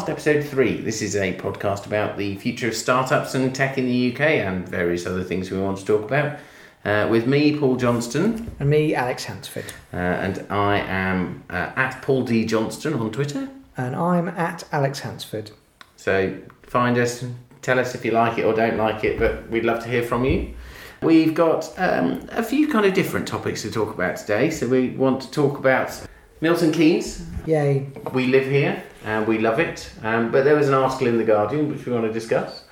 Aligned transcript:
Podcast, 0.00 0.08
episode 0.08 0.44
three. 0.44 0.80
This 0.80 1.02
is 1.02 1.14
a 1.14 1.34
podcast 1.34 1.84
about 1.84 2.16
the 2.16 2.34
future 2.36 2.68
of 2.68 2.74
startups 2.74 3.34
and 3.34 3.54
tech 3.54 3.76
in 3.76 3.84
the 3.84 4.12
UK 4.12 4.20
and 4.20 4.66
various 4.66 5.04
other 5.04 5.22
things 5.22 5.50
we 5.50 5.58
want 5.60 5.76
to 5.78 5.84
talk 5.84 6.04
about. 6.04 6.38
Uh, 6.86 7.06
with 7.10 7.26
me, 7.26 7.58
Paul 7.58 7.76
Johnston, 7.76 8.50
And 8.58 8.70
me, 8.70 8.94
Alex 8.94 9.24
Hansford. 9.24 9.66
uh, 9.92 9.96
and 9.96 10.46
I 10.48 10.78
am 10.78 11.44
uh, 11.50 11.72
at 11.76 12.00
Paul 12.00 12.22
D 12.22 12.46
Johnston 12.46 12.94
on 12.94 13.10
Twitter. 13.10 13.50
And 13.76 13.94
I'm 13.94 14.28
at 14.28 14.64
Alex 14.72 15.00
Hansford. 15.00 15.50
So 15.96 16.34
find 16.62 16.96
us, 16.96 17.22
tell 17.60 17.78
us 17.78 17.94
if 17.94 18.02
you 18.02 18.12
like 18.12 18.38
it 18.38 18.44
or 18.44 18.54
don't 18.54 18.78
like 18.78 19.04
it, 19.04 19.18
but 19.18 19.50
we'd 19.50 19.66
love 19.66 19.82
to 19.82 19.88
hear 19.90 20.02
from 20.02 20.24
you. 20.24 20.54
We've 21.02 21.34
got 21.34 21.70
um, 21.76 22.26
a 22.32 22.42
few 22.42 22.68
kind 22.68 22.86
of 22.86 22.94
different 22.94 23.28
topics 23.28 23.60
to 23.62 23.70
talk 23.70 23.92
about 23.92 24.16
today. 24.16 24.48
So 24.50 24.66
we 24.66 24.90
want 24.90 25.20
to 25.22 25.30
talk 25.30 25.58
about 25.58 26.00
Milton 26.40 26.72
Keynes. 26.72 27.26
Yay. 27.44 27.86
We 28.14 28.26
live 28.26 28.46
here 28.46 28.82
and 29.04 29.26
we 29.26 29.38
love 29.38 29.58
it. 29.58 29.90
Um, 30.02 30.30
but 30.30 30.44
there 30.44 30.56
was 30.56 30.68
an 30.68 30.74
article 30.74 31.06
in 31.06 31.18
The 31.18 31.24
Guardian 31.24 31.68
which 31.70 31.86
we 31.86 31.92
want 31.92 32.06
to 32.06 32.12
discuss. 32.12 32.64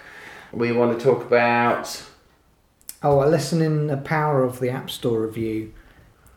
We 0.52 0.72
want 0.72 0.98
to 0.98 1.04
talk 1.04 1.24
about. 1.24 2.02
Oh, 3.02 3.22
a 3.22 3.26
lesson 3.26 3.62
in 3.62 3.86
the 3.86 3.96
power 3.96 4.42
of 4.42 4.60
the 4.60 4.70
App 4.70 4.90
Store 4.90 5.22
review. 5.22 5.72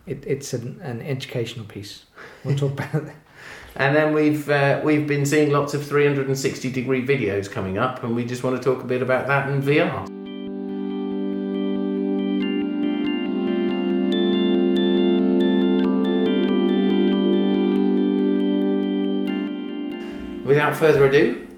It, 0.06 0.24
it's 0.26 0.52
an, 0.52 0.80
an 0.82 1.00
educational 1.00 1.64
piece. 1.64 2.04
We'll 2.44 2.56
talk 2.56 2.72
about 2.72 2.92
that. 2.92 3.14
And 3.76 3.96
then 3.96 4.12
we've 4.12 4.50
uh, 4.50 4.82
we've 4.84 5.06
been 5.06 5.24
seeing 5.24 5.50
lots 5.50 5.72
of 5.72 5.86
360 5.86 6.70
degree 6.70 7.06
videos 7.06 7.50
coming 7.50 7.78
up, 7.78 8.04
and 8.04 8.14
we 8.14 8.22
just 8.24 8.44
want 8.44 8.62
to 8.62 8.62
talk 8.62 8.84
a 8.84 8.86
bit 8.86 9.00
about 9.00 9.26
that 9.28 9.48
in 9.48 9.62
VR. 9.62 10.21
Without 20.62 20.78
further 20.78 21.06
ado, 21.06 21.48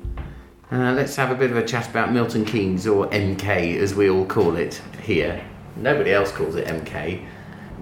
uh, 0.73 0.93
let's 0.93 1.15
have 1.17 1.31
a 1.31 1.35
bit 1.35 1.51
of 1.51 1.59
a 1.59 1.63
chat 1.63 1.87
about 1.91 2.11
Milton 2.11 2.43
Keynes, 2.43 2.87
or 2.87 3.07
MK 3.09 3.77
as 3.77 3.95
we 3.95 4.09
all 4.09 4.25
call 4.25 4.57
it 4.57 4.81
here. 5.03 5.45
Nobody 5.77 6.11
else 6.11 6.33
calls 6.33 6.55
it 6.55 6.67
MK. 6.67 7.23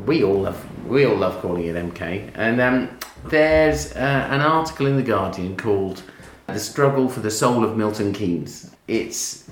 We 0.04 0.24
all 0.24 0.40
love 0.40 0.88
we 0.88 1.04
all 1.04 1.14
love 1.14 1.40
calling 1.40 1.64
it 1.64 1.76
MK. 1.76 2.32
And 2.34 2.60
um, 2.60 2.98
there's 3.26 3.92
uh, 3.94 4.26
an 4.32 4.40
article 4.40 4.88
in 4.88 4.96
the 4.96 5.02
Guardian 5.04 5.56
called 5.56 6.02
"The 6.48 6.58
Struggle 6.58 7.08
for 7.08 7.20
the 7.20 7.30
Soul 7.30 7.62
of 7.62 7.76
Milton 7.76 8.12
Keynes." 8.12 8.74
It's 8.88 9.48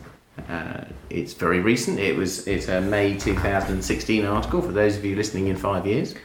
uh, 0.49 0.87
it's 1.09 1.35
very 1.35 1.61
recent. 1.61 2.01
It 2.01 2.17
was 2.17 2.49
it's 2.49 2.67
a 2.67 2.81
May 2.81 3.17
2016 3.17 4.25
article 4.25 4.61
for 4.61 4.73
those 4.73 4.97
of 4.97 5.05
you 5.05 5.15
listening 5.15 5.47
in 5.47 5.55
five 5.55 5.87
years. 5.87 6.17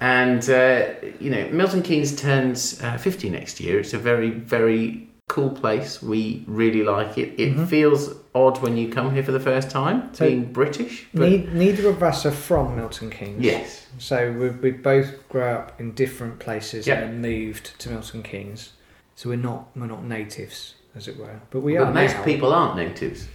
And 0.00 0.48
uh, 0.50 0.86
you 1.20 1.30
know, 1.30 1.48
Milton 1.50 1.82
Keynes 1.82 2.14
turns 2.16 2.82
uh, 2.82 2.98
50 2.98 3.30
next 3.30 3.60
year. 3.60 3.78
It's 3.80 3.94
a 3.94 3.98
very 3.98 4.30
very 4.30 5.08
cool 5.28 5.50
place. 5.50 6.02
We 6.02 6.44
really 6.46 6.82
like 6.82 7.16
it. 7.16 7.34
It 7.40 7.54
feels 7.66 8.14
odd 8.34 8.60
when 8.60 8.76
you 8.76 8.90
come 8.90 9.14
here 9.14 9.22
for 9.22 9.32
the 9.32 9.40
first 9.40 9.70
time, 9.70 10.12
So- 10.12 10.26
being 10.28 10.52
British. 10.52 11.06
But 11.14 11.30
Ne- 11.30 11.48
neither 11.52 11.88
of 11.88 12.02
us 12.02 12.26
are 12.26 12.30
from 12.30 12.76
Milton 12.76 13.08
Keynes. 13.10 13.42
yes, 13.42 13.86
So 13.98 14.32
we, 14.32 14.50
we 14.50 14.70
both 14.72 15.26
grew 15.30 15.42
up 15.44 15.80
in 15.80 15.92
different 15.92 16.40
places 16.40 16.86
Yeah. 16.86 16.98
and 17.00 17.22
moved 17.22 17.78
to 17.80 17.88
Milton 17.88 18.22
Keynes. 18.22 18.72
So 19.16 19.30
we're 19.30 19.36
not 19.36 19.68
we're 19.76 19.86
not 19.86 20.04
natives, 20.04 20.74
as 20.94 21.08
it 21.08 21.16
were. 21.16 21.40
But 21.50 21.60
we 21.60 21.78
but 21.78 21.86
are 21.88 21.94
most 21.94 22.16
now. 22.16 22.24
people 22.24 22.52
aren't 22.52 22.76
natives 22.76 23.28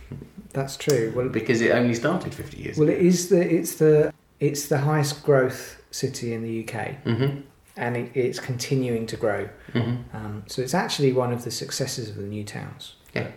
That's 0.54 0.76
true. 0.78 1.12
Well, 1.16 1.30
because 1.30 1.62
it 1.62 1.72
only 1.72 1.94
started 1.96 2.34
50 2.36 2.58
years. 2.62 2.78
well, 2.78 2.90
it 2.90 3.00
is 3.00 3.30
the 3.30 3.42
it's 3.42 3.76
the 3.76 4.14
it's 4.40 4.68
the 4.68 4.80
highest 4.80 5.24
growth 5.24 5.82
city 5.92 6.34
in 6.34 6.44
the 6.44 6.64
UK, 6.64 6.96
hmm 7.04 7.42
and 7.78 7.96
it, 7.96 8.12
it's 8.14 8.40
continuing 8.42 9.06
to 9.06 9.16
grow. 9.16 9.48
hmm 9.72 9.96
Um, 10.14 10.44
so 10.48 10.62
it's 10.62 10.74
actually 10.74 11.14
one 11.14 11.32
of 11.32 11.44
the 11.46 11.52
successes 11.52 12.10
of 12.10 12.16
the 12.18 12.24
new 12.24 12.44
towns. 12.44 12.96
Yeah. 13.16 13.28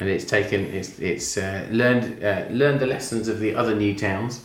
and 0.00 0.08
it's 0.08 0.24
taken 0.24 0.60
it's 0.74 0.98
it's 0.98 1.36
uh, 1.36 1.66
learned 1.70 2.22
uh, 2.24 2.46
learned 2.50 2.80
the 2.80 2.86
lessons 2.86 3.28
of 3.28 3.40
the 3.40 3.54
other 3.54 3.74
new 3.74 3.94
towns. 3.94 4.44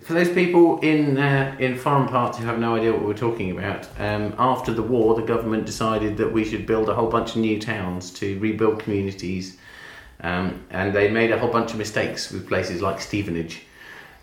For 0.00 0.14
those 0.14 0.30
people 0.30 0.80
in 0.80 1.16
uh, 1.18 1.54
in 1.58 1.76
foreign 1.76 2.08
parts 2.08 2.38
who 2.38 2.44
have 2.46 2.58
no 2.58 2.74
idea 2.76 2.92
what 2.92 3.04
we're 3.04 3.14
talking 3.28 3.50
about, 3.56 3.86
um, 3.98 4.34
after 4.38 4.72
the 4.74 4.82
war, 4.82 5.14
the 5.14 5.26
government 5.34 5.64
decided 5.66 6.16
that 6.16 6.32
we 6.32 6.44
should 6.44 6.66
build 6.66 6.88
a 6.88 6.94
whole 6.94 7.08
bunch 7.08 7.30
of 7.30 7.36
new 7.36 7.60
towns 7.60 8.10
to 8.14 8.38
rebuild 8.40 8.80
communities, 8.80 9.58
um, 10.20 10.64
and 10.70 10.92
they 10.92 11.08
made 11.08 11.30
a 11.30 11.38
whole 11.38 11.50
bunch 11.52 11.70
of 11.72 11.78
mistakes 11.78 12.32
with 12.32 12.48
places 12.48 12.82
like 12.82 13.00
Stevenage 13.00 13.62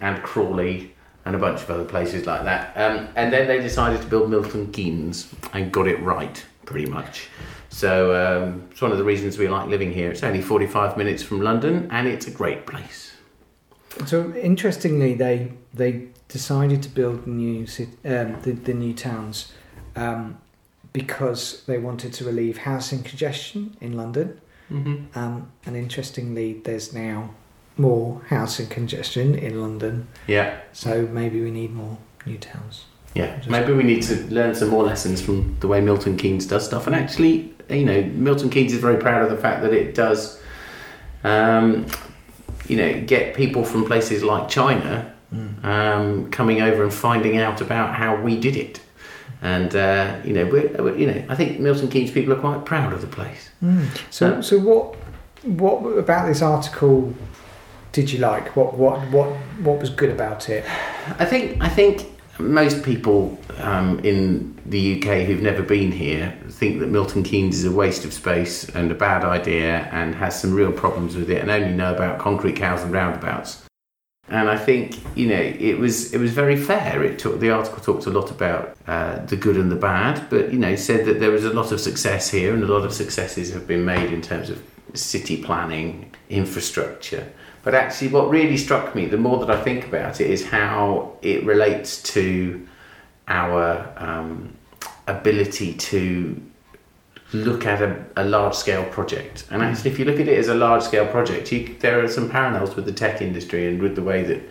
and 0.02 0.22
Crawley 0.24 0.94
and 1.26 1.36
a 1.36 1.40
bunch 1.40 1.62
of 1.62 1.70
other 1.70 1.86
places 1.86 2.26
like 2.26 2.44
that. 2.44 2.76
Um, 2.76 3.08
and 3.16 3.32
then 3.32 3.48
they 3.48 3.60
decided 3.60 4.02
to 4.02 4.08
build 4.08 4.30
Milton 4.30 4.72
Keynes 4.72 5.34
and 5.54 5.72
got 5.72 5.88
it 5.88 6.02
right, 6.02 6.44
pretty 6.66 6.90
much. 6.90 7.28
So 7.70 8.16
um, 8.16 8.68
it's 8.72 8.82
one 8.82 8.92
of 8.92 8.98
the 8.98 9.04
reasons 9.04 9.38
we 9.38 9.48
like 9.48 9.68
living 9.68 9.92
here. 9.92 10.12
It's 10.12 10.24
only 10.24 10.42
45 10.42 10.98
minutes 10.98 11.22
from 11.22 11.42
London 11.42 11.88
and 11.92 12.08
it's 12.08 12.28
a 12.28 12.32
great 12.32 12.66
place. 12.66 13.14
So 14.06 14.34
interestingly, 14.36 15.14
they 15.14 15.52
they 15.74 16.08
decided 16.28 16.84
to 16.84 16.90
build 16.90 17.28
new 17.28 17.68
um, 18.06 18.38
the 18.42 18.52
the 18.52 18.74
new 18.74 18.94
towns 18.94 19.52
um, 19.96 20.38
because 20.94 21.64
they 21.66 21.78
wanted 21.78 22.14
to 22.14 22.26
relieve 22.26 22.60
housing 22.60 23.04
congestion 23.04 23.76
in 23.82 23.98
London. 23.98 24.40
Mm-hmm. 24.72 25.20
Um, 25.20 25.52
and 25.66 25.76
interestingly, 25.76 26.54
there's 26.54 26.94
now 26.94 27.32
more 27.80 28.22
housing 28.28 28.68
congestion 28.68 29.36
in 29.36 29.62
London. 29.62 30.08
Yeah, 30.28 30.58
So 30.74 31.08
maybe 31.12 31.42
we 31.42 31.50
need 31.52 31.72
more 31.74 31.98
new 32.26 32.38
towns. 32.38 32.86
yeah. 33.16 33.38
Just- 33.38 33.50
Maybe 33.50 33.74
we 33.74 33.84
need 33.84 34.04
to 34.04 34.16
learn 34.34 34.54
some 34.54 34.70
more 34.70 34.84
lessons 34.84 35.22
from 35.22 35.56
the 35.62 35.68
way 35.68 35.82
Milton 35.82 36.18
Keynes 36.18 36.46
does 36.46 36.66
stuff. 36.66 36.86
And 36.88 36.96
actually, 36.96 37.54
you 37.70 37.86
know, 37.86 38.04
Milton 38.14 38.50
Keynes 38.50 38.74
is 38.74 38.80
very 38.80 38.98
proud 38.98 39.24
of 39.24 39.30
the 39.32 39.38
fact 39.38 39.62
that 39.64 39.74
it 39.74 39.96
does, 39.96 40.40
um, 41.24 41.86
you 42.68 42.76
know, 42.78 43.02
get 43.02 43.34
people 43.36 43.64
from 43.64 43.86
places 43.86 44.24
like 44.24 44.48
China 44.50 45.14
um, 45.64 46.30
coming 46.32 46.62
over 46.62 46.84
and 46.84 46.94
finding 46.94 47.38
out 47.38 47.62
about 47.62 47.96
how 47.96 48.16
we 48.22 48.40
did 48.40 48.56
it. 48.56 48.82
And 49.42 49.74
uh, 49.76 50.18
you 50.26 50.34
know, 50.34 50.46
we're, 50.46 50.68
we're- 50.84 51.00
you 51.00 51.08
know, 51.08 51.24
I 51.30 51.36
think 51.36 51.60
Milton 51.60 51.88
Keynes 51.88 52.12
people 52.12 52.34
are 52.34 52.40
quite 52.40 52.66
proud 52.66 52.92
of 52.94 53.02
the 53.02 53.08
place. 53.08 53.50
So 54.10 54.34
Um, 54.36 54.44
so 54.44 54.60
what 54.60 54.96
what 55.44 55.80
about 55.98 56.28
this 56.28 56.42
article 56.42 57.14
did 57.92 58.12
you 58.12 58.20
like? 58.20 58.56
What 58.56 58.76
what 58.76 59.00
what 59.12 59.30
what 59.64 59.80
was 59.80 59.90
good 59.90 60.10
about 60.10 60.50
it? 60.50 60.64
I 61.20 61.26
think 61.26 61.62
I 61.62 61.70
think 61.70 62.06
most 62.40 62.84
people 62.84 63.38
um, 63.58 64.00
in 64.00 64.58
the 64.66 64.98
UK 64.98 65.26
who've 65.26 65.42
never 65.42 65.62
been 65.62 65.92
here 65.92 66.38
think 66.50 66.80
that 66.80 66.88
Milton 66.88 67.24
Keynes 67.24 67.58
is 67.58 67.66
a 67.66 67.72
waste 67.72 68.06
of 68.06 68.14
space 68.14 68.70
and 68.70 68.92
a 68.92 68.96
bad 68.96 69.26
idea 69.26 69.90
and 69.92 70.16
has 70.16 70.40
some 70.40 70.54
real 70.54 70.72
problems 70.72 71.16
with 71.16 71.30
it 71.30 71.42
and 71.42 71.52
only 71.52 71.74
know 71.74 71.94
about 71.94 72.20
concrete 72.20 72.56
cows 72.56 72.82
and 72.82 72.94
roundabouts. 72.94 73.66
And 74.30 74.48
I 74.48 74.58
think 74.58 75.00
you 75.18 75.28
know 75.28 75.42
it 75.42 75.80
was 75.80 76.14
it 76.14 76.20
was 76.20 76.32
very 76.32 76.56
fair. 76.56 77.04
It 77.04 77.18
took 77.18 77.40
the 77.40 77.50
article 77.50 77.82
talked 77.82 78.06
a 78.06 78.12
lot 78.12 78.30
about 78.30 78.78
uh, 78.88 79.26
the 79.26 79.36
good 79.36 79.58
and 79.58 79.72
the 79.72 79.76
bad, 79.76 80.30
but 80.30 80.54
you 80.54 80.60
know 80.60 80.76
said 80.76 81.06
that 81.06 81.20
there 81.20 81.32
was 81.32 81.46
a 81.46 81.54
lot 81.54 81.72
of 81.72 81.82
success 81.82 82.30
here 82.30 82.54
and 82.54 82.64
a 82.64 82.68
lot 82.68 82.86
of 82.86 82.94
successes 82.94 83.52
have 83.52 83.68
been 83.68 83.84
made 83.84 84.14
in 84.14 84.22
terms 84.22 84.52
of 84.52 84.62
city 84.94 85.42
planning, 85.42 86.14
infrastructure. 86.30 87.32
But 87.64 87.76
actually, 87.76 88.10
what 88.10 88.30
really 88.30 88.58
struck 88.58 88.96
me, 88.96 89.06
the 89.06 89.18
more 89.18 89.46
that 89.46 89.52
I 89.52 89.62
think 89.62 89.86
about 89.86 90.22
it, 90.22 90.30
is 90.30 90.48
how 90.48 91.14
it 91.22 91.44
relates 91.44 92.02
to 92.14 92.68
our 93.28 93.94
um, 93.98 94.54
ability 95.08 95.74
to 95.74 96.42
look 97.34 97.66
at 97.66 97.82
a, 97.82 98.04
a 98.16 98.24
large 98.24 98.56
scale 98.56 98.86
project. 98.86 99.46
And 99.52 99.62
actually, 99.62 99.92
if 99.92 100.00
you 100.00 100.06
look 100.06 100.20
at 100.20 100.28
it 100.28 100.38
as 100.38 100.48
a 100.48 100.56
large 100.56 100.84
scale 100.84 101.06
project, 101.08 101.52
you, 101.52 101.76
there 101.80 102.04
are 102.04 102.08
some 102.08 102.30
parallels 102.30 102.76
with 102.76 102.86
the 102.86 102.94
tech 102.94 103.22
industry 103.22 103.68
and 103.68 103.82
with 103.82 103.96
the 103.96 104.02
way 104.02 104.24
that 104.24 104.42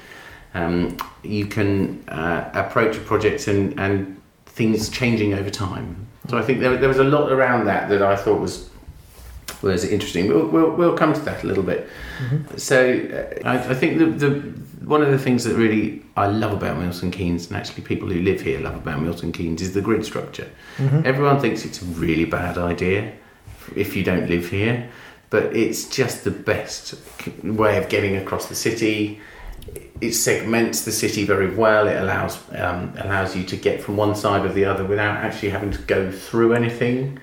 um, 0.55 0.96
you 1.22 1.46
can 1.46 2.05
uh, 2.08 2.50
approach 2.55 2.96
a 2.96 3.00
project 3.00 3.49
and, 3.49 3.78
and 3.81 4.20
things 4.46 4.88
changing 4.88 5.34
over 5.34 5.50
time. 5.50 6.06
So 6.28 6.38
I 6.38 6.43
think 6.43 6.60
there, 6.60 6.76
there 6.76 6.88
was 6.88 6.99
a 6.99 7.05
lot 7.05 7.32
around 7.32 7.66
that 7.66 7.88
that 7.88 8.02
I 8.02 8.16
thought 8.16 8.40
was 8.40 8.69
was 9.62 9.84
interesting. 9.84 10.28
We'll, 10.28 10.46
we'll, 10.46 10.70
we'll 10.70 10.96
come 10.96 11.12
to 11.12 11.20
that 11.20 11.43
a 11.43 11.46
little 11.46 11.64
bit. 11.64 11.88
So 12.56 13.37
uh, 13.43 13.49
I, 13.49 13.70
I 13.70 13.75
think 13.75 13.99
the, 13.99 14.06
the 14.06 14.31
one 14.85 15.03
of 15.03 15.11
the 15.11 15.19
things 15.19 15.44
that 15.44 15.55
really 15.55 16.03
I 16.17 16.26
love 16.26 16.53
about 16.53 16.79
Milton 16.79 17.11
Keynes, 17.11 17.49
and 17.49 17.56
actually 17.56 17.85
people 17.85 18.09
who 18.09 18.20
live 18.23 18.41
here 18.41 18.59
love 18.61 18.75
about 18.75 19.03
Milton 19.03 19.32
Keynes, 19.32 19.61
is 19.61 19.75
the 19.75 19.81
grid 19.82 20.05
structure. 20.05 20.50
Everyone 21.05 21.41
thinks 21.41 21.65
it's 21.65 21.82
a 21.82 21.85
really 21.85 22.25
bad 22.25 22.56
idea 22.59 23.12
if 23.76 23.94
you 23.94 24.03
don't 24.03 24.29
live 24.29 24.49
here, 24.49 24.91
but 25.31 25.55
it's 25.55 25.88
just 25.88 26.25
the 26.25 26.31
best 26.31 26.94
way 27.43 27.76
of 27.76 27.88
getting 27.88 28.17
across 28.17 28.47
the 28.47 28.55
city. 28.55 29.20
It 30.00 30.12
segments 30.12 30.85
the 30.85 30.93
city 30.93 31.25
very 31.25 31.55
well. 31.55 31.87
It 31.88 32.00
allows 32.00 32.38
um, 32.53 32.94
allows 32.99 33.37
you 33.37 33.44
to 33.44 33.56
get 33.56 33.82
from 33.82 33.97
one 33.97 34.15
side 34.15 34.44
or 34.47 34.53
the 34.53 34.65
other 34.65 34.85
without 34.85 35.17
actually 35.19 35.50
having 35.50 35.73
to 35.73 35.82
go 35.82 36.11
through 36.11 36.55
anything. 36.55 37.19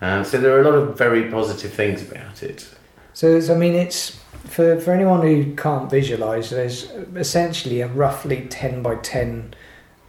Uh, 0.00 0.24
so 0.24 0.38
there 0.38 0.56
are 0.56 0.60
a 0.60 0.64
lot 0.64 0.74
of 0.74 0.96
very 0.96 1.30
positive 1.30 1.72
things 1.72 2.02
about 2.02 2.42
it. 2.42 2.68
So 3.14 3.40
I 3.50 3.54
mean, 3.56 3.74
it's 3.74 4.20
for 4.44 4.78
for 4.80 4.92
anyone 4.92 5.22
who 5.22 5.54
can't 5.54 5.90
visualize. 5.90 6.50
There's 6.50 6.90
essentially 7.16 7.80
a 7.80 7.88
roughly 7.88 8.46
ten 8.50 8.82
by 8.82 8.96
ten 8.96 9.54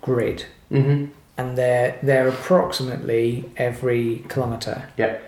grid, 0.02 0.46
Mm-hmm. 0.72 1.06
and 1.38 1.58
they're 1.58 1.98
they're 2.04 2.28
approximately 2.28 3.50
every 3.58 4.26
kilometre. 4.30 4.90
Yep. 4.98 5.22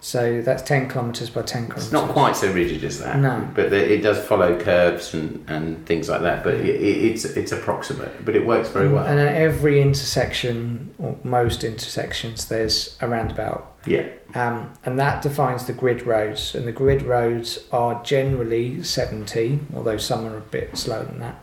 So 0.00 0.42
that's 0.42 0.62
ten 0.62 0.88
kilometres 0.88 1.30
by 1.30 1.42
ten 1.42 1.66
kilometres. 1.66 1.84
It's 1.84 1.92
not 1.92 2.10
quite 2.10 2.34
so 2.34 2.50
rigid 2.52 2.82
as 2.82 2.98
that. 2.98 3.18
No. 3.20 3.48
But 3.54 3.70
the, 3.70 3.92
it 3.92 4.02
does 4.02 4.18
follow 4.24 4.58
curves 4.58 5.14
and, 5.14 5.44
and 5.48 5.86
things 5.86 6.08
like 6.08 6.22
that. 6.22 6.42
But 6.42 6.54
it, 6.54 6.64
it, 6.66 7.04
it's 7.04 7.24
it's 7.24 7.52
approximate. 7.52 8.24
But 8.24 8.34
it 8.34 8.44
works 8.44 8.70
very 8.70 8.88
well. 8.88 9.04
And 9.06 9.20
at 9.20 9.36
every 9.36 9.80
intersection, 9.80 10.92
or 10.98 11.16
most 11.22 11.62
intersections, 11.62 12.46
there's 12.46 12.96
a 13.00 13.06
roundabout. 13.06 13.71
Yeah. 13.86 14.08
Um, 14.34 14.72
and 14.84 14.98
that 14.98 15.22
defines 15.22 15.66
the 15.66 15.72
grid 15.72 16.06
roads. 16.06 16.54
And 16.54 16.66
the 16.66 16.72
grid 16.72 17.02
roads 17.02 17.66
are 17.72 18.02
generally 18.02 18.82
70, 18.82 19.60
although 19.74 19.96
some 19.96 20.26
are 20.26 20.36
a 20.36 20.40
bit 20.40 20.76
slower 20.76 21.04
than 21.04 21.20
that. 21.20 21.42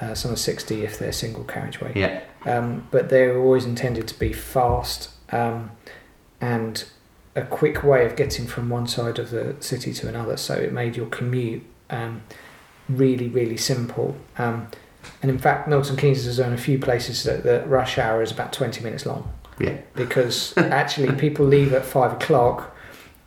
Uh, 0.00 0.14
some 0.14 0.32
are 0.32 0.36
60 0.36 0.82
if 0.82 0.98
they're 0.98 1.12
single 1.12 1.44
carriageway. 1.44 1.92
Yeah. 1.94 2.22
Um, 2.46 2.88
but 2.90 3.10
they're 3.10 3.38
always 3.38 3.64
intended 3.64 4.08
to 4.08 4.18
be 4.18 4.32
fast 4.32 5.10
um, 5.30 5.72
and 6.40 6.84
a 7.36 7.42
quick 7.42 7.84
way 7.84 8.06
of 8.06 8.16
getting 8.16 8.46
from 8.46 8.70
one 8.70 8.86
side 8.86 9.18
of 9.18 9.30
the 9.30 9.56
city 9.60 9.92
to 9.94 10.08
another. 10.08 10.36
So 10.36 10.54
it 10.54 10.72
made 10.72 10.96
your 10.96 11.06
commute 11.06 11.62
um, 11.90 12.22
really, 12.88 13.28
really 13.28 13.58
simple. 13.58 14.16
Um, 14.38 14.68
and 15.22 15.30
in 15.30 15.38
fact, 15.38 15.68
Milton 15.68 15.96
Keynes 15.96 16.26
is 16.26 16.40
on 16.40 16.52
a 16.52 16.58
few 16.58 16.78
places 16.78 17.24
that 17.24 17.42
the 17.42 17.64
rush 17.66 17.98
hour 17.98 18.22
is 18.22 18.30
about 18.30 18.52
20 18.52 18.82
minutes 18.82 19.04
long 19.06 19.30
Yeah. 19.60 19.78
because 19.94 20.56
actually 20.56 21.12
people 21.16 21.46
leave 21.46 21.72
at 21.72 21.84
five 21.84 22.12
o'clock 22.12 22.74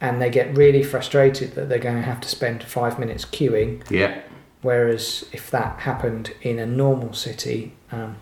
and 0.01 0.21
they 0.21 0.29
get 0.29 0.57
really 0.57 0.83
frustrated 0.83 1.55
that 1.55 1.69
they're 1.69 1.79
going 1.79 1.95
to 1.95 2.01
have 2.01 2.19
to 2.21 2.27
spend 2.27 2.63
five 2.63 2.99
minutes 2.99 3.23
queuing. 3.25 3.83
Yeah. 3.89 4.19
Whereas 4.61 5.25
if 5.31 5.49
that 5.51 5.79
happened 5.81 6.33
in 6.41 6.59
a 6.59 6.65
normal 6.65 7.13
city, 7.13 7.73
um, 7.91 8.17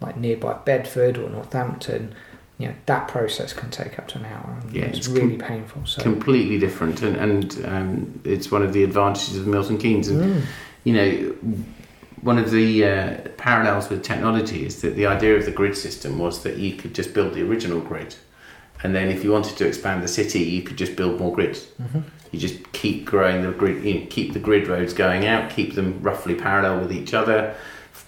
like 0.00 0.16
nearby 0.16 0.54
Bedford 0.64 1.16
or 1.18 1.28
Northampton, 1.30 2.14
you 2.58 2.68
know 2.68 2.74
that 2.86 3.08
process 3.08 3.52
can 3.52 3.70
take 3.70 3.98
up 3.98 4.08
to 4.08 4.18
an 4.18 4.24
hour. 4.24 4.58
And 4.62 4.72
Yeah, 4.74 4.84
it's, 4.86 4.98
it's 4.98 5.08
really 5.08 5.36
painful. 5.36 5.84
So 5.86 6.02
Completely 6.02 6.58
different. 6.58 7.02
And, 7.02 7.16
and 7.16 7.64
um, 7.66 8.20
it's 8.24 8.50
one 8.50 8.62
of 8.62 8.72
the 8.72 8.82
advantages 8.84 9.36
of 9.36 9.46
Milton 9.46 9.76
Keynes. 9.78 10.08
And, 10.08 10.22
Mm. 10.22 10.42
you 10.84 10.92
know, 10.94 11.34
one 12.26 12.38
of 12.38 12.50
the 12.50 12.84
uh, 12.84 13.16
parallels 13.36 13.88
with 13.88 14.02
technology 14.02 14.66
is 14.66 14.82
that 14.82 14.96
the 14.96 15.06
idea 15.06 15.36
of 15.36 15.44
the 15.44 15.52
grid 15.52 15.76
system 15.76 16.18
was 16.18 16.42
that 16.42 16.56
you 16.56 16.74
could 16.74 16.92
just 16.92 17.14
build 17.14 17.32
the 17.34 17.42
original 17.48 17.78
grid. 17.80 18.16
And 18.82 18.94
then 18.96 19.08
if 19.08 19.22
you 19.22 19.30
wanted 19.30 19.56
to 19.58 19.66
expand 19.66 20.02
the 20.02 20.08
city, 20.08 20.40
you 20.40 20.62
could 20.62 20.76
just 20.76 20.96
build 20.96 21.20
more 21.20 21.32
grids. 21.32 21.68
Mhm. 21.80 22.02
You 22.32 22.40
just 22.40 22.72
keep 22.72 23.04
growing 23.04 23.42
the 23.42 23.52
grid, 23.52 23.84
you 23.84 23.94
know, 23.94 24.06
keep 24.10 24.32
the 24.32 24.40
grid 24.40 24.66
roads 24.66 24.92
going 24.92 25.24
out, 25.24 25.50
keep 25.50 25.76
them 25.76 26.00
roughly 26.02 26.34
parallel 26.34 26.80
with 26.80 26.92
each 26.92 27.14
other, 27.14 27.54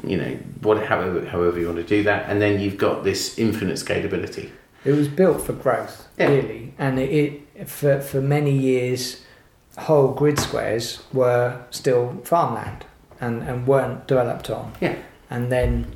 you 0.04 0.16
know, 0.16 0.36
what, 0.62 0.84
however, 0.84 1.24
however 1.24 1.60
you 1.60 1.66
want 1.66 1.78
to 1.78 1.84
do 1.96 2.02
that. 2.02 2.28
And 2.28 2.42
then 2.42 2.58
you've 2.60 2.76
got 2.76 3.04
this 3.04 3.38
infinite 3.38 3.76
scalability. 3.76 4.48
It 4.84 4.92
was 4.92 5.06
built 5.06 5.40
for 5.46 5.52
growth, 5.52 6.08
Yeah. 6.18 6.30
really, 6.30 6.74
and 6.76 6.98
it, 6.98 7.10
it 7.54 7.68
for 7.68 8.00
for 8.00 8.20
many 8.20 8.50
years, 8.72 9.22
whole 9.86 10.08
grid 10.12 10.38
squares 10.40 11.02
were 11.12 11.56
still 11.70 12.18
farmland 12.24 12.84
and 13.20 13.42
and 13.42 13.66
weren't 13.66 14.06
developed 14.06 14.50
on. 14.50 14.72
Yeah. 14.80 14.96
And 15.30 15.50
then, 15.52 15.94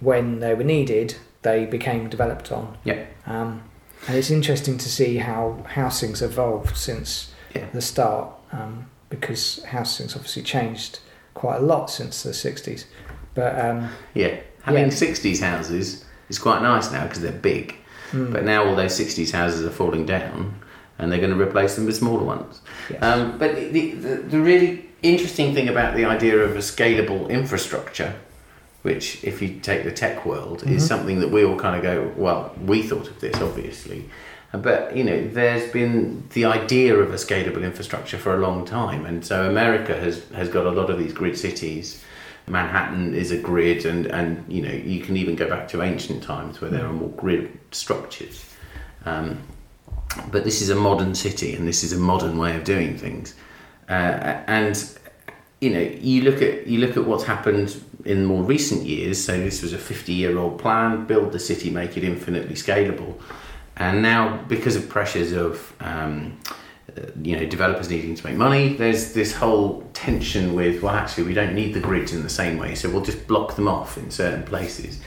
when 0.00 0.40
they 0.40 0.54
were 0.54 0.64
needed, 0.64 1.16
they 1.42 1.64
became 1.66 2.08
developed 2.08 2.50
on. 2.52 2.76
Yeah. 2.84 3.04
Um, 3.26 3.62
and 4.08 4.16
it's 4.16 4.30
interesting 4.30 4.78
to 4.78 4.88
see 4.88 5.18
how 5.18 5.64
housing's 5.68 6.22
evolved 6.22 6.76
since 6.76 7.32
Yeah. 7.54 7.66
the 7.72 7.80
start, 7.82 8.28
um, 8.52 8.86
because 9.10 9.62
housing's 9.64 10.16
obviously 10.16 10.42
changed 10.42 10.98
quite 11.34 11.58
a 11.58 11.62
lot 11.62 11.90
since 11.90 12.22
the 12.22 12.30
'60s. 12.34 12.84
But 13.34 13.58
um, 13.60 13.88
Yeah. 14.14 14.36
Having 14.62 14.84
Yeah. 14.86 14.90
60s 14.90 15.40
houses 15.40 16.04
is 16.28 16.38
quite 16.38 16.62
nice 16.62 16.90
now 16.92 17.02
because 17.04 17.20
they're 17.20 17.32
big. 17.32 17.74
mm, 18.12 18.32
But 18.32 18.44
now 18.44 18.64
all 18.64 18.76
those 18.76 18.92
60s 18.94 19.32
houses 19.32 19.64
are 19.66 19.70
falling 19.70 20.06
down 20.06 20.54
and 20.98 21.10
they're 21.10 21.18
going 21.18 21.36
to 21.36 21.40
replace 21.42 21.74
them 21.74 21.86
with 21.86 21.96
smaller 21.96 22.22
ones. 22.24 22.60
yes. 22.90 23.02
Um, 23.02 23.38
but 23.38 23.56
the, 23.56 23.68
the, 23.94 24.16
the 24.16 24.40
really 24.40 24.84
interesting 25.02 25.54
thing 25.54 25.68
about 25.68 25.94
the 25.96 26.04
idea 26.04 26.38
of 26.38 26.54
a 26.54 26.60
scalable 26.60 27.28
infrastructure, 27.28 28.14
which, 28.82 29.22
if 29.24 29.42
you 29.42 29.58
take 29.60 29.84
the 29.84 29.92
tech 29.92 30.24
world, 30.24 30.62
is 30.66 30.82
Mhm. 30.84 30.88
something 30.88 31.20
that 31.20 31.30
we 31.30 31.44
all 31.44 31.56
kind 31.56 31.76
of 31.76 31.82
go, 31.82 32.10
well, 32.16 32.52
we 32.64 32.82
thought 32.82 33.08
of 33.08 33.20
this, 33.20 33.36
obviously. 33.40 34.04
Uh, 34.54 34.58
But, 34.58 34.96
you 34.96 35.04
know, 35.04 35.26
there's 35.32 35.70
been 35.72 36.24
the 36.34 36.44
idea 36.44 36.94
of 36.96 37.10
a 37.12 37.16
scalable 37.16 37.62
infrastructure 37.64 38.18
for 38.18 38.34
a 38.34 38.38
long 38.38 38.64
time. 38.64 39.06
And 39.06 39.24
so 39.24 39.48
America 39.48 39.94
has, 39.94 40.22
has 40.34 40.48
got 40.48 40.66
a 40.66 40.70
lot 40.70 40.90
of 40.90 40.98
these 40.98 41.12
grid 41.12 41.38
cities. 41.38 42.00
Manhattan 42.48 43.14
is 43.14 43.30
a 43.30 43.36
grid, 43.36 43.86
and, 43.86 44.06
and 44.06 44.44
you 44.48 44.60
know, 44.62 44.72
you 44.72 45.00
can 45.00 45.16
even 45.16 45.36
go 45.36 45.48
back 45.48 45.68
to 45.68 45.82
ancient 45.82 46.22
times 46.22 46.60
where 46.60 46.70
there 46.70 46.84
are 46.84 46.92
more 46.92 47.10
grid 47.10 47.48
structures. 47.70 48.44
Um, 49.06 49.38
but 50.30 50.44
this 50.44 50.60
is 50.60 50.68
a 50.68 50.74
modern 50.74 51.14
city 51.14 51.54
and 51.54 51.66
this 51.66 51.82
is 51.82 51.92
a 51.92 51.98
modern 51.98 52.36
way 52.36 52.54
of 52.56 52.64
doing 52.64 52.98
things 52.98 53.34
uh, 53.88 54.42
and 54.46 54.98
you 55.60 55.70
know 55.70 55.80
you 55.80 56.22
look 56.22 56.42
at 56.42 56.66
you 56.66 56.78
look 56.78 56.96
at 56.96 57.04
what's 57.04 57.24
happened 57.24 57.82
in 58.04 58.24
more 58.24 58.42
recent 58.42 58.82
years 58.82 59.22
so 59.22 59.38
this 59.38 59.62
was 59.62 59.72
a 59.72 59.78
50 59.78 60.12
year 60.12 60.38
old 60.38 60.58
plan 60.58 61.06
build 61.06 61.32
the 61.32 61.38
city 61.38 61.70
make 61.70 61.96
it 61.96 62.04
infinitely 62.04 62.54
scalable 62.54 63.14
and 63.76 64.02
now 64.02 64.42
because 64.48 64.76
of 64.76 64.88
pressures 64.88 65.32
of 65.32 65.72
um, 65.80 66.38
uh, 66.96 67.02
you 67.22 67.36
know 67.36 67.46
developers 67.46 67.88
needing 67.88 68.14
to 68.14 68.26
make 68.26 68.36
money 68.36 68.74
there's 68.74 69.12
this 69.12 69.34
whole 69.34 69.88
tension 69.94 70.54
with 70.54 70.82
well 70.82 70.94
actually 70.94 71.24
we 71.24 71.34
don't 71.34 71.54
need 71.54 71.74
the 71.74 71.80
grids 71.80 72.12
in 72.12 72.22
the 72.22 72.30
same 72.30 72.58
way 72.58 72.74
so 72.74 72.90
we'll 72.90 73.04
just 73.04 73.26
block 73.28 73.54
them 73.54 73.68
off 73.68 73.96
in 73.96 74.10
certain 74.10 74.42
places 74.42 75.00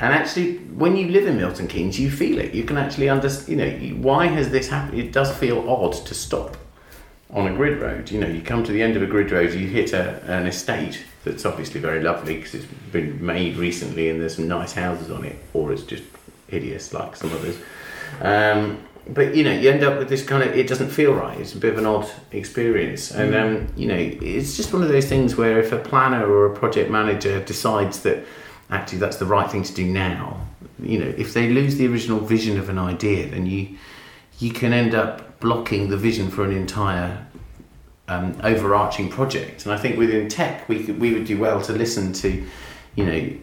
and 0.00 0.12
actually, 0.12 0.56
when 0.56 0.96
you 0.96 1.10
live 1.10 1.28
in 1.28 1.36
Milton 1.36 1.68
Keynes, 1.68 2.00
you 2.00 2.10
feel 2.10 2.40
it. 2.40 2.52
You 2.54 2.64
can 2.64 2.76
actually 2.76 3.08
understand, 3.08 3.48
you 3.48 3.56
know, 3.56 4.02
why 4.02 4.26
has 4.26 4.50
this 4.50 4.68
happened? 4.68 4.98
It 4.98 5.12
does 5.12 5.32
feel 5.36 5.70
odd 5.70 5.92
to 5.92 6.12
stop 6.12 6.56
on 7.32 7.46
a 7.46 7.54
grid 7.54 7.80
road. 7.80 8.10
You 8.10 8.20
know, 8.20 8.28
you 8.28 8.42
come 8.42 8.62
to 8.64 8.72
the 8.72 8.82
end 8.82 8.96
of 8.96 9.02
a 9.02 9.06
grid 9.06 9.30
road, 9.30 9.52
you 9.54 9.66
hit 9.66 9.92
a, 9.92 10.22
an 10.30 10.46
estate 10.46 11.02
that's 11.24 11.46
obviously 11.46 11.80
very 11.80 12.02
lovely 12.02 12.36
because 12.36 12.54
it's 12.54 12.66
been 12.92 13.24
made 13.24 13.56
recently 13.56 14.10
and 14.10 14.20
there's 14.20 14.36
some 14.36 14.48
nice 14.48 14.72
houses 14.72 15.10
on 15.10 15.24
it, 15.24 15.38
or 15.54 15.72
it's 15.72 15.82
just 15.82 16.04
hideous 16.48 16.92
like 16.92 17.16
some 17.16 17.32
others. 17.32 17.58
Um, 18.20 18.82
but 19.08 19.34
you 19.34 19.42
know, 19.42 19.52
you 19.52 19.70
end 19.70 19.82
up 19.82 19.98
with 19.98 20.08
this 20.08 20.24
kind 20.24 20.42
of 20.42 20.54
it 20.54 20.68
doesn't 20.68 20.90
feel 20.90 21.12
right. 21.14 21.38
It's 21.40 21.54
a 21.54 21.58
bit 21.58 21.72
of 21.72 21.78
an 21.78 21.86
odd 21.86 22.08
experience, 22.30 23.10
and 23.10 23.34
um, 23.34 23.66
you 23.76 23.88
know, 23.88 23.96
it's 23.96 24.56
just 24.56 24.72
one 24.72 24.82
of 24.82 24.88
those 24.88 25.08
things 25.08 25.36
where 25.36 25.58
if 25.58 25.72
a 25.72 25.78
planner 25.78 26.26
or 26.26 26.46
a 26.46 26.54
project 26.54 26.90
manager 26.90 27.42
decides 27.42 28.02
that 28.02 28.24
actually 28.70 28.98
that's 28.98 29.16
the 29.16 29.26
right 29.26 29.50
thing 29.50 29.64
to 29.64 29.74
do 29.74 29.86
now, 29.86 30.46
you 30.80 30.98
know, 30.98 31.12
if 31.16 31.34
they 31.34 31.48
lose 31.48 31.76
the 31.76 31.86
original 31.86 32.20
vision 32.20 32.58
of 32.58 32.68
an 32.68 32.78
idea, 32.78 33.28
then 33.28 33.46
you 33.46 33.76
you 34.38 34.52
can 34.52 34.72
end 34.72 34.94
up 34.94 35.31
blocking 35.42 35.90
the 35.90 35.96
vision 35.96 36.30
for 36.30 36.44
an 36.44 36.52
entire 36.52 37.26
um, 38.08 38.34
overarching 38.42 39.08
project. 39.08 39.66
And 39.66 39.74
I 39.74 39.76
think 39.76 39.98
within 39.98 40.28
tech, 40.28 40.68
we 40.68 40.84
could, 40.84 40.98
we 41.00 41.12
would 41.12 41.26
do 41.26 41.38
well 41.38 41.60
to 41.62 41.72
listen 41.72 42.12
to, 42.14 42.46
you 42.94 43.04
know, 43.04 43.36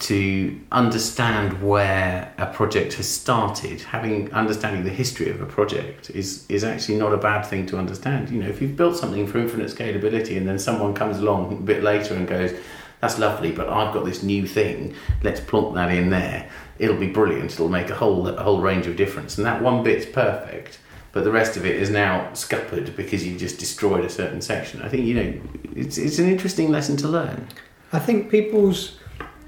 to 0.00 0.60
understand 0.72 1.62
where 1.62 2.32
a 2.38 2.46
project 2.46 2.94
has 2.94 3.08
started. 3.08 3.80
Having 3.80 4.32
understanding 4.32 4.84
the 4.84 4.90
history 4.90 5.30
of 5.30 5.40
a 5.40 5.46
project 5.46 6.10
is 6.10 6.44
is 6.48 6.64
actually 6.64 6.98
not 6.98 7.12
a 7.12 7.16
bad 7.16 7.42
thing 7.42 7.66
to 7.66 7.78
understand. 7.78 8.30
You 8.30 8.42
know, 8.42 8.48
if 8.48 8.60
you've 8.60 8.76
built 8.76 8.96
something 8.96 9.26
for 9.26 9.38
infinite 9.38 9.70
scalability, 9.70 10.36
and 10.36 10.46
then 10.46 10.58
someone 10.58 10.92
comes 10.92 11.18
along 11.18 11.52
a 11.52 11.56
bit 11.56 11.82
later 11.82 12.14
and 12.14 12.26
goes, 12.26 12.52
"That's 13.00 13.18
lovely, 13.18 13.52
but 13.52 13.68
I've 13.68 13.94
got 13.94 14.04
this 14.04 14.22
new 14.22 14.46
thing. 14.46 14.94
Let's 15.22 15.40
plonk 15.40 15.74
that 15.76 15.92
in 15.92 16.10
there. 16.10 16.50
It'll 16.78 17.02
be 17.08 17.12
brilliant. 17.20 17.52
It'll 17.52 17.68
make 17.68 17.90
a 17.90 17.94
whole 17.94 18.26
a 18.28 18.42
whole 18.42 18.60
range 18.60 18.88
of 18.88 18.96
difference." 18.96 19.38
And 19.38 19.46
that 19.46 19.62
one 19.62 19.84
bit's 19.84 20.06
perfect 20.06 20.80
but 21.16 21.24
the 21.24 21.30
rest 21.32 21.56
of 21.56 21.64
it 21.64 21.76
is 21.76 21.88
now 21.88 22.30
scuppered 22.34 22.94
because 22.94 23.26
you've 23.26 23.40
just 23.40 23.58
destroyed 23.58 24.04
a 24.04 24.10
certain 24.10 24.42
section. 24.42 24.82
I 24.82 24.88
think 24.90 25.06
you 25.06 25.14
know 25.14 25.32
it's 25.74 25.96
it's 25.96 26.18
an 26.18 26.28
interesting 26.28 26.68
lesson 26.70 26.98
to 26.98 27.08
learn. 27.08 27.48
I 27.90 27.98
think 28.00 28.30
people's. 28.30 28.98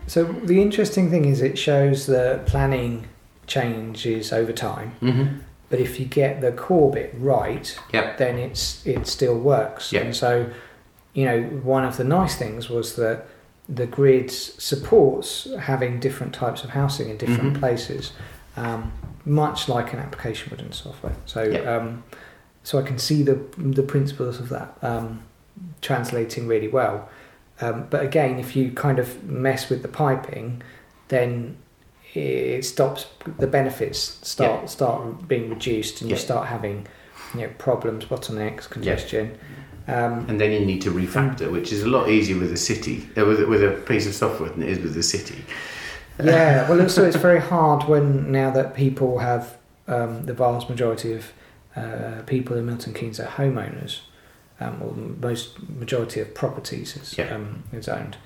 So 0.07 0.25
the 0.25 0.63
interesting 0.63 1.11
thing 1.11 1.27
is 1.27 1.43
it 1.43 1.59
shows 1.59 2.07
that 2.07 2.47
planning 2.47 3.07
changes 3.47 4.33
over 4.33 4.53
time, 4.55 4.93
Mm-hmm. 5.03 5.27
but 5.69 5.79
if 5.79 6.01
you 6.01 6.07
get 6.07 6.41
the 6.41 6.53
core 6.53 6.91
bit 6.91 7.11
right, 7.19 7.79
Yep. 7.93 8.17
then 8.17 8.39
it's 8.39 8.65
it 8.87 9.07
still 9.07 9.39
works. 9.39 9.93
Yeah. 9.93 10.01
And 10.05 10.17
so, 10.17 10.31
you 11.13 11.27
know, 11.27 11.43
one 11.77 11.85
of 11.85 11.99
the 11.99 12.05
nice 12.05 12.35
things 12.37 12.71
was 12.71 12.97
that 12.97 13.27
the 13.69 13.87
grid 13.87 14.31
supports 14.31 15.47
having 15.61 16.01
different 16.01 16.33
types 16.33 16.65
of 16.65 16.71
housing 16.71 17.11
in 17.11 17.19
different 17.19 17.53
Mhm. 17.57 17.61
places, 17.61 18.13
um, 18.57 18.93
much 19.25 19.69
like 19.69 19.93
an 19.93 19.99
application 19.99 20.51
would 20.51 20.61
in 20.61 20.73
software. 20.73 21.17
So, 21.27 21.43
Yeah. 21.43 21.77
um, 21.77 22.05
so 22.63 22.79
I 22.79 22.83
can 22.83 22.99
see 22.99 23.23
the 23.23 23.39
the 23.57 23.83
principles 23.83 24.39
of 24.41 24.49
that 24.51 24.77
um, 24.83 25.23
translating 25.81 26.47
really 26.47 26.69
well. 26.69 27.09
Um, 27.61 27.87
but 27.91 28.03
again, 28.03 28.39
if 28.39 28.55
you 28.55 28.71
kind 28.73 28.99
of 28.99 29.25
mess 29.25 29.69
with 29.71 29.83
the 29.83 29.89
piping, 29.89 30.63
then 31.09 31.57
it 32.15 32.65
stops. 32.65 33.07
The 33.39 33.47
benefits 33.47 34.19
start 34.23 34.71
start 34.71 35.29
being 35.29 35.51
reduced, 35.51 36.01
and 36.03 36.11
you 36.11 36.17
start 36.17 36.47
having 36.49 36.87
you 37.35 37.41
know 37.43 37.51
problems, 37.59 38.05
bottlenecks, 38.05 38.69
congestion. 38.69 39.39
Um, 39.89 40.27
And 40.29 40.39
then 40.39 40.53
you 40.53 40.67
need 40.67 40.83
to 40.83 40.91
refactor, 40.91 41.51
which 41.51 41.73
is 41.73 41.83
a 41.83 41.89
lot 41.89 42.09
easier 42.11 42.39
with 42.39 42.53
a 42.53 42.57
city, 42.57 43.09
uh, 43.17 43.25
with 43.25 43.41
with 43.49 43.63
a 43.63 43.71
piece 43.87 44.07
of 44.07 44.15
software 44.15 44.51
than 44.51 44.63
it 44.63 44.69
is 44.69 44.79
with 44.79 44.97
a 44.97 45.03
city. 45.03 45.45
Yeah, 46.23 46.69
well, 46.71 46.81
also 46.81 47.05
it's 47.07 47.17
very 47.17 47.41
hard 47.41 47.89
when 47.89 48.31
now 48.33 48.51
that 48.51 48.75
people 48.75 49.19
have 49.19 49.57
um, 49.87 50.27
the 50.27 50.35
vast 50.35 50.69
majority 50.69 51.13
of 51.13 51.33
uh, 51.77 52.23
people 52.27 52.57
in 52.57 52.67
Milton 52.67 52.93
Keynes 52.95 53.21
are 53.21 53.27
homeowners, 53.27 54.01
um, 54.61 54.83
or 54.83 54.93
most 54.93 55.59
majority 55.69 56.21
of 56.21 56.35
properties 56.35 56.97
is, 56.97 57.17
Yeah. 57.17 57.35
um, 57.35 57.63
is 57.73 57.89
owned. 57.89 58.17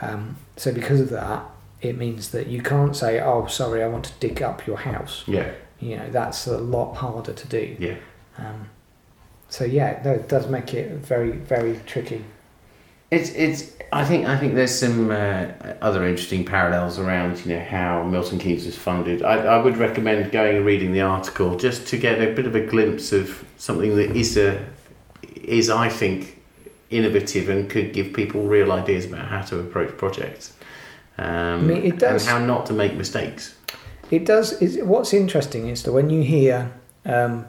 Um, 0.00 0.36
so 0.56 0.72
because 0.72 1.00
of 1.00 1.10
that, 1.10 1.44
it 1.80 1.96
means 1.98 2.30
that 2.30 2.46
you 2.46 2.62
can't 2.62 2.94
say, 2.96 3.20
"Oh, 3.20 3.46
sorry, 3.46 3.82
I 3.82 3.88
want 3.88 4.04
to 4.06 4.12
dig 4.20 4.40
up 4.42 4.66
your 4.66 4.78
house." 4.78 5.24
Yeah, 5.26 5.50
You 5.80 5.96
know, 5.96 6.10
that's 6.10 6.46
a 6.46 6.58
lot 6.58 6.94
harder 6.94 7.32
to 7.32 7.48
do. 7.48 7.76
yeah. 7.78 7.96
Um, 8.38 8.68
so 9.48 9.64
yeah, 9.64 9.90
it 10.08 10.28
does 10.28 10.48
make 10.48 10.72
it 10.74 10.92
very, 10.92 11.32
very 11.32 11.78
tricky. 11.86 12.24
It's 13.12 13.28
it's. 13.34 13.72
I 13.92 14.06
think 14.06 14.26
I 14.26 14.38
think 14.38 14.54
there's 14.54 14.74
some 14.74 15.10
uh, 15.10 15.48
other 15.82 16.08
interesting 16.08 16.46
parallels 16.46 16.98
around 16.98 17.44
you 17.44 17.54
know 17.54 17.62
how 17.62 18.02
Milton 18.04 18.38
Keynes 18.38 18.64
was 18.64 18.74
funded. 18.74 19.22
I, 19.22 19.34
I 19.34 19.62
would 19.62 19.76
recommend 19.76 20.32
going 20.32 20.56
and 20.56 20.64
reading 20.64 20.92
the 20.92 21.02
article 21.02 21.56
just 21.56 21.86
to 21.88 21.98
get 21.98 22.22
a 22.22 22.32
bit 22.32 22.46
of 22.46 22.54
a 22.54 22.64
glimpse 22.64 23.12
of 23.12 23.44
something 23.58 23.94
that 23.96 24.16
is 24.16 24.38
a 24.38 24.64
is 25.36 25.68
I 25.68 25.90
think 25.90 26.40
innovative 26.88 27.50
and 27.50 27.68
could 27.68 27.92
give 27.92 28.14
people 28.14 28.44
real 28.44 28.72
ideas 28.72 29.04
about 29.04 29.26
how 29.28 29.42
to 29.42 29.60
approach 29.60 29.94
projects. 29.98 30.54
Um, 31.18 31.66
mean, 31.66 31.84
it 31.84 31.98
does- 31.98 32.26
and 32.26 32.30
how 32.30 32.46
not 32.46 32.64
to 32.66 32.72
make 32.72 32.94
mistakes. 32.94 33.54
It 34.10 34.24
does. 34.24 34.52
Is 34.62 34.78
what's 34.82 35.12
interesting 35.12 35.68
is 35.68 35.82
that 35.82 35.92
when 35.92 36.08
you 36.08 36.22
hear 36.22 36.72
um, 37.04 37.44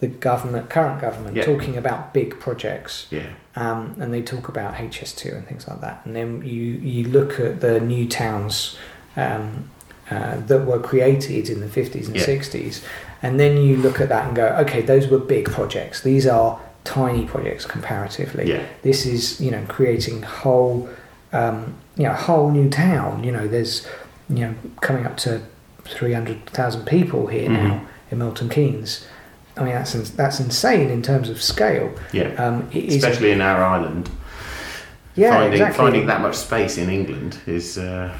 the 0.00 0.06
government, 0.08 0.68
current 0.68 1.00
government, 1.00 1.36
Yeah. 1.36 1.44
talking 1.44 1.76
about 1.76 2.12
big 2.12 2.38
projects, 2.40 3.06
Yeah, 3.10 3.22
um, 3.56 3.94
and 4.00 4.12
they 4.12 4.22
talk 4.22 4.48
about 4.48 4.74
HS2 4.74 5.34
and 5.34 5.46
things 5.46 5.66
like 5.68 5.80
that, 5.80 6.00
and 6.04 6.14
then 6.16 6.42
you 6.44 6.62
you 6.92 7.08
look 7.08 7.38
at 7.40 7.60
the 7.60 7.80
new 7.80 8.06
towns 8.08 8.76
um, 9.16 9.70
uh, 10.10 10.36
that 10.46 10.66
were 10.66 10.78
created 10.80 11.48
in 11.48 11.60
the 11.60 11.66
50s 11.68 12.06
and 12.08 12.16
Yeah. 12.16 12.24
60s, 12.24 12.82
and 13.22 13.38
then 13.40 13.56
you 13.56 13.76
look 13.76 14.00
at 14.00 14.08
that 14.08 14.26
and 14.26 14.36
go, 14.36 14.46
okay, 14.60 14.82
those 14.82 15.06
were 15.08 15.18
big 15.18 15.46
projects. 15.50 16.00
These 16.02 16.26
are 16.26 16.58
tiny 16.82 17.24
projects 17.24 17.64
comparatively. 17.64 18.46
yeah, 18.50 18.62
This 18.82 19.06
is 19.06 19.40
you 19.40 19.50
know 19.50 19.62
creating 19.68 20.22
whole 20.22 20.88
um, 21.32 21.74
you 21.96 22.04
know 22.04 22.12
whole 22.12 22.50
new 22.50 22.68
town. 22.68 23.24
You 23.24 23.32
know, 23.32 23.46
there's 23.48 23.86
you 24.28 24.40
know 24.44 24.54
coming 24.80 25.06
up 25.06 25.16
to 25.18 25.40
three 25.84 26.12
hundred 26.12 26.44
thousand 26.46 26.84
people 26.86 27.28
here 27.28 27.48
Mhm. 27.48 27.62
now 27.62 27.80
in 28.10 28.18
Milton 28.18 28.48
Keynes. 28.48 29.06
I 29.56 29.64
mean 29.64 29.74
that's 29.74 30.10
that's 30.10 30.40
insane 30.40 30.90
in 30.90 31.02
terms 31.02 31.28
of 31.28 31.40
scale. 31.42 31.92
yeah. 32.12 32.34
Um, 32.34 32.68
Especially 32.74 33.30
in 33.30 33.40
our 33.40 33.62
island, 33.62 34.10
yeah, 35.14 35.30
finding 35.30 35.52
exactly. 35.52 35.76
finding 35.78 36.06
that 36.06 36.20
much 36.20 36.34
space 36.36 36.76
in 36.78 36.90
England 36.90 37.38
is 37.46 37.78
uh, 37.78 38.16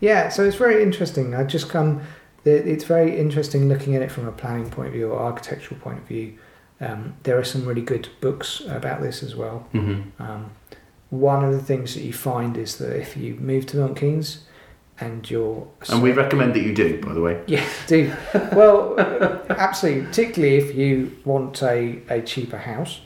Yeah, 0.00 0.28
so 0.28 0.44
it's 0.44 0.56
very 0.56 0.82
interesting. 0.82 1.34
I 1.34 1.44
just 1.44 1.68
come. 1.68 2.02
It's 2.44 2.84
very 2.84 3.18
interesting 3.18 3.68
looking 3.68 3.94
at 3.96 4.02
it 4.02 4.10
from 4.10 4.26
a 4.26 4.32
planning 4.32 4.70
point 4.70 4.88
of 4.88 4.94
view 4.94 5.10
or 5.10 5.20
architectural 5.20 5.78
point 5.80 5.98
of 5.98 6.04
view. 6.04 6.38
Um, 6.80 7.14
there 7.24 7.38
are 7.38 7.44
some 7.44 7.66
really 7.66 7.82
good 7.82 8.08
books 8.22 8.62
about 8.66 9.02
this 9.02 9.22
as 9.22 9.36
well. 9.36 9.66
mhm. 9.74 10.04
Um, 10.18 10.50
one 11.10 11.44
of 11.44 11.52
the 11.52 11.60
things 11.60 11.94
that 11.94 12.02
you 12.02 12.12
find 12.12 12.56
is 12.56 12.78
that 12.78 12.96
if 12.96 13.16
you 13.16 13.34
move 13.34 13.66
to 13.66 13.76
Milton 13.76 13.94
Keynes 13.96 14.46
and 15.00 15.28
you're 15.30 15.66
and 15.88 16.02
we 16.02 16.12
recommend 16.12 16.54
that 16.54 16.62
you 16.62 16.74
do. 16.74 17.00
By 17.00 17.12
the 17.12 17.20
way, 17.20 17.42
yeah 17.46 17.66
do. 17.86 18.12
Well 18.52 18.98
absolutely 19.50 20.06
particularly 20.06 20.56
if 20.56 20.74
you 20.74 21.16
want 21.24 21.62
a, 21.62 22.00
a 22.08 22.22
cheaper 22.22 22.58
house 22.58 23.00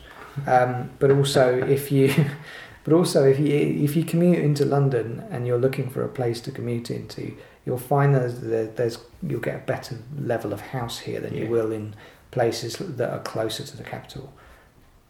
um, 0.47 0.89
but 0.99 1.11
also 1.11 1.57
if 1.57 1.91
you 1.91 2.13
but 2.83 2.93
also 2.93 3.23
if 3.23 3.39
you 3.39 3.47
if 3.47 3.95
you 3.95 4.03
commute 4.03 4.39
into 4.39 4.65
London 4.65 5.25
and 5.31 5.47
you're 5.47 5.57
looking 5.57 5.89
for 5.89 6.03
a 6.03 6.09
place 6.09 6.41
to 6.41 6.51
commute 6.51 6.91
into 6.91 7.35
you'll 7.65 7.77
find 7.77 8.13
that 8.13 8.41
there, 8.41 8.67
there's 8.67 8.99
you'll 9.23 9.39
get 9.39 9.55
a 9.55 9.65
better 9.65 9.97
level 10.17 10.53
of 10.53 10.61
house 10.61 10.99
here 10.99 11.19
than 11.19 11.35
you 11.35 11.47
will 11.47 11.71
in 11.71 11.95
places 12.31 12.77
that 12.77 13.09
are 13.09 13.19
closer 13.19 13.63
to 13.63 13.77
the 13.77 13.83
capital. 13.83 14.31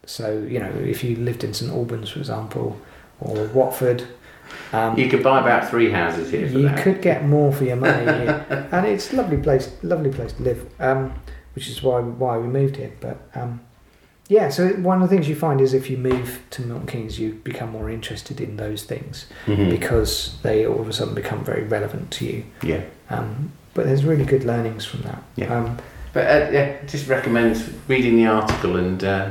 So 0.06 0.38
you 0.38 0.60
know 0.60 0.70
if 0.70 1.02
you 1.02 1.16
lived 1.16 1.44
in 1.44 1.52
St 1.52 1.70
Albans 1.70 2.10
for 2.10 2.20
example 2.20 2.80
or 3.20 3.46
Watford 3.48 4.06
um, 4.72 4.98
you 4.98 5.08
could 5.08 5.22
buy 5.22 5.40
about 5.40 5.68
three 5.70 5.90
houses 5.90 6.30
here 6.30 6.48
for 6.48 6.58
you 6.58 6.68
that. 6.68 6.82
could 6.82 7.00
get 7.02 7.24
more 7.24 7.52
for 7.52 7.64
your 7.64 7.76
money 7.76 8.04
here, 8.04 8.68
and 8.72 8.86
it's 8.86 9.12
a 9.12 9.16
lovely 9.16 9.36
place, 9.38 9.70
lovely 9.82 10.10
place 10.10 10.32
to 10.34 10.42
live. 10.42 10.66
Um, 10.80 11.12
which 11.54 11.68
is 11.68 11.82
why 11.82 12.00
why 12.00 12.36
we 12.36 12.46
moved 12.48 12.76
here. 12.76 12.92
But 13.00 13.16
um, 13.34 13.60
yeah, 14.28 14.50
so 14.50 14.68
one 14.68 15.00
of 15.02 15.08
the 15.08 15.14
things 15.16 15.26
you 15.28 15.34
find 15.34 15.58
is 15.60 15.72
if 15.72 15.88
you 15.88 15.96
move 15.96 16.42
to 16.50 16.62
Milton 16.62 16.86
Keynes, 16.86 17.18
you 17.18 17.32
become 17.44 17.70
more 17.70 17.88
interested 17.88 18.40
in 18.40 18.56
those 18.58 18.82
things 18.84 19.24
Mhm. 19.46 19.70
because 19.70 20.36
they 20.42 20.66
all 20.66 20.80
of 20.80 20.88
a 20.88 20.92
sudden 20.92 21.14
become 21.14 21.44
very 21.44 21.62
relevant 21.62 22.10
to 22.10 22.26
you. 22.26 22.44
Yeah. 22.62 22.82
Um, 23.08 23.52
but 23.72 23.86
there's 23.86 24.04
really 24.04 24.24
good 24.24 24.44
learnings 24.44 24.84
from 24.84 25.02
that. 25.02 25.22
Yeah. 25.36 25.54
Um, 25.56 25.78
But 26.12 26.24
uh, 26.26 26.50
yeah, 26.50 26.72
just 26.86 27.08
recommend 27.08 27.56
reading 27.88 28.16
the 28.16 28.26
article 28.26 28.76
and 28.76 29.02
uh, 29.04 29.30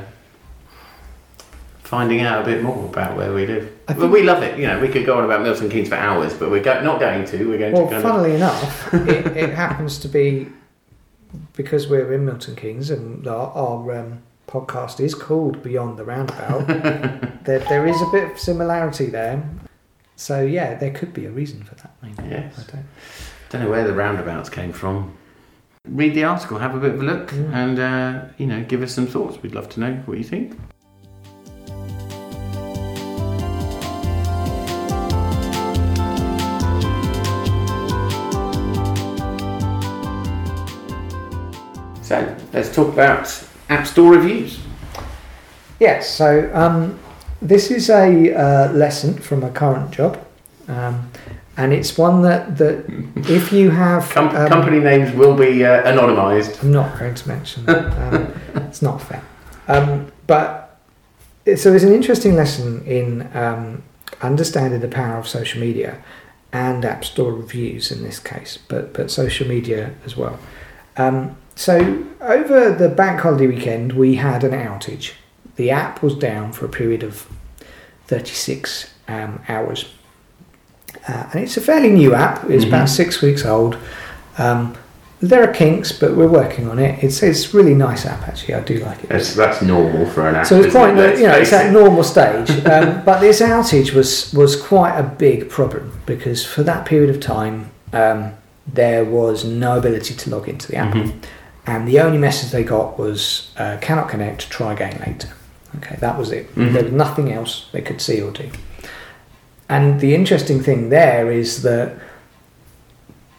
finding 1.86 2.22
out 2.22 2.42
a 2.42 2.46
bit 2.46 2.64
more 2.64 2.86
about 2.86 3.16
where 3.16 3.32
we 3.34 3.46
live. 3.46 3.72
I 3.88 3.94
Well, 3.94 4.10
we 4.10 4.24
love 4.24 4.42
it. 4.44 4.58
You 4.60 4.68
know, 4.68 4.80
we 4.80 4.88
could 4.90 5.06
go 5.06 5.18
on 5.18 5.24
about 5.26 5.44
Milton 5.44 5.70
Keynes 5.70 5.88
for 5.90 5.96
hours, 5.96 6.34
but 6.34 6.50
we're 6.50 6.64
go- 6.64 6.82
not 6.84 7.00
going 7.00 7.26
to. 7.26 7.48
We're 7.50 7.60
going 7.60 7.74
well, 7.74 7.88
to 7.88 7.96
of 7.98 8.02
funnily 8.02 8.36
enough, 8.36 8.94
it, 8.94 9.38
it 9.38 9.50
happens 9.52 10.00
to 10.00 10.08
be 10.08 10.48
because 11.54 11.88
we're 11.88 12.12
in 12.14 12.26
Milton 12.26 12.56
Keynes 12.56 12.90
and 12.90 13.28
our, 13.28 13.52
our 13.52 14.00
um, 14.00 14.24
podcast 14.48 15.00
is 15.00 15.14
called 15.14 15.62
Beyond 15.62 15.98
the 15.98 16.04
Roundabout. 16.06 16.66
there, 17.46 17.60
there 17.60 17.86
is 17.86 18.02
a 18.02 18.10
bit 18.12 18.32
of 18.32 18.40
similarity 18.40 19.06
there. 19.08 19.48
So 20.16 20.42
yeah, 20.42 20.76
there 20.76 20.92
could 20.92 21.14
be 21.14 21.26
a 21.26 21.32
reason 21.32 21.64
for 21.64 21.76
that. 21.76 21.96
Maybe. 22.02 22.30
Yes. 22.30 22.58
I 22.68 22.72
don't. 22.72 22.86
don't 23.50 23.62
know 23.64 23.70
where 23.70 23.86
the 23.86 23.94
roundabouts 23.94 24.50
came 24.50 24.72
from. 24.72 25.16
Read 25.88 26.16
the 26.16 26.24
article, 26.24 26.58
have 26.58 26.74
a 26.74 26.80
bit 26.80 26.96
of 26.96 27.02
a 27.02 27.04
look, 27.04 27.30
Mm. 27.30 27.54
and 27.54 27.80
uh, 27.80 28.26
you 28.38 28.48
know, 28.48 28.64
give 28.64 28.82
us 28.82 28.92
some 28.94 29.06
thoughts. 29.06 29.42
We'd 29.44 29.54
love 29.54 29.70
to 29.70 29.80
know 29.80 29.94
what 30.06 30.18
you 30.18 30.24
think. 30.24 30.58
So 42.16 42.38
let's 42.54 42.74
talk 42.74 42.94
about 42.94 43.48
App 43.70 43.86
Store 43.86 44.12
reviews. 44.12 44.60
Yes. 45.80 46.10
So 46.10 46.50
um, 46.54 46.98
this 47.42 47.72
is 47.72 47.90
a 47.90 48.34
uh, 48.34 48.72
lesson 48.72 49.16
from 49.16 49.44
a 49.44 49.50
current 49.50 49.92
job, 49.92 50.26
um, 50.70 51.12
and 51.58 51.74
it's 51.74 51.98
one 51.98 52.22
that 52.22 52.58
that 52.58 52.86
if 53.30 53.52
you 53.52 53.70
have 53.72 54.10
Com- 54.12 54.34
um, 54.36 54.48
company 54.48 54.80
names 54.80 55.14
will 55.14 55.36
be 55.36 55.66
uh, 55.66 55.84
anonymised. 55.84 56.64
I'm 56.64 56.72
not 56.72 56.98
going 56.98 57.16
to 57.16 57.28
mention 57.28 57.66
that. 57.66 58.14
Um, 58.14 58.34
it's 58.68 58.82
not 58.82 59.02
fair. 59.02 59.22
Um, 59.68 60.10
but 60.26 60.80
so 61.58 61.70
there's 61.70 61.84
an 61.84 61.94
interesting 61.94 62.36
lesson 62.36 62.86
in 62.86 63.30
um, 63.36 63.84
understanding 64.22 64.80
the 64.80 64.88
power 64.88 65.18
of 65.18 65.28
social 65.28 65.60
media 65.60 66.02
and 66.54 66.86
App 66.86 67.04
Store 67.04 67.34
reviews 67.34 67.92
in 67.92 68.04
this 68.04 68.20
case, 68.20 68.58
but 68.70 68.94
but 68.94 69.12
social 69.12 69.50
media 69.50 69.94
as 70.06 70.16
well. 70.16 70.40
Um, 70.96 71.36
so 71.56 72.04
over 72.22 72.72
the 72.72 72.90
bank 72.90 73.22
holiday 73.22 73.48
weekend, 73.48 73.94
we 73.94 74.16
had 74.16 74.44
an 74.44 74.52
outage. 74.52 75.12
The 75.56 75.72
app 75.72 76.04
was 76.04 76.16
down 76.16 76.52
for 76.52 76.66
a 76.66 76.70
period 76.70 77.02
of 77.04 77.28
36 78.08 78.92
um, 79.08 79.42
hours, 79.48 79.86
uh, 81.08 81.30
and 81.32 81.44
it's 81.44 81.58
a 81.58 81.62
fairly 81.62 81.90
new 81.92 82.14
app. 82.14 82.50
It's 82.50 82.66
Mhm. 82.66 82.70
about 82.70 82.90
six 82.90 83.22
weeks 83.22 83.46
old. 83.46 83.78
Um, 84.38 84.76
there 85.22 85.42
are 85.44 85.48
kinks, 85.54 85.92
but 85.92 86.16
we're 86.16 86.28
working 86.28 86.70
on 86.70 86.78
it. 86.78 87.02
It's 87.04 87.24
it's 87.24 87.54
a 87.54 87.58
really 87.58 87.74
nice 87.74 88.06
app 88.06 88.28
actually. 88.28 88.54
I 88.56 88.60
do 88.60 88.78
like 88.80 89.02
it. 89.04 89.10
That's, 89.10 89.34
that's 89.34 89.62
normal 89.62 90.06
for 90.08 90.28
an 90.28 90.36
app. 90.36 90.46
So 90.46 90.60
it's 90.60 90.74
quite, 90.76 90.98
it? 90.98 91.20
you 91.20 91.26
know, 91.28 91.34
it's 91.36 91.50
face 91.52 91.60
at 91.60 91.68
it. 91.68 91.72
normal 91.72 92.04
stage. 92.04 92.50
Um, 92.66 93.02
but 93.06 93.22
this 93.22 93.42
outage 93.42 93.94
was 93.94 94.34
was 94.34 94.56
quite 94.56 94.98
a 94.98 95.04
big 95.04 95.50
problem 95.50 95.94
because 96.06 96.46
for 96.46 96.64
that 96.64 96.86
period 96.86 97.10
of 97.10 97.22
time, 97.22 97.70
um, 97.94 98.34
there 98.72 99.06
was 99.06 99.46
no 99.46 99.78
ability 99.78 100.14
to 100.16 100.30
log 100.30 100.50
into 100.50 100.68
the 100.68 100.76
app, 100.76 100.94
Mhm. 100.94 101.14
And 101.68 101.88
the 101.88 102.00
only 102.00 102.18
message 102.18 102.52
they 102.52 102.64
got 102.64 102.98
was 103.00 103.52
uh, 103.58 103.78
"cannot 103.82 104.10
connect. 104.10 104.50
Try 104.50 104.74
again 104.74 105.02
later." 105.06 105.30
Okay, 105.78 105.98
that 106.00 106.18
was 106.18 106.32
it. 106.32 106.54
Mhm. 106.56 106.74
There 106.74 106.84
was 106.84 106.92
nothing 106.94 107.32
else 107.34 107.68
they 107.72 107.82
could 107.82 108.00
see 108.02 108.22
or 108.22 108.32
do. 108.32 108.50
And 109.68 110.00
the 110.00 110.14
interesting 110.16 110.62
thing 110.62 110.90
there 110.90 111.32
is 111.32 111.64
that 111.64 111.94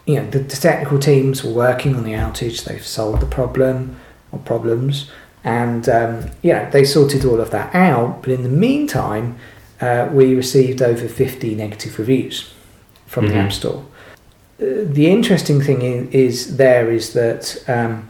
you 0.05 0.15
know 0.15 0.29
the, 0.29 0.39
the 0.39 0.55
technical 0.55 0.99
teams 0.99 1.43
were 1.43 1.51
working 1.53 1.95
on 1.95 2.03
the 2.03 2.13
outage. 2.13 2.63
They've 2.63 2.85
solved 2.85 3.21
the 3.21 3.25
problem 3.25 3.95
or 4.31 4.39
problems, 4.39 5.09
and 5.43 5.87
um, 5.89 6.25
you 6.41 6.53
know 6.53 6.67
they 6.71 6.83
sorted 6.83 7.25
all 7.25 7.39
of 7.41 7.51
that 7.51 7.73
out. 7.73 8.21
But 8.21 8.31
in 8.31 8.43
the 8.43 8.49
meantime, 8.49 9.35
uh, 9.81 10.09
we 10.11 10.35
received 10.35 10.81
over 10.81 11.07
fifty 11.07 11.55
negative 11.55 11.97
reviews 11.99 12.51
from 13.05 13.27
the 13.27 13.33
Mhm. 13.33 13.45
App 13.45 13.51
Store. 13.53 13.83
Uh, 14.61 14.65
the 14.85 15.07
interesting 15.09 15.61
thing 15.61 15.81
in, 15.81 16.09
is 16.11 16.57
there 16.57 16.91
is 16.91 17.13
that 17.13 17.63
um, 17.67 18.09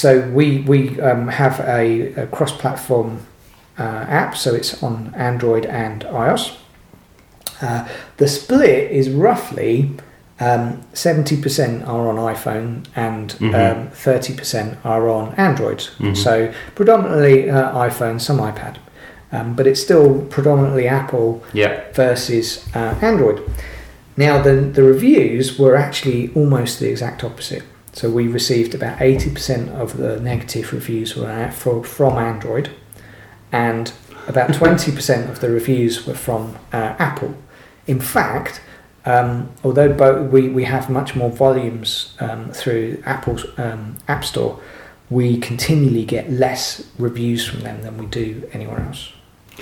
so 0.00 0.08
we 0.38 0.46
we 0.72 0.78
um, 1.00 1.28
have 1.28 1.56
a, 1.80 2.12
a 2.22 2.26
cross-platform 2.36 3.08
uh, 3.78 4.04
app, 4.22 4.36
so 4.36 4.48
it's 4.54 4.72
on 4.82 5.12
Android 5.16 5.64
and 5.66 6.04
iOS. 6.26 6.44
Uh, 7.60 7.80
the 8.18 8.28
split 8.28 8.90
is 9.00 9.06
roughly 9.10 9.72
Um, 10.40 10.82
70% 10.94 11.82
are 11.88 12.04
on 12.10 12.16
iPhone 12.34 12.70
and 12.94 13.26
Mhm. 13.40 13.54
um, 13.62 13.78
30% 13.92 14.76
are 14.84 15.08
on 15.18 15.34
Android. 15.36 15.80
Mhm. 15.98 16.14
So 16.16 16.32
predominantly 16.76 17.50
uh, 17.50 17.72
iPhone, 17.88 18.20
some 18.20 18.38
iPad. 18.50 18.74
Um, 19.32 19.54
but 19.56 19.66
it's 19.66 19.82
still 19.82 20.08
predominantly 20.36 20.86
Apple 21.00 21.30
Yeah. 21.52 21.72
versus 21.92 22.46
uh, 22.72 22.94
Android. 23.10 23.38
Now, 24.16 24.40
the, 24.46 24.54
the 24.76 24.84
reviews 24.94 25.58
were 25.58 25.74
actually 25.86 26.30
almost 26.36 26.78
the 26.78 26.88
exact 26.88 27.24
opposite. 27.24 27.64
So 27.98 28.08
we 28.08 28.28
received 28.28 28.76
about 28.76 28.98
80% 28.98 29.70
of 29.70 29.96
the 29.96 30.20
negative 30.20 30.72
reviews 30.72 31.16
were 31.16 31.50
fro- 31.50 31.82
from 31.82 32.16
Android, 32.16 32.70
and 33.50 33.92
about 34.28 34.50
20% 34.60 35.28
of 35.28 35.40
the 35.40 35.50
reviews 35.50 36.06
were 36.06 36.14
from 36.14 36.56
uh, 36.72 36.94
Apple. 37.00 37.34
In 37.88 37.98
fact, 37.98 38.60
um, 39.04 39.50
although 39.64 39.92
both, 39.92 40.30
we, 40.30 40.48
we 40.48 40.62
have 40.62 40.88
much 40.88 41.16
more 41.16 41.28
volumes 41.28 42.14
um, 42.20 42.52
through 42.52 43.02
Apple's 43.04 43.44
um, 43.58 43.96
App 44.06 44.24
Store, 44.24 44.60
we 45.10 45.36
continually 45.36 46.04
get 46.04 46.30
less 46.30 46.88
reviews 47.00 47.44
from 47.44 47.62
them 47.62 47.82
than 47.82 47.98
we 47.98 48.06
do 48.06 48.48
anywhere 48.52 48.78
else. 48.78 49.12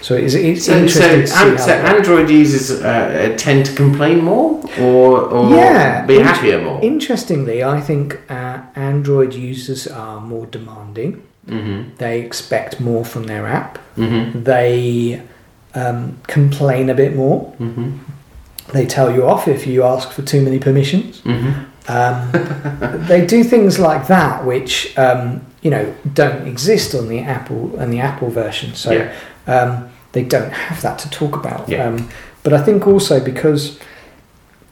So 0.03 0.15
it's, 0.15 0.35
it's 0.35 0.65
So, 0.67 0.73
so, 0.73 0.79
interesting 0.79 1.27
see 1.27 1.59
so. 1.59 1.73
Android 1.73 2.31
users 2.31 2.71
uh, 2.83 3.35
tend 3.39 3.67
to 3.67 3.75
complain 3.75 4.23
more 4.25 4.63
or, 4.79 5.21
or 5.23 5.51
Yeah, 5.51 6.05
be 6.07 6.19
happier 6.19 6.61
more? 6.63 6.81
Interestingly, 6.83 7.65
I 7.65 7.81
think 7.81 8.21
uh, 8.31 8.61
Android 8.75 9.35
users 9.35 9.87
are 9.87 10.21
more 10.21 10.47
demanding. 10.47 11.23
mm-hmm. 11.49 11.97
They 11.97 12.21
expect 12.21 12.81
more 12.81 13.05
from 13.05 13.25
their 13.25 13.47
app. 13.47 13.79
Mm-hmm. 13.97 14.43
They 14.45 15.23
um, 15.75 16.19
complain 16.27 16.91
a 16.91 16.95
bit 16.95 17.15
more. 17.17 17.53
Mm-hmm. 17.59 17.93
They 18.73 18.87
tell 18.87 19.13
you 19.15 19.27
off 19.27 19.47
if 19.49 19.67
you 19.67 19.83
ask 19.85 20.11
for 20.11 20.23
too 20.23 20.43
many 20.43 20.59
permissions. 20.59 21.21
Mm-hmm. 21.23 21.65
Um, 21.89 23.07
they 23.07 23.25
do 23.25 23.45
things 23.45 23.79
like 23.79 24.09
that, 24.09 24.45
which 24.45 24.97
um, 24.99 25.41
you 25.63 25.71
know 25.71 25.95
don't 26.15 26.47
exist 26.49 26.95
on 26.95 27.09
the 27.09 27.21
Apple 27.21 27.77
and 27.79 27.93
the 27.93 28.01
Apple 28.01 28.29
version. 28.31 28.75
So 28.75 28.91
Yeah. 28.93 29.13
Um, 29.47 29.89
they 30.13 30.23
don't 30.25 30.53
have 30.53 30.81
that 30.83 30.99
to 31.01 31.11
talk 31.11 31.37
about. 31.37 31.69
Yeah. 31.69 31.87
Um, 31.89 32.09
but 32.43 32.53
I 32.53 32.63
think 32.63 32.87
also 32.87 33.23
because 33.25 33.79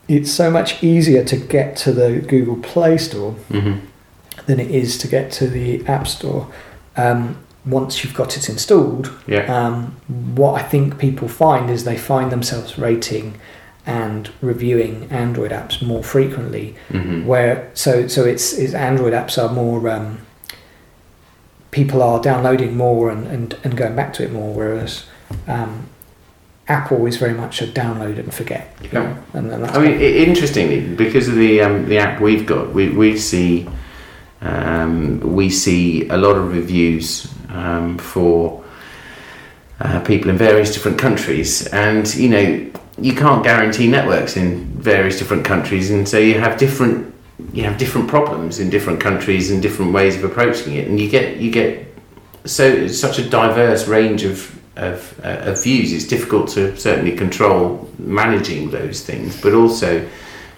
it's 0.08 0.30
so 0.30 0.50
much 0.50 0.82
easier 0.82 1.24
to 1.24 1.36
get 1.36 1.76
to 1.78 1.92
the 1.92 2.20
Google 2.20 2.56
Play 2.56 2.98
Store 2.98 3.34
Mm-hmm. 3.50 3.78
than 4.46 4.60
it 4.60 4.70
is 4.70 4.98
to 4.98 5.08
get 5.08 5.30
to 5.32 5.46
the 5.48 5.84
App 5.86 6.06
Store. 6.06 6.48
Um, 6.96 7.38
once 7.64 8.04
you've 8.04 8.14
got 8.14 8.36
it 8.36 8.48
installed, 8.48 9.10
Yeah. 9.26 9.44
um, 9.66 9.96
what 10.34 10.60
I 10.60 10.62
think 10.62 10.98
people 10.98 11.28
find 11.28 11.70
is 11.70 11.84
they 11.84 11.96
find 11.96 12.30
themselves 12.30 12.78
rating 12.78 13.34
and 13.86 14.30
reviewing 14.42 15.08
Android 15.10 15.50
apps 15.50 15.80
more 15.82 16.02
frequently. 16.02 16.74
Mm-hmm. 16.90 17.26
Where 17.26 17.70
so 17.74 18.06
so 18.06 18.24
it's, 18.24 18.52
it's 18.52 18.74
Android 18.74 19.12
apps 19.14 19.42
are 19.42 19.52
more 19.52 19.88
um, 19.88 20.18
people 21.74 22.04
are 22.04 22.20
downloading 22.22 22.76
more 22.76 23.10
and, 23.10 23.26
and, 23.26 23.58
and 23.64 23.76
going 23.76 23.96
back 23.96 24.12
to 24.14 24.22
it 24.22 24.30
more, 24.30 24.54
whereas 24.54 25.06
um, 25.48 25.88
Apple 26.68 27.04
is 27.06 27.16
very 27.16 27.34
much 27.34 27.60
a 27.60 27.66
download 27.66 28.16
and 28.18 28.32
forget. 28.32 28.72
Yeah. 28.80 28.92
know, 28.92 29.24
and 29.50 29.66
I 29.66 29.78
mean, 29.80 29.92
i- 29.98 30.16
interestingly, 30.28 30.80
because 30.94 31.26
of 31.28 31.34
the 31.34 31.60
um, 31.62 31.86
the 31.88 31.98
app 31.98 32.20
we've 32.20 32.46
got, 32.46 32.72
we 32.72 32.90
we 32.90 33.18
see 33.18 33.68
um, 34.40 35.18
we 35.20 35.50
see 35.50 36.08
a 36.08 36.16
lot 36.16 36.36
of 36.36 36.52
reviews 36.52 37.26
um, 37.48 37.98
for 37.98 38.64
uh, 39.80 39.98
people 40.00 40.30
in 40.30 40.36
various 40.38 40.72
different 40.72 40.98
countries, 40.98 41.66
and 41.66 42.14
you 42.14 42.28
know 42.28 42.70
you 42.98 43.14
can't 43.14 43.42
guarantee 43.42 43.88
networks 43.88 44.36
in 44.36 44.64
various 44.80 45.18
different 45.18 45.44
countries, 45.44 45.90
and 45.90 46.08
so 46.08 46.18
you 46.18 46.38
have 46.38 46.56
different 46.56 47.13
you 47.52 47.64
have 47.64 47.78
different 47.78 48.08
problems 48.08 48.60
in 48.60 48.70
different 48.70 49.00
countries 49.00 49.50
and 49.50 49.60
different 49.62 49.92
ways 49.92 50.16
of 50.16 50.24
approaching 50.24 50.74
it, 50.74 50.88
and 50.88 51.00
you 51.00 51.08
get 51.08 51.36
you 51.38 51.50
get 51.50 51.86
so 52.44 52.86
such 52.86 53.18
a 53.18 53.28
diverse 53.28 53.88
range 53.88 54.24
of 54.24 54.58
of, 54.76 55.20
uh, 55.24 55.50
of 55.50 55.62
views. 55.62 55.92
It's 55.92 56.06
difficult 56.06 56.48
to 56.50 56.76
certainly 56.76 57.16
control 57.16 57.88
managing 57.98 58.70
those 58.70 59.02
things, 59.02 59.40
but 59.40 59.54
also 59.54 60.08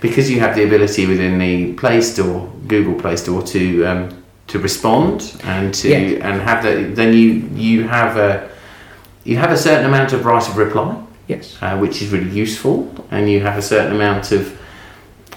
because 0.01 0.31
you 0.31 0.41
have 0.41 0.55
the 0.55 0.65
ability 0.65 1.07
within 1.07 1.39
the 1.39 1.73
Play 1.75 2.01
Store, 2.01 2.51
Google 2.67 2.95
Play 2.95 3.17
Store, 3.17 3.43
to 3.43 3.85
um, 3.85 4.23
to 4.49 4.59
respond 4.59 5.37
and 5.45 5.75
to 5.75 5.89
Yes. 5.89 6.21
and 6.23 6.41
have 6.43 6.63
that. 6.63 6.95
Then 6.97 7.13
you 7.15 7.49
you 7.55 7.89
have 7.89 8.17
a 8.17 8.49
you 9.25 9.37
have 9.39 9.51
a 9.51 9.57
certain 9.57 9.87
amount 9.87 10.13
of 10.13 10.25
right 10.25 10.49
of 10.49 10.57
reply, 10.57 10.97
yes. 11.27 11.57
uh, 11.61 11.77
which 11.79 12.01
is 12.03 12.11
really 12.13 12.31
useful, 12.31 12.93
and 13.11 13.29
you 13.29 13.41
have 13.41 13.59
a 13.59 13.63
certain 13.63 13.93
amount 13.97 14.31
of 14.33 14.57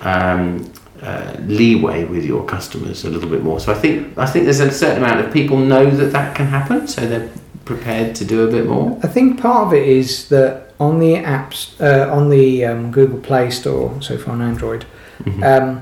um, 0.02 0.72
uh, 1.02 1.36
leeway 1.46 2.04
with 2.04 2.26
your 2.26 2.44
customers 2.46 3.06
a 3.06 3.10
little 3.10 3.30
bit 3.30 3.44
more. 3.44 3.60
So 3.60 3.72
I 3.72 3.76
think 3.76 4.18
I 4.18 4.26
think 4.26 4.46
there's 4.46 4.60
a 4.60 4.72
certain 4.72 5.04
amount 5.04 5.26
of 5.26 5.32
people 5.34 5.58
know 5.58 5.90
that 5.90 6.12
that 6.12 6.36
can 6.36 6.48
happen, 6.48 6.88
so 6.88 7.06
they're 7.08 7.30
prepared 7.66 8.16
to 8.16 8.26
do 8.26 8.48
a 8.48 8.52
bit 8.52 8.66
more. 8.68 8.98
I 9.04 9.08
think 9.08 9.40
part 9.40 9.68
of 9.68 9.74
it 9.74 9.88
is 9.88 10.28
that 10.30 10.74
on 10.80 11.00
the 11.00 11.16
apps, 11.16 11.80
uh, 11.82 12.12
on 12.12 12.30
the 12.30 12.66
um, 12.66 12.92
Google 12.92 13.20
Play 13.20 13.50
Store, 13.52 13.96
so 14.02 14.18
far 14.18 14.34
on 14.34 14.42
Android, 14.42 14.86
Mhm. 15.24 15.44
um, 15.44 15.82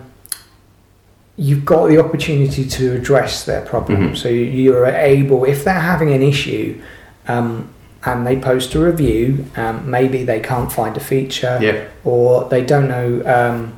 you've 1.37 1.63
got 1.65 1.87
the 1.87 1.99
opportunity 1.99 2.65
to 2.67 2.93
address 2.95 3.43
their 3.45 3.61
problem. 3.61 4.09
Mhm. 4.09 4.17
So 4.17 4.27
you- 4.29 4.45
you're 4.45 4.87
able, 4.87 5.45
if 5.45 5.63
they're 5.63 5.73
having 5.93 6.11
an 6.11 6.23
issue, 6.23 6.75
um, 7.27 7.67
and 8.03 8.25
they 8.25 8.35
post 8.37 8.73
a 8.73 8.79
review, 8.79 9.45
um, 9.55 9.81
maybe 9.85 10.23
they 10.23 10.39
can't 10.39 10.71
find 10.71 10.97
a 10.97 10.99
feature, 10.99 11.59
yeah, 11.61 11.73
or 12.03 12.47
they 12.49 12.61
don't 12.63 12.87
know, 12.87 13.21
um, 13.25 13.73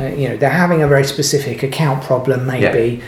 uh, 0.00 0.06
you 0.14 0.28
know, 0.28 0.36
they're 0.36 0.50
having 0.50 0.82
a 0.82 0.88
very 0.88 1.04
specific 1.04 1.62
account 1.62 2.02
problem, 2.02 2.46
maybe, 2.46 3.02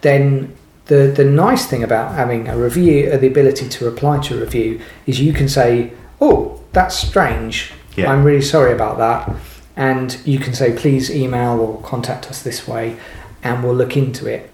then 0.00 0.54
the 0.86 1.12
the 1.14 1.24
nice 1.24 1.66
thing 1.66 1.82
about 1.82 2.14
having 2.14 2.48
a 2.48 2.56
review, 2.56 3.10
uh, 3.12 3.16
the 3.18 3.26
ability 3.26 3.68
to 3.68 3.84
reply 3.84 4.18
to 4.20 4.36
a 4.36 4.40
review, 4.40 4.80
is 5.06 5.20
you 5.20 5.32
can 5.32 5.48
say, 5.48 5.92
"Oh, 6.20 6.60
that's 6.72 6.94
strange. 6.96 7.72
Yeah. 7.96 8.10
I'm 8.10 8.24
really 8.24 8.42
sorry 8.42 8.72
about 8.72 8.96
that," 8.98 9.30
and 9.76 10.16
you 10.24 10.38
can 10.38 10.54
say, 10.54 10.72
"Please 10.72 11.10
email 11.10 11.60
or 11.60 11.80
contact 11.82 12.30
us 12.30 12.42
this 12.42 12.66
way, 12.66 12.96
and 13.42 13.62
we'll 13.62 13.74
look 13.74 13.96
into 13.96 14.26
it." 14.26 14.50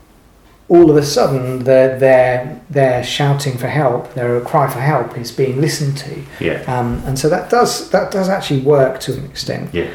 All 0.69 0.91
of 0.91 0.97
a 0.97 1.05
sudden, 1.05 1.65
they're 1.65 1.99
they're, 1.99 2.61
they're 2.71 3.05
shouting 3.05 3.59
for 3.59 3.69
help. 3.69 4.15
Their 4.15 4.41
cry 4.41 4.67
for 4.69 4.81
help 4.81 5.17
is 5.19 5.31
being 5.31 5.61
listened 5.61 5.99
to. 5.99 6.23
yeah, 6.41 6.63
Um, 6.67 7.03
and 7.07 7.19
so 7.19 7.29
that 7.29 7.51
does 7.51 7.91
that 7.91 8.11
does 8.11 8.29
actually 8.29 8.63
work 8.63 8.99
to 9.01 9.13
an 9.13 9.25
extent, 9.27 9.75
yeah, 9.75 9.91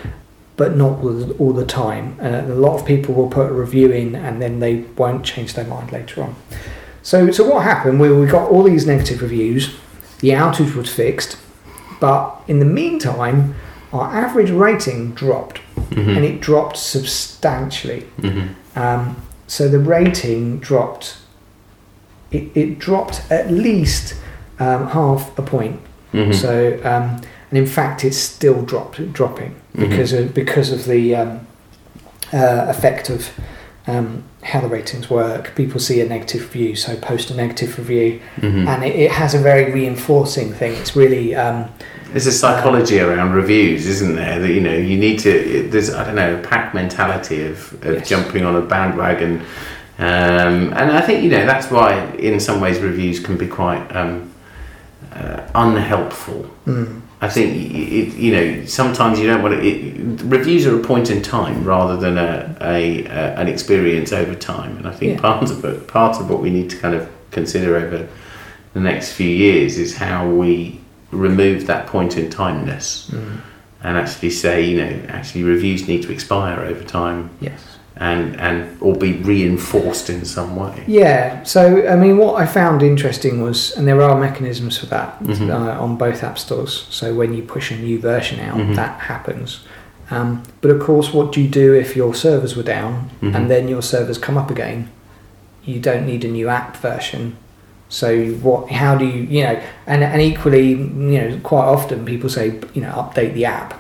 but 0.59 0.75
not 0.75 1.01
all 1.39 1.53
the, 1.53 1.65
time. 1.65 2.17
Uh, 2.21 2.41
a 2.45 2.59
lot 2.65 2.77
of 2.77 2.85
people 2.85 3.15
will 3.15 3.29
put 3.29 3.49
a 3.49 3.53
review 3.53 3.89
in 3.91 4.13
and 4.13 4.41
then 4.41 4.59
they 4.59 4.81
won't 4.97 5.23
change 5.23 5.53
their 5.53 5.63
mind 5.63 5.89
later 5.93 6.21
on. 6.21 6.35
So 7.01 7.31
so 7.31 7.49
what 7.49 7.63
happened? 7.63 8.01
We 8.01 8.11
we 8.11 8.27
got 8.27 8.51
all 8.51 8.63
these 8.63 8.85
negative 8.85 9.21
reviews. 9.21 9.73
The 10.19 10.31
outage 10.31 10.75
was 10.75 10.93
fixed, 10.93 11.37
but 12.01 12.21
in 12.49 12.59
the 12.59 12.65
meantime, 12.81 13.55
our 13.93 14.13
average 14.13 14.51
rating 14.51 15.13
dropped, 15.13 15.61
Mhm. 15.91 16.17
and 16.17 16.25
it 16.25 16.41
dropped 16.41 16.75
substantially. 16.75 18.03
Mhm. 18.19 18.49
Um, 18.75 19.15
so 19.47 19.69
the 19.69 19.79
rating 19.79 20.59
dropped. 20.59 21.15
It, 22.31 22.45
it 22.53 22.79
dropped 22.79 23.21
at 23.31 23.49
least 23.49 24.15
um, 24.59 24.87
half 24.89 25.21
a 25.39 25.41
point. 25.41 25.79
Mhm. 26.13 26.33
So, 26.33 26.53
um, 26.83 27.21
and 27.49 27.57
in 27.63 27.65
fact, 27.65 28.03
it's 28.03 28.17
still 28.17 28.61
dropped, 28.61 29.13
dropping 29.13 29.55
Mhm. 29.75 29.89
because 29.89 30.13
of 30.13 30.33
because 30.33 30.71
of 30.71 30.85
the 30.85 31.15
um, 31.15 31.39
uh, 32.33 32.65
effect 32.69 33.09
of 33.09 33.29
um, 33.87 34.23
how 34.43 34.59
the 34.61 34.67
ratings 34.67 35.09
work. 35.09 35.53
People 35.55 35.79
see 35.79 35.99
a 36.01 36.05
negative 36.05 36.41
review, 36.53 36.75
so 36.75 36.95
post 36.95 37.31
a 37.31 37.35
negative 37.35 37.77
review, 37.79 38.19
Mhm. 38.41 38.67
and 38.67 38.83
it, 38.83 38.95
it 38.95 39.11
has 39.11 39.33
a 39.33 39.39
very 39.39 39.71
reinforcing 39.71 40.53
thing. 40.53 40.73
It's 40.73 40.95
really 40.95 41.35
um, 41.35 41.65
There's 42.11 42.27
a 42.27 42.31
psychology 42.31 42.99
around 42.99 43.33
reviews, 43.33 43.85
isn't 43.87 44.15
there? 44.15 44.39
That 44.39 44.49
you 44.51 44.61
know 44.61 44.73
you 44.75 44.97
need 44.97 45.19
to. 45.19 45.67
There's 45.71 45.93
I 45.93 46.03
don't 46.05 46.15
know 46.15 46.35
a 46.35 46.37
pack 46.47 46.73
mentality 46.73 47.45
of, 47.45 47.73
of 47.83 47.95
Yes. 47.97 48.09
jumping 48.09 48.45
on 48.45 48.55
a 48.55 48.61
bandwagon, 48.61 49.41
um, 49.99 50.73
and 50.79 50.91
I 50.91 51.01
think 51.01 51.23
you 51.23 51.29
know 51.29 51.45
that's 51.45 51.69
why 51.71 52.03
in 52.17 52.39
some 52.39 52.59
ways 52.61 52.79
reviews 52.79 53.19
can 53.19 53.37
be 53.37 53.47
quite 53.47 53.83
um, 53.95 54.29
uh, 55.15 55.41
unhelpful. 55.55 56.45
mm, 56.67 57.01
I 57.21 57.27
think 57.29 57.73
it, 57.75 58.15
you 58.15 58.31
know 58.31 58.65
sometimes 58.65 59.19
you 59.19 59.27
don't 59.27 59.41
want 59.41 59.55
to. 59.55 59.67
It, 59.67 60.21
reviews 60.23 60.65
are 60.65 60.79
a 60.79 60.83
point 60.83 61.09
in 61.09 61.21
time 61.21 61.63
rather 61.65 61.97
than 61.97 62.17
a, 62.17 62.55
a, 62.61 63.03
a 63.05 63.35
an 63.35 63.47
experience 63.47 64.13
over 64.13 64.35
time, 64.35 64.77
and 64.77 64.87
I 64.87 64.91
think 64.91 65.15
Yeah. 65.15 65.21
part 65.21 65.49
of 65.51 65.63
it, 65.65 65.87
part 65.87 66.19
of 66.19 66.29
what 66.29 66.41
we 66.41 66.49
need 66.49 66.69
to 66.69 66.77
kind 66.77 66.95
of 66.95 67.09
consider 67.31 67.75
over 67.75 68.07
the 68.73 68.79
next 68.79 69.11
few 69.13 69.27
years 69.27 69.77
is 69.77 69.97
how 69.97 70.27
we 70.29 70.79
remove 71.11 71.65
that 71.67 71.87
point 71.87 72.15
in 72.17 72.29
timeness 72.29 73.09
mm, 73.09 73.41
and 73.83 73.97
actually 73.97 74.29
say 74.29 74.63
you 74.63 74.77
know 74.77 75.01
actually 75.09 75.43
reviews 75.43 75.87
need 75.87 76.03
to 76.03 76.11
expire 76.11 76.59
over 76.61 76.83
time 76.83 77.29
yes. 77.41 77.78
And 77.99 78.39
and 78.39 78.77
or 78.81 78.95
be 78.95 79.13
reinforced 79.13 80.09
in 80.09 80.23
some 80.25 80.55
way. 80.55 80.83
Yeah, 80.87 81.43
so 81.43 81.85
I 81.87 81.95
mean, 81.95 82.17
what 82.17 82.41
I 82.41 82.45
found 82.45 82.81
interesting 82.81 83.41
was, 83.41 83.75
and 83.75 83.85
there 83.87 84.01
are 84.01 84.17
mechanisms 84.19 84.77
for 84.77 84.85
that 84.87 85.21
Mhm. 85.23 85.49
uh, 85.49 85.81
on 85.83 85.97
both 85.97 86.23
app 86.23 86.39
stores. 86.39 86.87
So 86.89 87.13
when 87.13 87.33
you 87.33 87.43
push 87.43 87.71
a 87.71 87.75
new 87.75 87.99
version 87.99 88.39
out, 88.39 88.57
Mhm. 88.57 88.75
that 88.75 88.99
happens. 89.01 89.59
Um, 90.11 90.41
but 90.61 90.71
of 90.71 90.79
course, 90.79 91.13
what 91.13 91.31
do 91.33 91.41
you 91.41 91.47
do 91.47 91.73
if 91.73 91.95
your 91.95 92.15
servers 92.15 92.55
were 92.55 92.63
down 92.63 93.09
Mhm. 93.21 93.35
and 93.35 93.49
then 93.51 93.67
your 93.67 93.81
servers 93.83 94.17
come 94.17 94.37
up 94.37 94.49
again? 94.49 94.87
You 95.65 95.79
don't 95.79 96.05
need 96.07 96.23
a 96.25 96.29
new 96.29 96.47
app 96.47 96.77
version. 96.77 97.35
So 97.89 98.25
what? 98.43 98.69
How 98.71 98.95
do 98.95 99.05
you 99.05 99.23
you 99.29 99.43
know? 99.43 99.57
And 99.87 100.03
and 100.03 100.21
equally, 100.21 100.69
you 100.69 101.19
know, 101.21 101.37
quite 101.43 101.65
often 101.65 102.05
people 102.05 102.29
say 102.29 102.53
you 102.73 102.81
know 102.81 102.89
update 102.91 103.33
the 103.33 103.45
app, 103.45 103.73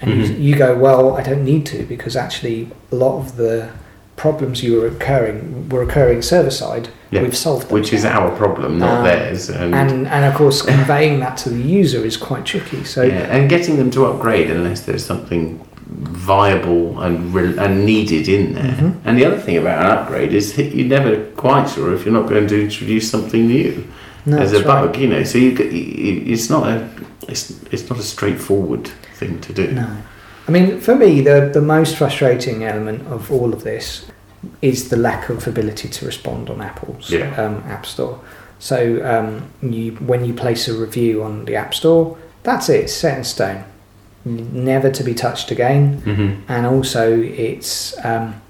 and 0.00 0.10
you, 0.10 0.22
Mhm. 0.28 0.40
you 0.42 0.54
go 0.56 0.76
well 0.76 1.16
I 1.16 1.22
don't 1.22 1.44
need 1.44 1.64
to 1.66 1.82
because 1.84 2.14
actually 2.16 2.68
a 2.92 2.94
lot 2.96 3.18
of 3.18 3.36
the 3.36 3.68
problems 4.16 4.62
you 4.64 4.80
were 4.80 4.86
occurring 4.88 5.68
were 5.70 5.82
occurring 5.82 6.22
server 6.22 6.50
side. 6.50 6.88
Yeah. 7.10 7.22
We've 7.22 7.36
solved 7.36 7.68
them. 7.68 7.74
Which 7.74 7.92
is 7.92 8.04
our 8.04 8.30
problem, 8.36 8.78
not 8.78 8.98
Um, 8.98 9.04
theirs. 9.04 9.48
And, 9.48 9.74
and 9.74 10.06
and 10.08 10.24
of 10.24 10.34
course 10.34 10.60
conveying 10.62 11.20
that 11.20 11.36
to 11.38 11.48
the 11.50 11.62
user 11.80 12.04
is 12.04 12.16
quite 12.16 12.44
tricky. 12.44 12.84
So 12.84 13.02
yeah, 13.02 13.34
and 13.34 13.48
getting 13.48 13.76
them 13.76 13.90
to 13.92 14.06
upgrade 14.06 14.50
unless 14.50 14.80
there's 14.80 15.04
something 15.04 15.60
viable 16.12 17.00
and 17.00 17.32
re- 17.34 17.56
and 17.58 17.84
needed 17.86 18.28
in 18.28 18.54
there. 18.54 18.74
Mhm. 18.80 18.92
And 19.04 19.18
the 19.18 19.24
other 19.24 19.38
thing 19.38 19.56
about 19.56 19.78
an 19.84 19.90
upgrade 19.90 20.32
is 20.34 20.52
that 20.54 20.74
you're 20.74 20.86
never 20.88 21.16
quite 21.36 21.68
sure 21.68 21.94
if 21.94 22.04
you're 22.04 22.14
not 22.14 22.28
going 22.28 22.46
to 22.48 22.60
introduce 22.60 23.10
something 23.10 23.46
new 23.46 23.84
no, 24.26 24.38
as 24.38 24.52
a 24.52 24.56
that's 24.56 24.66
right. 24.66 24.82
bug. 24.92 24.96
You 24.98 25.08
know, 25.08 25.22
so 25.22 25.38
you, 25.38 25.50
you, 25.50 26.22
it's 26.26 26.50
not 26.50 26.68
a 26.68 26.88
it's, 27.28 27.52
it's 27.70 27.88
not 27.90 27.98
a 27.98 28.02
straightforward 28.02 28.90
thing 29.18 29.40
to 29.42 29.52
do. 29.52 29.72
No. 29.72 29.88
I 30.46 30.50
mean, 30.50 30.80
for 30.80 30.94
me, 30.94 31.20
the, 31.20 31.50
the 31.52 31.60
most 31.60 31.96
frustrating 31.96 32.64
element 32.64 33.06
of 33.08 33.30
all 33.30 33.52
of 33.52 33.64
this 33.64 34.06
is 34.62 34.88
the 34.88 34.96
lack 34.96 35.28
of 35.28 35.46
ability 35.46 35.88
to 35.88 36.06
respond 36.06 36.48
on 36.48 36.60
Apple's 36.62 37.10
Yeah. 37.10 37.34
um, 37.42 37.56
App 37.66 37.84
Store. 37.84 38.18
So 38.58 38.76
um, 39.04 39.28
you, 39.70 39.92
when 40.10 40.24
you 40.24 40.32
place 40.34 40.66
a 40.68 40.74
review 40.76 41.22
on 41.22 41.44
the 41.44 41.56
App 41.56 41.74
Store, 41.74 42.16
that's 42.44 42.68
it, 42.68 42.88
set 42.88 43.18
in 43.18 43.24
stone, 43.24 43.64
never 44.24 44.90
to 44.90 45.04
be 45.04 45.14
touched 45.14 45.50
again. 45.50 46.00
hmm 46.00 46.30
And 46.48 46.66
also, 46.66 47.20
it's 47.20 47.94
um, 48.04 48.40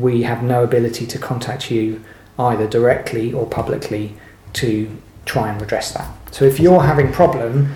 we 0.00 0.22
have 0.22 0.42
no 0.42 0.62
ability 0.62 1.06
to 1.06 1.18
contact 1.18 1.70
you 1.70 2.02
either 2.38 2.66
directly 2.68 3.32
or 3.32 3.46
publicly 3.46 4.14
to 4.54 4.88
try 5.24 5.48
and 5.50 5.60
redress 5.60 5.92
that. 5.92 6.08
So 6.30 6.44
if 6.44 6.60
you're 6.60 6.82
having 6.82 7.12
problem, 7.12 7.74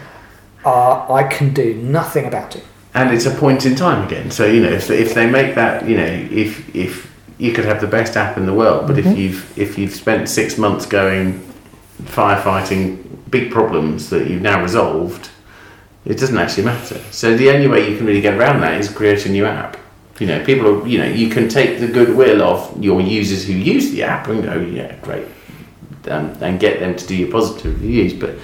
uh, 0.65 1.13
I 1.13 1.25
can 1.25 1.53
do 1.55 1.75
nothing 1.75 2.27
about 2.27 2.57
it. 2.57 2.65
and 2.95 3.11
it's 3.13 3.27
a 3.27 3.31
point 3.35 3.67
in 3.67 3.75
time 3.75 4.07
again. 4.07 4.31
So 4.31 4.45
you 4.47 4.61
know, 4.63 4.71
if, 4.71 4.91
if 4.91 5.15
they 5.15 5.27
make 5.29 5.55
that, 5.57 5.89
you 5.89 5.97
know, 5.97 6.13
if 6.31 6.75
if 6.75 7.11
you 7.39 7.53
could 7.53 7.65
have 7.65 7.81
the 7.81 7.89
best 7.89 8.17
app 8.17 8.37
in 8.37 8.47
the 8.47 8.55
world, 8.55 8.87
but 8.87 8.97
Mhm. 8.97 9.07
if 9.13 9.19
you've 9.19 9.59
if 9.59 9.79
you've 9.79 9.95
spent 9.95 10.29
six 10.29 10.57
months 10.59 10.87
going 10.87 11.41
firefighting 12.07 12.99
big 13.31 13.51
problems 13.51 14.11
that 14.11 14.29
you've 14.31 14.43
now 14.43 14.63
resolved, 14.63 15.29
it 16.05 16.19
doesn't 16.19 16.39
actually 16.39 16.65
matter. 16.65 16.99
So 17.11 17.37
the 17.37 17.51
only 17.51 17.67
way 17.67 17.89
you 17.91 17.97
can 17.97 18.07
really 18.07 18.21
get 18.21 18.35
around 18.35 18.61
that 18.61 18.81
is 18.81 18.89
create 18.89 19.27
a 19.27 19.29
new 19.31 19.47
app. 19.47 19.77
You 20.21 20.29
know, 20.29 20.45
people 20.45 20.67
are, 20.69 20.87
you 20.87 20.99
know, 20.99 21.07
you 21.09 21.29
can 21.29 21.49
take 21.49 21.81
the 21.81 21.89
goodwill 21.89 22.41
of 22.43 22.59
your 22.83 23.01
users 23.01 23.45
who 23.47 23.53
use 23.55 23.91
the 23.91 24.05
app 24.05 24.29
and 24.29 24.45
go, 24.45 24.55
yeah, 24.61 24.95
great, 25.03 25.27
um, 26.09 26.33
and 26.41 26.61
get 26.61 26.79
them 26.79 26.95
to 26.95 27.07
do 27.07 27.17
your 27.17 27.31
positive 27.31 27.73
reviews. 27.81 28.13
But 28.13 28.35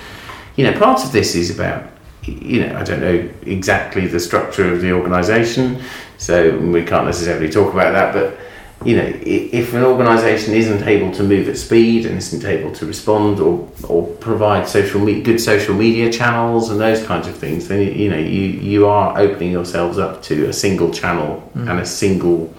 you 0.56 0.64
know, 0.64 0.76
part 0.78 1.04
of 1.04 1.12
this 1.12 1.34
is 1.36 1.50
about 1.56 1.84
you 2.24 2.66
know, 2.66 2.76
I 2.76 2.84
don't 2.84 3.00
know 3.00 3.28
exactly 3.42 4.06
the 4.06 4.20
structure 4.20 4.72
of 4.72 4.80
the 4.80 4.92
organisation, 4.92 5.82
so 6.18 6.56
we 6.58 6.84
can't 6.84 7.06
necessarily 7.06 7.48
talk 7.48 7.72
about 7.72 7.92
that. 7.92 8.12
But 8.12 8.38
you 8.84 8.96
know, 8.96 9.12
if 9.22 9.74
an 9.74 9.84
organisation 9.84 10.54
isn't 10.54 10.86
able 10.86 11.12
to 11.12 11.22
move 11.22 11.48
at 11.48 11.58
speed 11.58 12.06
and 12.06 12.16
isn't 12.16 12.44
able 12.44 12.72
to 12.72 12.86
respond 12.86 13.38
or 13.38 13.70
or 13.88 14.06
provide 14.16 14.68
social 14.68 15.00
me- 15.00 15.22
good 15.22 15.40
social 15.40 15.74
media 15.74 16.10
channels 16.10 16.70
and 16.70 16.80
those 16.80 17.04
kinds 17.06 17.26
of 17.26 17.36
things, 17.36 17.68
then 17.68 17.80
you 17.98 18.10
know 18.10 18.18
you 18.18 18.42
you 18.42 18.86
are 18.86 19.18
opening 19.18 19.52
yourselves 19.52 19.98
up 19.98 20.22
to 20.22 20.46
a 20.46 20.52
single 20.52 20.90
channel 20.90 21.50
and 21.54 21.78
a 21.78 21.86
single 21.86 22.52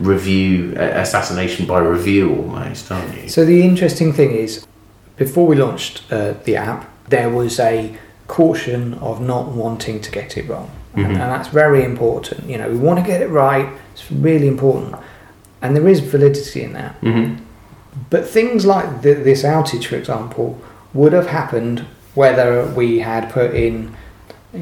review 0.00 0.74
assassination 0.76 1.66
by 1.66 1.78
review 1.78 2.34
almost, 2.34 2.90
aren't 2.90 3.22
you? 3.22 3.28
So 3.28 3.44
the 3.44 3.62
interesting 3.62 4.12
thing 4.12 4.32
is, 4.32 4.66
before 5.16 5.46
we 5.46 5.56
launched 5.56 6.02
uh, 6.10 6.34
the 6.44 6.56
app, 6.56 6.90
there 7.08 7.30
was 7.30 7.60
a 7.60 7.96
caution 8.38 8.94
of 9.08 9.20
not 9.20 9.44
wanting 9.62 10.00
to 10.00 10.10
get 10.10 10.36
it 10.38 10.44
wrong, 10.48 10.68
Mhm. 10.96 11.04
and, 11.04 11.12
and 11.22 11.28
that's 11.34 11.48
very 11.62 11.82
important. 11.92 12.40
You 12.50 12.56
know, 12.58 12.68
we 12.74 12.78
want 12.86 12.98
to 13.02 13.06
get 13.12 13.20
it 13.26 13.28
right. 13.46 13.68
It's 13.92 14.04
really 14.28 14.48
important, 14.48 14.94
and 15.62 15.68
there 15.76 15.88
is 15.94 16.00
validity 16.00 16.60
in 16.66 16.72
that. 16.80 16.94
hmm 17.02 17.26
But 18.10 18.22
things 18.38 18.64
like 18.64 18.86
th- 19.02 19.22
this 19.30 19.42
outage, 19.44 19.84
for 19.90 19.96
example, 20.02 20.46
would 20.94 21.12
have 21.12 21.28
happened 21.40 21.78
whether 22.14 22.50
we 22.80 22.88
had 23.00 23.22
put 23.38 23.50
in, 23.66 23.74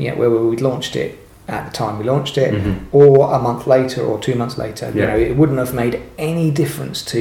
you 0.03 0.09
know, 0.11 0.17
whether 0.21 0.39
we'd 0.51 0.61
launched 0.71 0.95
it 1.05 1.13
at 1.49 1.63
the 1.69 1.73
time 1.83 1.93
we 2.01 2.05
launched 2.05 2.37
it, 2.45 2.53
hmm 2.55 2.73
or 2.93 3.33
a 3.39 3.39
month 3.49 3.63
later 3.77 4.03
or 4.11 4.17
two 4.27 4.35
months 4.41 4.57
later. 4.65 4.87
You 4.95 5.07
know, 5.11 5.17
it 5.31 5.37
wouldn't 5.39 5.59
have 5.65 5.75
made 5.85 5.95
any 6.19 6.49
difference 6.63 6.99
to 7.15 7.21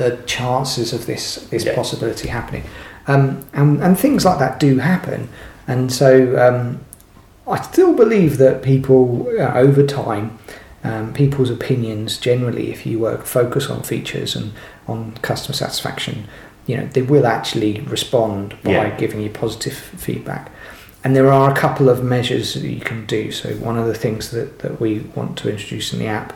the 0.00 0.10
chances 0.36 0.92
of 0.96 1.00
this 1.10 1.24
this 1.50 1.64
Yeah. 1.64 1.74
possibility 1.80 2.28
happening. 2.38 2.64
Um, 3.12 3.24
and 3.60 3.68
and 3.84 3.92
things 4.04 4.24
like 4.28 4.38
that 4.44 4.54
do 4.66 4.72
happen, 4.92 5.20
and 5.66 5.92
so 5.92 6.36
um, 6.38 6.80
I 7.46 7.60
still 7.62 7.94
believe 7.94 8.38
that 8.38 8.62
people 8.62 9.28
uh, 9.38 9.52
over 9.54 9.86
time. 9.86 10.38
Um, 10.84 11.12
people's 11.12 11.48
opinions 11.48 12.18
generally, 12.18 12.72
if 12.72 12.84
you 12.86 12.98
work 12.98 13.24
focus 13.24 13.70
on 13.70 13.82
features 13.84 14.34
and 14.34 14.50
on 14.88 15.12
customer 15.22 15.54
satisfaction, 15.54 16.26
you 16.66 16.76
know 16.76 16.86
they 16.86 17.02
will 17.02 17.24
actually 17.24 17.80
respond 17.82 18.56
by 18.64 18.70
Yeah. 18.72 18.96
giving 18.96 19.20
you 19.20 19.30
positive 19.30 19.74
feedback. 19.74 20.50
And 21.04 21.14
there 21.14 21.30
are 21.32 21.52
a 21.52 21.54
couple 21.54 21.88
of 21.88 22.02
measures 22.02 22.54
that 22.54 22.66
you 22.68 22.80
can 22.80 23.06
do. 23.06 23.30
So 23.30 23.50
one 23.50 23.78
of 23.78 23.86
the 23.86 23.94
things 23.94 24.30
that, 24.32 24.58
that 24.60 24.80
we 24.80 25.00
want 25.14 25.38
to 25.38 25.50
introduce 25.50 25.92
in 25.92 26.00
the 26.00 26.06
app 26.08 26.32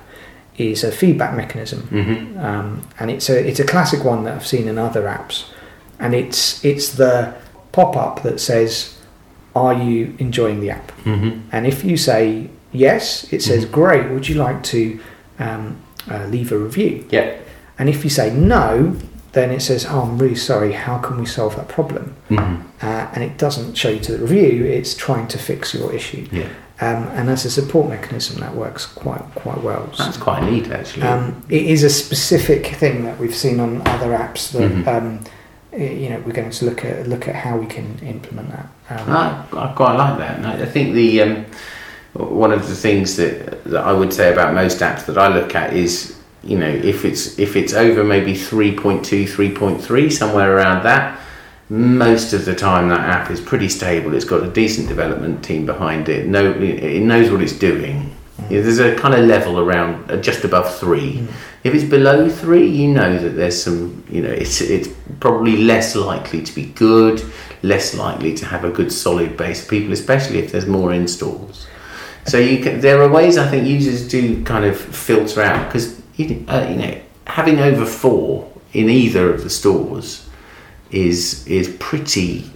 is 0.59 0.85
a 0.85 0.93
feedback 0.93 1.35
mechanism, 1.37 1.81
hmm 1.89 2.39
um, 2.39 2.83
and 3.01 3.11
it's 3.11 3.29
a 3.29 3.45
it's 3.49 3.59
a 3.61 3.65
classic 3.67 4.05
one 4.05 4.23
that 4.25 4.35
I've 4.37 4.47
seen 4.47 4.69
in 4.69 4.79
other 4.79 5.03
apps, 5.03 5.45
and 5.99 6.15
it's 6.15 6.65
it's 6.65 6.91
the 6.91 7.35
pop 7.73 7.97
up 7.97 8.23
that 8.23 8.39
says, 8.41 8.96
"Are 9.63 9.75
you 9.87 9.99
enjoying 10.27 10.59
the 10.65 10.71
app?" 10.79 10.89
hmm 11.05 11.31
And 11.55 11.63
if 11.73 11.79
you 11.89 11.97
say 12.11 12.21
yes, 12.87 13.27
it 13.35 13.41
says, 13.43 13.63
Mhm. 13.65 13.71
"Great, 13.81 14.05
would 14.13 14.27
you 14.31 14.37
like 14.47 14.61
to 14.75 14.81
um, 15.47 15.65
uh, 16.13 16.25
leave 16.35 16.49
a 16.57 16.59
review?" 16.69 16.93
Yeah. 17.17 17.29
And 17.79 17.89
if 17.95 17.99
you 18.05 18.11
say 18.11 18.29
no, 18.33 18.67
then 19.33 19.49
it 19.57 19.63
says, 19.69 19.81
"Oh, 19.91 20.01
I'm 20.05 20.17
really 20.23 20.41
sorry. 20.51 20.73
How 20.87 20.97
can 21.07 21.15
we 21.23 21.27
solve 21.27 21.53
that 21.57 21.69
problem?" 21.79 22.05
hmm 22.29 22.55
Uh, 22.83 23.07
and 23.15 23.21
it 23.29 23.35
doesn't 23.45 23.73
show 23.81 23.91
you 23.97 24.01
to 24.07 24.13
the 24.13 24.19
review; 24.27 24.53
it's 24.79 24.95
trying 25.07 25.27
to 25.35 25.39
fix 25.39 25.61
your 25.75 25.89
issue. 26.01 26.25
Yeah. 26.41 26.49
Um, 26.87 27.01
and 27.17 27.31
as 27.31 27.47
a 27.47 27.51
support 27.51 27.89
mechanism, 27.97 28.35
that 28.45 28.55
works 28.55 28.85
quite 29.05 29.25
quite 29.43 29.61
well. 29.69 29.85
That's 29.99 30.19
quite 30.27 30.43
neat, 30.51 30.67
actually. 30.71 31.05
Um, 31.11 31.25
it 31.49 31.65
is 31.75 31.83
a 31.85 31.89
specific 32.05 32.63
thing 32.81 32.97
that 33.07 33.17
we've 33.21 33.35
seen 33.45 33.61
on 33.61 33.71
other 33.95 34.11
apps 34.25 34.43
that 34.53 34.71
Mhm. 34.71 34.87
um, 34.95 35.09
you 35.77 36.09
know 36.09 36.19
we're 36.21 36.33
going 36.33 36.51
to 36.51 36.65
look 36.65 36.85
at 36.85 37.07
look 37.07 37.29
at 37.29 37.35
how 37.35 37.57
we 37.57 37.67
can 37.67 37.99
implement 38.01 38.51
that. 38.51 38.69
Um, 38.91 39.11
I, 39.11 39.47
I 39.53 39.73
quite 39.75 39.97
like 39.97 40.19
that. 40.19 40.39
And 40.39 40.47
I 40.47 40.63
I 40.63 40.67
think 40.67 40.95
the 40.95 41.23
um, 41.23 41.47
one 42.15 42.53
of 42.53 42.69
the 42.69 42.75
things 42.75 43.17
that, 43.17 43.65
that 43.65 43.85
I 43.85 43.93
would 43.93 44.13
say 44.13 44.33
about 44.33 44.55
most 44.55 44.79
apps 44.81 45.07
that 45.07 45.19
I 45.19 45.29
look 45.29 45.55
at 45.55 45.75
is 45.75 46.17
you 46.43 46.59
know 46.59 46.69
if 46.69 47.05
it's 47.05 47.39
if 47.39 47.57
it's 47.57 47.73
over 47.73 48.05
maybe 48.05 48.33
3.2 48.33 49.03
3.3 49.25 50.13
somewhere 50.13 50.57
around 50.57 50.85
that 50.85 51.21
most 51.69 52.33
of 52.33 52.45
the 52.45 52.55
time 52.55 52.89
that 52.89 53.01
app 53.01 53.31
is 53.31 53.41
pretty 53.41 53.69
stable 53.69 54.15
it's 54.15 54.25
got 54.25 54.43
a 54.43 54.49
decent 54.51 54.87
development 54.87 55.45
team 55.45 55.67
behind 55.67 56.09
it 56.09 56.29
no 56.29 56.53
it 56.53 57.01
knows 57.01 57.31
what 57.31 57.43
it's 57.43 57.59
doing 57.59 58.16
Yeah, 58.51 58.61
there's 58.61 58.79
a 58.79 58.95
kind 58.97 59.15
of 59.15 59.25
level 59.25 59.59
around 59.59 60.11
uh, 60.11 60.17
just 60.17 60.45
above 60.45 60.73
3 60.79 61.27
if 61.67 61.75
it's 61.75 61.83
below 61.83 62.29
three, 62.29 62.69
you 62.69 62.87
know 62.87 63.19
that 63.19 63.31
there's 63.31 63.61
some, 63.61 64.05
you 64.09 64.23
know, 64.23 64.31
it's 64.31 64.61
it's 64.61 64.89
probably 65.19 65.57
less 65.57 65.97
likely 65.97 66.41
to 66.41 66.55
be 66.55 66.67
good, 66.67 67.21
less 67.63 67.93
likely 67.93 68.35
to 68.35 68.47
have 68.47 68.63
a 68.63 68.71
good 68.71 68.93
solid 68.93 69.37
base 69.37 69.65
of 69.65 69.69
people, 69.69 69.93
especially 69.93 70.39
if 70.39 70.53
there's 70.53 70.67
more 70.67 70.93
installs. 70.93 71.67
So 72.25 72.39
you 72.39 72.63
can, 72.63 72.81
there 72.81 73.03
are 73.03 73.09
ways 73.09 73.37
I 73.37 73.49
think 73.49 73.67
users 73.67 74.07
do 74.07 74.45
kind 74.45 74.65
of 74.65 74.79
filter 74.79 75.43
out 75.43 75.67
because 75.67 76.01
you, 76.15 76.45
uh, 76.47 76.69
you 76.71 76.77
know 76.77 77.01
having 77.27 77.59
over 77.59 77.85
four 77.85 78.49
in 78.73 78.89
either 78.89 79.35
of 79.35 79.43
the 79.43 79.51
stores 79.51 80.29
is 80.93 81.45
is 81.49 81.75
pretty 81.81 82.49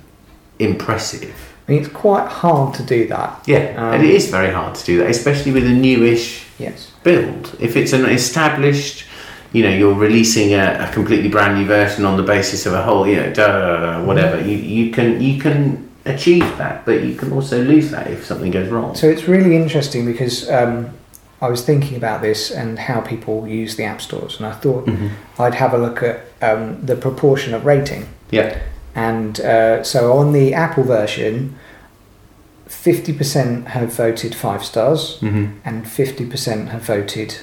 impressive. 0.60 1.49
It's 1.70 1.88
quite 1.88 2.26
hard 2.28 2.74
to 2.74 2.82
do 2.82 3.06
that. 3.08 3.42
Yeah, 3.46 3.74
Um, 3.76 3.94
and 3.94 4.02
it 4.02 4.10
is 4.10 4.28
very 4.30 4.50
hard 4.52 4.74
to 4.74 4.84
do 4.84 4.98
that, 4.98 5.10
especially 5.10 5.52
with 5.52 5.64
a 5.64 5.70
newish 5.70 6.44
Yes. 6.58 6.90
build. 7.04 7.56
If 7.60 7.76
it's 7.76 7.92
an 7.92 8.04
established, 8.06 9.04
you 9.52 9.62
know, 9.62 9.70
you're 9.70 9.94
releasing 9.94 10.52
a, 10.54 10.86
a 10.88 10.92
completely 10.92 11.28
brand 11.28 11.58
new 11.58 11.66
version 11.66 12.04
on 12.04 12.16
the 12.16 12.22
basis 12.22 12.66
of 12.66 12.72
a 12.72 12.82
whole, 12.82 13.06
you 13.06 13.16
know, 13.16 13.32
da, 13.32 14.02
whatever. 14.04 14.40
You 14.40 14.56
you 14.56 14.90
can 14.92 15.20
you 15.20 15.40
can 15.40 15.88
achieve 16.06 16.46
that, 16.58 16.84
but 16.84 17.02
you 17.04 17.14
can 17.14 17.32
also 17.32 17.62
lose 17.62 17.90
that 17.90 18.06
if 18.08 18.24
something 18.24 18.50
goes 18.50 18.68
wrong. 18.68 18.94
So 18.94 19.06
it's 19.08 19.28
really 19.28 19.54
interesting 19.56 20.04
because 20.06 20.48
um, 20.50 20.90
I 21.42 21.48
was 21.48 21.62
thinking 21.62 21.96
about 21.96 22.20
this 22.22 22.50
and 22.50 22.78
how 22.78 23.00
people 23.00 23.46
use 23.48 23.76
the 23.76 23.84
app 23.84 24.00
stores, 24.00 24.36
and 24.38 24.46
I 24.46 24.52
thought 24.52 24.86
Mhm. 24.86 25.10
I'd 25.38 25.54
have 25.54 25.72
a 25.74 25.78
look 25.78 26.02
at 26.02 26.20
um, 26.42 26.78
the 26.86 26.96
proportion 26.96 27.54
of 27.54 27.64
rating. 27.64 28.06
Yeah. 28.30 28.56
And 28.94 29.40
uh, 29.40 29.82
so 29.84 30.12
on 30.12 30.32
the 30.32 30.52
Apple 30.54 30.84
version, 30.84 31.54
fifty 32.70 33.12
percent 33.12 33.68
have 33.68 33.92
voted 33.92 34.34
five 34.34 34.64
stars, 34.64 35.18
Mm-hmm. 35.20 35.58
and 35.64 35.86
fifty 35.88 36.24
percent 36.26 36.68
have 36.70 36.82
voted 36.82 37.36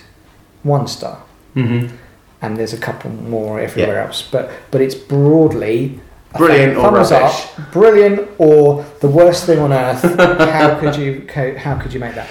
one 0.63 0.87
star. 0.87 1.17
Mm-hmm. 1.55 1.95
And 2.41 2.57
there's 2.57 2.73
a 2.73 2.77
couple 2.77 3.09
more 3.11 3.59
everywhere 3.59 3.99
else, 3.99 4.21
but 4.31 4.49
but 4.71 4.81
it's 4.81 4.95
broadly 4.95 5.99
Brilliant 6.37 6.77
or 6.77 6.91
rubbish. 6.91 7.11
up, 7.11 7.71
brilliant 7.71 8.29
or 8.37 8.85
the 9.01 9.07
worst 9.07 9.45
thing 9.45 9.59
on 9.59 9.71
earth. 9.73 10.01
how 10.59 10.79
could 10.79 10.95
you 10.95 11.25
how 11.57 11.75
could 11.79 11.93
you 11.93 11.99
make 11.99 12.15
that? 12.15 12.27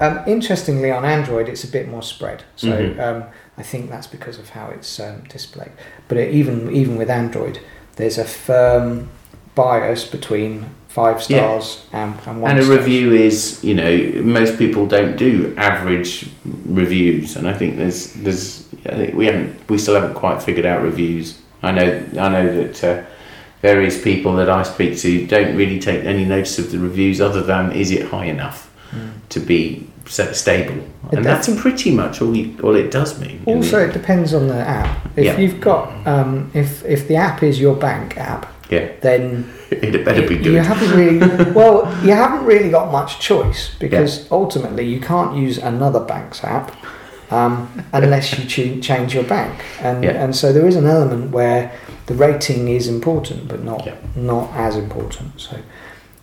Um, 0.00 0.20
interestingly, 0.26 0.90
on 0.90 1.04
Android, 1.04 1.46
it's 1.48 1.62
a 1.64 1.68
bit 1.68 1.86
more 1.88 2.02
spread. 2.02 2.42
So 2.56 2.68
Mhm. 2.68 2.98
um, 3.00 3.24
I 3.58 3.62
think 3.62 3.90
that's 3.90 4.06
because 4.06 4.38
of 4.38 4.48
how 4.50 4.68
it's 4.70 4.98
um, 4.98 5.24
displayed. 5.28 5.72
But 6.08 6.16
it, 6.18 6.32
even 6.34 6.74
even 6.74 6.96
with 6.96 7.10
Android, 7.10 7.58
there's 7.96 8.16
a 8.18 8.24
firm 8.24 9.10
bias 9.54 10.04
between 10.06 10.64
five 10.90 11.22
stars 11.22 11.86
and, 11.92 12.14
and 12.26 12.42
one 12.42 12.50
And 12.50 12.58
a 12.60 12.64
star. 12.64 12.76
review 12.76 13.12
is, 13.12 13.62
you 13.62 13.74
know, 13.74 14.22
most 14.22 14.58
people 14.58 14.86
don't 14.86 15.16
do 15.16 15.54
average 15.56 16.28
reviews, 16.66 17.36
and 17.36 17.46
I 17.48 17.52
think 17.52 17.76
there's 17.76 18.12
there's 18.14 18.66
I 18.86 18.94
think 18.96 19.14
we 19.14 19.26
haven't 19.26 19.68
we 19.70 19.78
still 19.78 19.94
haven't 19.94 20.14
quite 20.14 20.42
figured 20.42 20.66
out 20.66 20.82
reviews. 20.82 21.38
I 21.62 21.70
know 21.72 21.88
I 22.18 22.28
know 22.28 22.46
that 22.64 22.84
uh, 22.84 23.02
various 23.62 24.02
people 24.02 24.34
that 24.36 24.48
I 24.50 24.62
speak 24.64 24.98
to 24.98 25.26
don't 25.26 25.56
really 25.56 25.78
take 25.78 26.04
any 26.04 26.24
notice 26.24 26.58
of 26.58 26.70
the 26.72 26.78
reviews, 26.78 27.20
other 27.20 27.42
than 27.42 27.72
is 27.72 27.90
it 27.90 28.06
high 28.08 28.26
enough 28.26 28.66
Mm. 28.92 29.10
to 29.28 29.38
be 29.38 29.86
stable, 30.06 30.74
It 31.12 31.18
and 31.18 31.24
that's 31.24 31.48
pretty 31.60 31.92
much 31.92 32.20
all 32.20 32.34
you, 32.34 32.56
all 32.60 32.74
it 32.74 32.90
does 32.90 33.20
mean. 33.20 33.40
Also, 33.46 33.78
it 33.78 33.92
depends 33.92 34.34
on 34.34 34.48
the 34.48 34.56
app. 34.56 35.06
If 35.16 35.24
Yeah. 35.26 35.38
you've 35.38 35.60
got, 35.60 35.92
um, 36.08 36.50
if 36.54 36.84
if 36.84 37.06
the 37.06 37.14
app 37.14 37.44
is 37.44 37.60
your 37.60 37.76
bank 37.76 38.16
app, 38.18 38.49
yeah, 38.70 38.92
then 39.00 39.50
it 39.70 40.04
better 40.04 40.22
be 40.26 40.36
good. 40.36 40.46
you 40.46 40.58
haven't 40.58 40.90
really 40.98 41.18
well, 41.60 41.84
you 42.04 42.12
haven't 42.12 42.44
really 42.46 42.70
got 42.70 42.90
much 42.92 43.20
choice 43.20 43.74
because 43.78 44.30
ultimately 44.30 44.84
you 44.86 45.00
can't 45.00 45.36
use 45.36 45.58
another 45.58 46.00
bank's 46.00 46.42
app 46.44 46.74
um, 47.32 47.68
unless 47.92 48.36
you 48.38 48.44
ch- 48.52 48.82
change 48.84 49.14
your 49.14 49.24
bank, 49.24 49.54
and 49.82 50.02
Yeah. 50.04 50.22
and 50.24 50.34
so 50.34 50.52
there 50.52 50.66
is 50.66 50.76
an 50.76 50.86
element 50.86 51.30
where 51.30 51.70
the 52.06 52.14
rating 52.14 52.68
is 52.68 52.88
important, 52.88 53.46
but 53.48 53.62
not 53.64 53.86
Yeah. 53.86 53.94
not 54.16 54.50
as 54.54 54.76
important. 54.76 55.40
So 55.40 55.56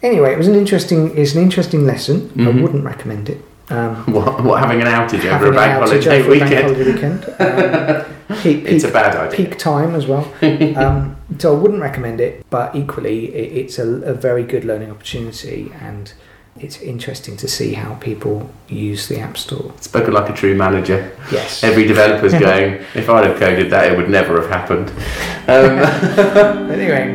anyway, 0.04 0.34
it 0.34 0.38
was 0.38 0.48
an 0.48 0.56
interesting 0.56 1.18
it's 1.18 1.34
an 1.36 1.42
interesting 1.44 1.86
lesson. 1.86 2.30
I 2.36 2.40
Mhm. 2.40 2.62
wouldn't 2.62 2.84
recommend 2.86 3.30
it. 3.30 3.40
Um, 3.70 3.96
what, 4.14 4.44
what 4.46 4.60
having 4.64 4.80
an 4.82 4.88
outage 4.88 5.26
over 5.34 5.48
a 5.52 5.54
bank 5.54 5.74
holiday 5.80 6.22
a 6.22 6.24
bank 6.24 6.28
weekend? 6.30 6.64
holiday 6.64 6.92
weekend. 6.92 7.20
Um, 7.40 8.17
peak, 8.42 8.66
It's 8.66 8.84
a 8.84 8.92
bad 8.92 9.16
idea. 9.16 9.36
peak 9.46 9.58
time 9.58 9.96
as 9.96 10.06
well. 10.08 10.32
Um, 10.78 11.16
so 11.40 11.56
I 11.56 11.60
wouldn't 11.60 11.82
recommend 11.82 12.22
it, 12.22 12.46
but 12.50 12.76
equally, 12.76 13.34
it, 13.34 13.58
it's 13.58 13.80
a, 13.80 13.88
a 14.04 14.14
very 14.14 14.44
good 14.44 14.64
learning 14.64 14.92
opportunity, 14.92 15.72
and 15.82 16.14
it's 16.60 16.80
interesting 16.82 17.38
to 17.38 17.48
see 17.48 17.74
how 17.74 17.94
people 17.96 18.50
use 18.68 19.08
the 19.08 19.20
App 19.20 19.38
Store. 19.38 19.74
Spoken 19.82 20.14
like 20.14 20.30
a 20.30 20.34
true 20.34 20.56
manager. 20.56 21.12
Yes. 21.32 21.64
Every 21.64 21.86
developer's 21.86 22.34
going, 22.48 22.74
if 22.96 23.10
I'd 23.10 23.26
have 23.26 23.38
coded 23.40 23.70
that, 23.72 23.92
it 23.92 23.98
would 23.98 24.10
never 24.10 24.42
have 24.42 24.50
happened. 24.50 24.92
Um, 25.50 26.70
anyway, 26.70 27.06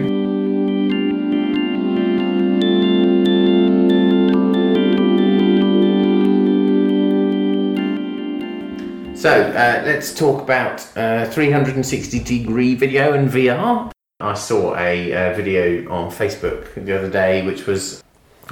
so 9.23 9.31
uh, 9.31 9.83
let's 9.85 10.13
talk 10.13 10.43
about 10.43 10.81
uh, 10.97 11.27
360 11.27 12.25
degree 12.25 12.75
video 12.75 13.13
and 13.13 13.29
VR. 13.29 13.93
I 14.19 14.35
saw 14.35 14.75
a 14.75 15.13
uh, 15.15 15.37
video 15.37 15.89
on 15.93 16.11
Facebook 16.11 16.75
the 16.75 16.99
other 16.99 17.09
day, 17.09 17.47
which 17.47 17.65
was 17.69 18.03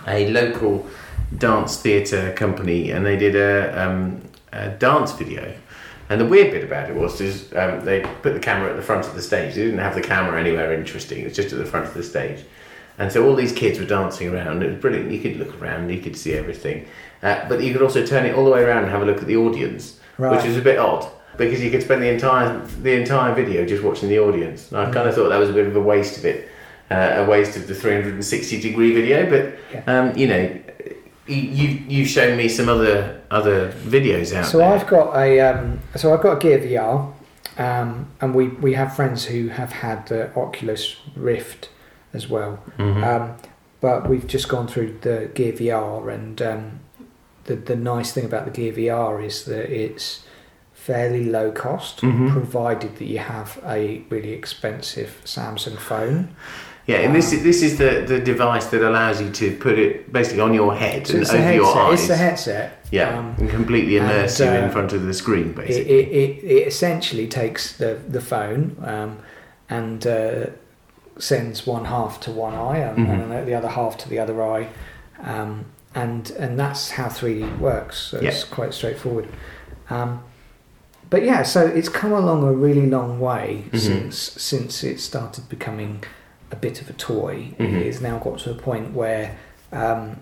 a 0.07 0.31
local 0.31 0.87
dance 1.37 1.83
theatre 1.83 2.33
company, 2.35 2.93
and 2.93 3.05
they 3.05 3.17
did 3.17 3.35
a, 3.35 3.85
um, 3.85 4.23
a 4.53 4.69
dance 4.69 5.11
video. 5.11 5.57
And 6.09 6.21
the 6.21 6.27
weird 6.27 6.53
bit 6.53 6.63
about 6.63 6.89
it 6.89 6.95
was, 6.95 7.21
is 7.21 7.53
um, 7.55 7.85
they 7.85 8.03
put 8.23 8.35
the 8.35 8.41
camera 8.41 8.71
at 8.71 8.77
the 8.77 8.83
front 8.83 9.09
of 9.09 9.17
the 9.17 9.23
stage. 9.23 9.57
They 9.57 9.65
didn't 9.65 9.81
have 9.81 9.97
the 9.97 10.03
camera 10.03 10.39
anywhere 10.39 10.73
interesting. 10.73 11.23
It 11.23 11.25
was 11.25 11.35
just 11.35 11.53
at 11.53 11.59
the 11.59 11.67
front 11.67 11.87
of 11.87 11.95
the 11.95 12.05
stage. 12.05 12.45
And 12.97 13.11
so 13.11 13.29
all 13.29 13.35
these 13.35 13.53
kids 13.53 13.81
were 13.81 13.87
dancing 13.87 14.33
around. 14.33 14.63
It 14.63 14.71
was 14.71 14.81
brilliant. 14.81 15.11
You 15.11 15.19
could 15.19 15.37
look 15.37 15.61
around, 15.61 15.91
you 15.91 16.01
could 16.01 16.17
see 16.17 16.35
everything. 16.35 16.87
Uh, 17.25 17.49
but 17.49 17.61
you 17.61 17.73
could 17.73 17.83
also 17.83 18.07
turn 18.07 18.25
it 18.25 18.37
all 18.37 18.45
the 18.45 18.53
way 18.53 18.63
around 18.63 18.85
and 18.85 18.93
have 18.93 19.03
a 19.03 19.05
look 19.05 19.19
at 19.19 19.27
the 19.27 19.37
audience, 19.37 20.00
Right. 20.21 20.37
which 20.37 20.45
was 20.47 20.57
a 20.57 20.63
bit 20.63 20.79
odd 20.79 21.07
because 21.39 21.63
you 21.63 21.71
could 21.71 21.83
spend 21.83 22.03
the 22.03 22.09
entire 22.11 22.59
the 22.83 22.93
entire 23.01 23.35
video 23.35 23.65
just 23.65 23.83
watching 23.83 24.09
the 24.11 24.19
audience. 24.19 24.71
And 24.71 24.79
I 24.81 24.93
kind 24.93 25.09
of 25.09 25.15
thought 25.15 25.31
that 25.31 25.39
was 25.39 25.49
a 25.51 25.53
bit 25.55 25.67
of 25.67 25.75
a 25.75 25.81
waste 25.81 26.19
of 26.19 26.25
it, 26.27 26.49
uh, 26.91 27.15
a 27.17 27.25
waste 27.25 27.57
of 27.57 27.67
the 27.69 27.75
360 27.75 28.61
degree 28.61 28.93
video. 28.95 29.29
But 29.29 29.55
Yeah. 29.73 29.83
um, 29.87 30.17
you 30.17 30.27
know, 30.27 30.51
you 31.27 31.37
you 31.37 31.69
you've 31.89 32.09
shown 32.09 32.37
me 32.37 32.49
some 32.49 32.69
other 32.69 33.21
other 33.31 33.71
videos 33.87 34.35
out 34.37 34.47
so 34.47 34.59
there. 34.59 34.69
I've 34.75 34.87
got 34.87 35.17
a 35.17 35.41
um, 35.41 35.79
so 35.97 36.13
I've 36.13 36.21
got 36.23 36.37
a 36.37 36.41
Gear 36.41 36.59
VR, 36.59 37.13
um, 37.59 38.09
and 38.21 38.35
we 38.35 38.49
we 38.49 38.75
have 38.75 38.95
friends 38.97 39.25
who 39.27 39.49
have 39.49 39.73
had 39.73 40.07
the 40.09 40.31
Oculus 40.37 40.97
Rift 41.17 41.69
as 42.13 42.29
well. 42.29 42.59
Mhm. 42.79 43.03
Um, 43.05 43.37
but 43.81 44.09
we've 44.11 44.27
just 44.27 44.49
gone 44.49 44.67
through 44.67 44.97
the 45.01 45.31
Gear 45.35 45.53
VR, 45.53 46.09
and 46.13 46.43
um, 46.43 46.81
the 47.51 47.57
the 47.73 47.77
nice 47.77 48.11
thing 48.15 48.25
about 48.25 48.45
the 48.45 48.51
Gear 48.59 48.73
VR 48.73 49.25
is 49.31 49.45
that 49.45 49.67
it's 49.85 50.07
fairly 50.73 51.25
low 51.25 51.51
cost, 51.53 52.01
Mhm. 52.01 52.31
provided 52.33 52.93
that 52.99 53.05
you 53.15 53.19
have 53.19 53.51
a 53.67 54.03
really 54.11 54.33
expensive 54.33 55.11
Samsung 55.25 55.77
phone. 55.79 56.29
Yeah, 56.87 57.05
and 57.05 57.15
this 57.15 57.33
is 57.33 57.43
this 57.43 57.63
is 57.63 57.73
the, 57.79 57.93
the 58.13 58.19
device 58.33 58.67
that 58.73 58.83
allows 58.83 59.21
you 59.23 59.31
to 59.31 59.47
put 59.57 59.79
it 59.79 60.13
basically 60.13 60.41
on 60.49 60.55
your 60.55 60.75
head 60.75 61.07
So 61.07 61.15
and 61.19 61.27
over 61.29 61.53
your 61.53 61.67
headset. 61.67 61.83
eyes. 61.87 61.99
It's 61.99 62.09
the 62.09 62.17
headset. 62.17 62.69
yeah, 62.91 63.19
Um, 63.19 63.35
and 63.39 63.51
completely 63.51 63.99
and, 63.99 64.11
immerse 64.11 64.41
you 64.41 64.47
in 64.47 64.65
uh, 64.65 64.71
front 64.77 64.93
of 64.93 65.03
the 65.07 65.15
screen, 65.15 65.53
basically. 65.53 65.93
it, 66.01 66.09
it, 66.23 66.45
it 66.57 66.67
essentially 66.73 67.27
takes 67.29 67.63
the 67.77 67.91
the 68.17 68.21
phone 68.33 68.63
um, 68.95 69.11
and 69.69 70.07
uh, 70.07 70.47
sends 71.19 71.67
one 71.67 71.85
half 71.85 72.19
to 72.21 72.31
one 72.31 72.55
eye 72.55 72.79
and, 72.79 72.99
Mhm. 72.99 73.11
and 73.33 73.47
the 73.49 73.55
other 73.55 73.69
half 73.69 73.97
to 73.99 74.09
the 74.09 74.19
other 74.19 74.37
eye, 74.43 74.67
um, 75.23 75.67
and 75.95 76.31
and 76.39 76.59
that's 76.59 76.91
how 76.93 77.07
3D 77.09 77.59
works. 77.59 77.99
So 77.99 78.19
It's 78.19 78.45
quite 78.45 78.75
straightforward. 78.75 79.29
Um, 79.89 80.23
but 81.09 81.25
yeah, 81.25 81.43
so 81.43 81.67
it's 81.67 81.89
come 81.89 82.13
along 82.13 82.45
a 82.45 82.53
really 82.53 82.87
long 82.87 83.19
way 83.19 83.65
Mhm. 83.73 83.79
since 83.81 84.17
since 84.19 84.85
it 84.85 85.01
started 85.01 85.49
becoming 85.49 86.05
a 86.53 86.57
bit 86.57 86.81
of 86.81 86.89
a 86.91 86.93
toy. 86.93 87.55
Mhm. 87.59 87.81
It 87.81 87.87
has 87.87 88.01
now 88.01 88.19
got 88.19 88.39
to 88.41 88.51
a 88.51 88.55
point 88.55 88.95
where 88.95 89.37
um, 89.73 90.17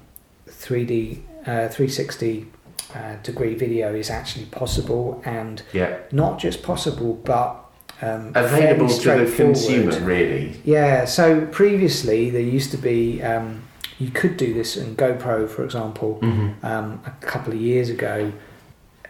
3D 0.49 1.21
uh, 1.47 1.69
360 1.69 2.47
uh, 2.95 3.17
degree 3.23 3.55
video 3.55 3.95
is 3.95 4.11
actually 4.11 4.47
possible 4.47 5.23
and 5.25 5.63
yeah, 5.73 5.97
not 6.13 6.39
just 6.39 6.63
possible 6.63 7.15
but 7.25 7.57
um, 8.01 8.33
available 8.35 8.89
to 8.89 9.11
the 9.25 9.33
consumer, 9.37 9.99
really. 10.01 10.61
Yeah, 10.65 11.05
so 11.05 11.47
previously 11.47 12.31
there 12.31 12.41
used 12.43 12.71
to 12.71 12.77
be 12.79 13.21
um, 13.23 13.63
you 13.99 14.11
could 14.11 14.37
do 14.37 14.55
this 14.55 14.77
in 14.77 14.95
GoPro, 14.97 15.49
for 15.49 15.65
example, 15.65 16.19
Mm-hmm. 16.23 16.65
um, 16.67 17.01
a 17.07 17.11
couple 17.27 17.53
of 17.53 17.61
years 17.61 17.89
ago. 17.91 18.33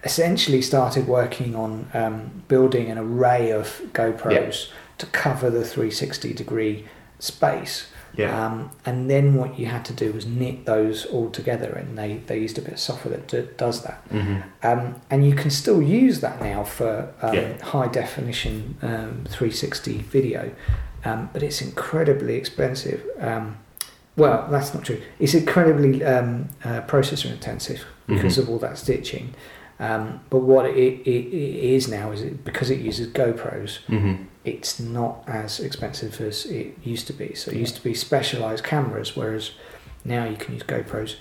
Essentially, 0.05 0.63
started 0.63 1.09
working 1.09 1.57
on 1.57 1.91
um, 1.93 2.43
building 2.47 2.89
an 2.89 2.99
array 2.99 3.51
of 3.51 3.81
GoPros 3.93 4.71
to 4.99 5.07
cover 5.07 5.51
the 5.51 5.65
360 5.65 6.33
degree 6.35 6.85
space. 7.19 7.89
Yeah, 8.17 8.47
Um, 8.47 8.71
and 8.87 9.11
then 9.11 9.35
what 9.35 9.59
you 9.59 9.67
had 9.67 9.85
to 9.87 9.93
do 9.93 10.13
was 10.13 10.25
knit 10.25 10.65
those 10.67 11.05
all 11.05 11.31
together, 11.31 11.71
and 11.73 11.97
they, 11.99 12.19
they 12.27 12.39
used 12.39 12.59
a 12.59 12.63
bit 12.63 12.75
of 12.75 12.79
software 12.81 13.17
that 13.17 13.29
d- 13.29 13.49
does 13.57 13.83
that. 13.83 14.09
mm-hmm. 14.09 14.39
Um, 14.63 15.01
and 15.11 15.27
you 15.27 15.35
can 15.35 15.51
still 15.51 15.83
use 15.83 16.21
that 16.21 16.41
now 16.41 16.65
for 16.65 17.13
um, 17.21 17.35
Yeah. 17.35 17.65
high 17.65 17.89
definition 17.89 18.77
um, 18.83 19.25
360 19.29 19.99
video, 19.99 20.51
um, 21.05 21.29
but 21.33 21.43
it's 21.43 21.61
incredibly 21.61 22.35
expensive. 22.37 23.03
Well, 24.19 24.49
that's 24.51 24.75
not 24.75 24.85
true. 24.85 25.01
It's 25.21 25.35
incredibly 25.35 26.05
um, 26.05 26.49
uh, 26.65 26.81
processor 26.83 27.31
intensive 27.31 27.85
because 28.07 28.37
Mhm. 28.37 28.43
of 28.43 28.51
all 28.51 28.59
that 28.59 28.77
stitching. 28.77 29.35
Um, 29.81 30.21
but 30.29 30.41
what 30.41 30.67
it, 30.67 31.01
it, 31.07 31.27
it 31.33 31.75
is 31.77 31.87
now 31.89 32.11
is 32.11 32.21
it, 32.23 32.45
because 32.45 32.69
it 32.69 32.81
uses 32.81 33.07
GoPros, 33.07 33.79
Mm-hmm. 33.89 34.25
it's 34.45 34.81
not 34.81 35.23
as 35.29 35.61
expensive 35.61 36.21
as 36.21 36.47
it 36.47 36.77
used 36.83 37.07
to 37.07 37.13
be. 37.13 37.35
So 37.35 37.53
it 37.53 37.57
used 37.59 37.77
to 37.77 37.83
be 37.85 37.95
specialized 37.95 38.65
cameras, 38.65 39.17
whereas 39.17 39.53
now 40.05 40.25
you 40.25 40.37
can 40.37 40.55
use 40.55 40.65
GoPros. 40.65 41.15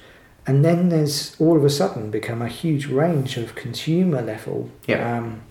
And 0.48 0.66
then 0.66 0.90
there's 0.90 1.36
all 1.40 1.56
of 1.56 1.64
a 1.66 1.70
sudden 1.70 2.10
become 2.10 2.42
a 2.42 2.48
huge 2.48 2.88
range 2.88 3.38
of 3.38 3.54
consumer 3.54 4.22
level 4.24 4.72
Yeah. 4.88 5.18
um, 5.18 5.42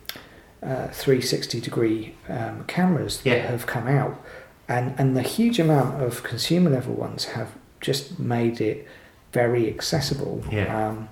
uh, 0.63 0.89
360 0.89 1.61
degree 1.61 2.15
um, 2.29 2.65
cameras 2.67 3.19
that 3.19 3.31
Yeah. 3.31 3.47
have 3.53 3.67
come 3.67 3.87
out. 3.87 4.21
And, 4.69 4.95
and 4.99 5.17
the 5.17 5.23
huge 5.23 5.59
amount 5.61 6.03
of 6.03 6.23
consumer 6.23 6.71
level 6.71 6.95
ones 6.95 7.27
have 7.27 7.53
just 7.81 8.19
made 8.19 8.61
it 8.61 8.87
very 9.33 9.69
accessible 9.69 10.43
Yeah. 10.51 10.89
um, 10.89 11.09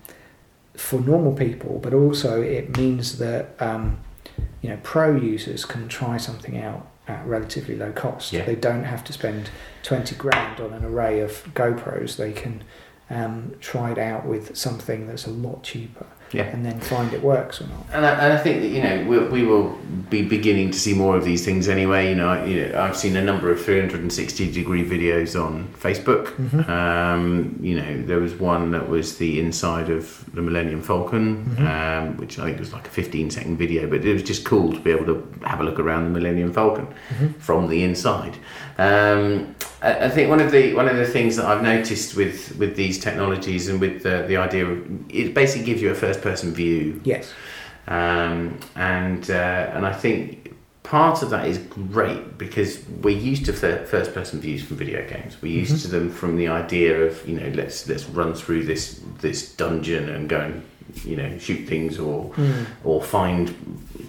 for 0.74 0.98
normal 1.00 1.32
people, 1.34 1.78
but 1.82 1.94
also 1.94 2.42
it 2.42 2.76
means 2.76 3.18
that 3.18 3.54
um, 3.60 3.98
you 4.60 4.70
know 4.70 4.78
pro 4.82 5.14
users 5.14 5.64
can 5.64 5.86
try 5.88 6.16
something 6.16 6.58
out 6.60 6.88
at 7.06 7.24
relatively 7.26 7.76
low 7.76 7.92
cost. 7.92 8.32
Yeah. 8.32 8.44
They 8.44 8.56
don't 8.56 8.84
have 8.84 9.04
to 9.04 9.12
spend 9.12 9.50
twenty 9.84 10.16
grand 10.16 10.58
on 10.60 10.72
an 10.72 10.84
array 10.84 11.20
of 11.20 11.44
GoPros. 11.54 12.16
They 12.16 12.32
can 12.32 12.64
um, 13.08 13.54
try 13.60 13.92
it 13.92 13.98
out 13.98 14.26
with 14.26 14.56
something 14.56 15.06
that's 15.06 15.26
a 15.26 15.30
lot 15.30 15.62
cheaper, 15.62 16.06
Yeah. 16.34 16.44
and 16.54 16.64
then 16.66 16.80
find 16.80 17.12
it 17.12 17.22
works 17.22 17.60
or 17.60 17.66
not. 17.68 17.86
And 17.92 18.04
I, 18.06 18.10
and 18.24 18.32
I 18.32 18.38
think 18.38 18.62
that 18.62 18.68
you 18.68 18.82
know 18.82 19.04
we, 19.08 19.18
we 19.40 19.42
will 19.46 19.76
be 20.10 20.22
beginning 20.22 20.70
to 20.72 20.78
see 20.78 20.94
more 20.94 21.16
of 21.16 21.24
these 21.24 21.44
things 21.44 21.68
anyway. 21.68 22.08
You 22.10 22.16
know, 22.16 22.28
I, 22.28 22.44
you 22.44 22.68
know 22.68 22.80
I've 22.80 22.96
seen 22.96 23.16
a 23.16 23.22
number 23.24 23.50
of 23.50 23.62
360 23.64 24.50
degree 24.52 24.84
videos 24.84 25.40
on 25.40 25.68
Facebook. 25.74 26.26
Mhm. 26.36 26.68
Um, 26.68 27.58
you 27.60 27.76
know, 27.80 28.02
there 28.02 28.18
was 28.20 28.34
one 28.34 28.70
that 28.72 28.88
was 28.88 29.18
the 29.18 29.40
inside 29.40 29.88
of 29.90 30.24
the 30.34 30.42
Millennium 30.42 30.82
Falcon, 30.82 31.56
Mhm. 31.56 31.60
um, 31.66 32.16
which 32.16 32.38
I 32.38 32.44
think 32.46 32.58
was 32.58 32.72
like 32.72 32.86
a 32.86 32.90
15 32.90 33.30
second 33.30 33.56
video, 33.56 33.86
but 33.88 34.04
it 34.04 34.12
was 34.12 34.22
just 34.22 34.44
cool 34.44 34.72
to 34.72 34.80
be 34.80 34.90
able 34.90 35.06
to 35.06 35.26
have 35.44 35.60
a 35.60 35.64
look 35.64 35.78
around 35.78 36.04
the 36.04 36.10
Millennium 36.18 36.52
Falcon 36.52 36.86
Mhm. 37.18 37.34
from 37.38 37.68
the 37.68 37.82
inside. 37.84 38.36
Um, 38.78 39.54
I, 39.82 40.06
I 40.06 40.08
think 40.10 40.28
one 40.30 40.40
of 40.40 40.50
the 40.50 40.74
one 40.74 40.88
of 40.88 40.96
the 40.96 41.06
things 41.06 41.36
that 41.36 41.44
I've 41.46 41.62
noticed 41.62 42.16
with 42.16 42.56
with 42.58 42.74
these 42.76 42.98
technologies 42.98 43.68
and 43.68 43.80
with 43.80 44.02
the, 44.02 44.24
the 44.26 44.36
idea 44.36 44.66
of 44.66 45.10
it 45.10 45.32
basically 45.34 45.64
gives 45.66 45.80
you 45.82 45.90
a 45.90 45.94
first 45.94 46.20
person 46.22 46.52
view 46.52 47.00
Yes. 47.04 47.32
um, 47.86 48.58
and 48.74 49.30
uh, 49.30 49.70
and 49.74 49.86
I 49.86 49.92
think 49.92 50.54
part 50.82 51.22
of 51.22 51.30
that 51.30 51.46
is 51.46 51.58
great 51.58 52.36
because 52.36 52.84
we're 53.02 53.16
used 53.16 53.44
to 53.46 53.52
fir- 53.52 53.84
first 53.86 54.12
person 54.12 54.40
views 54.40 54.62
from 54.62 54.76
video 54.76 55.06
games. 55.08 55.40
We're 55.40 55.52
used 55.62 55.76
Mhm. 55.76 55.82
to 55.82 55.88
them 55.88 56.10
from 56.10 56.36
the 56.36 56.48
idea 56.48 57.00
of 57.06 57.26
you 57.28 57.38
know 57.38 57.48
let's 57.54 57.88
let's 57.88 58.04
run 58.06 58.34
through 58.34 58.64
this 58.64 59.00
this 59.20 59.52
dungeon 59.54 60.08
and 60.08 60.28
go 60.28 60.40
and 60.40 60.62
you 61.04 61.16
know 61.16 61.38
shoot 61.38 61.66
things 61.68 61.98
or 61.98 62.30
Mm. 62.36 62.66
or 62.84 63.02
find 63.02 63.54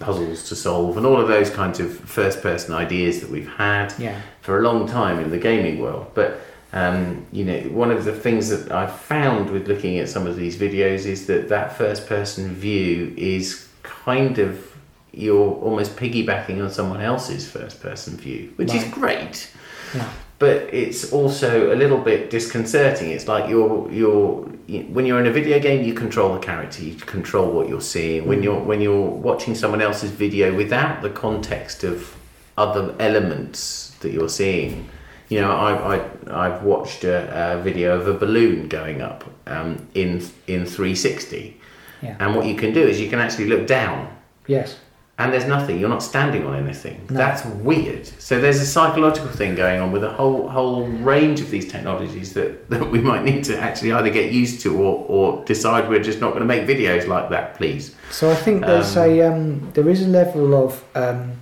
puzzles 0.00 0.48
to 0.48 0.56
solve 0.56 0.96
and 0.96 1.04
all 1.06 1.20
of 1.20 1.28
those 1.28 1.50
kinds 1.50 1.80
of 1.80 1.98
first 1.98 2.42
person 2.42 2.74
ideas 2.74 3.20
that 3.20 3.30
we've 3.30 3.48
had 3.56 3.92
Yeah. 3.98 4.20
for 4.40 4.58
a 4.58 4.62
long 4.62 4.86
time 4.88 5.18
in 5.20 5.30
the 5.30 5.38
gaming 5.38 5.78
world. 5.80 6.10
But 6.14 6.40
um, 6.72 7.24
you 7.32 7.44
know, 7.44 7.60
one 7.70 7.90
of 7.90 8.04
the 8.04 8.12
things 8.12 8.48
that 8.50 8.70
I've 8.72 8.94
found 9.00 9.50
with 9.50 9.66
looking 9.68 9.98
at 9.98 10.08
some 10.08 10.26
of 10.26 10.36
these 10.36 10.56
videos 10.56 11.06
is 11.06 11.26
that 11.26 11.48
that 11.48 11.76
first 11.78 12.06
person 12.06 12.54
view 12.54 13.14
is 13.16 13.68
kind 13.82 14.38
of 14.38 14.72
you're 15.12 15.54
almost 15.62 15.96
piggybacking 15.96 16.62
on 16.62 16.70
someone 16.70 17.00
else's 17.00 17.48
first 17.50 17.80
person 17.80 18.16
view, 18.18 18.52
which 18.56 18.74
is 18.74 18.84
great. 18.92 19.50
Yeah. 19.94 20.10
But 20.38 20.68
it's 20.74 21.12
also 21.12 21.72
a 21.72 21.76
little 21.76 21.98
bit 21.98 22.28
disconcerting. 22.30 23.10
It's 23.10 23.26
like 23.26 23.48
you're 23.48 23.90
you're 23.90 24.48
you- 24.66 24.82
when 24.92 25.06
you're 25.06 25.20
in 25.20 25.26
a 25.26 25.32
video 25.32 25.58
game, 25.60 25.82
you 25.84 25.94
control 25.94 26.34
the 26.34 26.40
character, 26.40 26.82
you 26.82 26.94
control 26.94 27.50
what 27.52 27.68
you're 27.68 27.80
seeing. 27.80 28.26
When 28.26 28.40
Mm. 28.40 28.44
you're 28.44 28.60
when 28.60 28.80
you're 28.82 29.08
watching 29.30 29.54
someone 29.54 29.80
else's 29.80 30.10
video 30.10 30.54
without 30.54 31.00
the 31.02 31.10
context 31.10 31.84
of 31.84 32.14
other 32.58 32.94
elements 32.98 33.92
that 34.00 34.12
you're 34.12 34.28
seeing, 34.28 34.88
you 35.30 35.40
know, 35.40 35.50
I, 35.52 35.70
I 35.96 36.00
I've 36.46 36.62
watched 36.62 37.04
a, 37.04 37.56
a 37.58 37.62
video 37.62 37.98
of 37.98 38.06
a 38.06 38.12
balloon 38.14 38.68
going 38.68 39.00
up 39.00 39.24
um, 39.46 39.86
in 39.94 40.22
in 40.46 40.66
360, 40.66 41.56
Yeah. 42.02 42.16
and 42.20 42.34
what 42.36 42.44
you 42.46 42.54
can 42.56 42.74
do 42.74 42.80
is 42.80 43.00
you 43.00 43.08
can 43.08 43.20
actually 43.20 43.48
look 43.48 43.66
down 43.66 44.08
Yes. 44.48 44.76
And 45.18 45.32
there's 45.32 45.46
nothing. 45.46 45.80
You're 45.80 45.88
not 45.88 46.02
standing 46.02 46.44
on 46.44 46.54
anything. 46.54 47.06
No. 47.08 47.16
That's 47.16 47.44
weird. 47.46 48.06
So 48.06 48.38
there's 48.38 48.60
a 48.60 48.66
psychological 48.66 49.30
thing 49.30 49.54
going 49.54 49.80
on 49.80 49.90
with 49.90 50.04
a 50.04 50.10
whole 50.10 50.46
whole 50.48 50.84
range 50.86 51.40
of 51.40 51.50
these 51.50 51.70
technologies 51.70 52.34
that, 52.34 52.68
that 52.70 52.90
we 52.90 53.00
might 53.00 53.24
need 53.24 53.44
to 53.44 53.58
actually 53.58 53.92
either 53.92 54.10
get 54.10 54.30
used 54.32 54.60
to 54.62 54.76
or, 54.76 55.04
or 55.08 55.44
decide 55.46 55.88
we're 55.88 56.02
just 56.02 56.20
not 56.20 56.30
going 56.34 56.40
to 56.40 56.46
make 56.46 56.66
videos 56.68 57.06
like 57.06 57.30
that, 57.30 57.54
please. 57.54 57.94
So 58.10 58.30
I 58.30 58.34
think 58.34 58.66
there's 58.66 58.96
Um, 58.96 59.02
a 59.04 59.22
um, 59.22 59.70
there 59.72 59.88
is 59.88 60.02
a 60.02 60.08
level 60.08 60.54
of 60.54 60.84
um, 60.94 61.32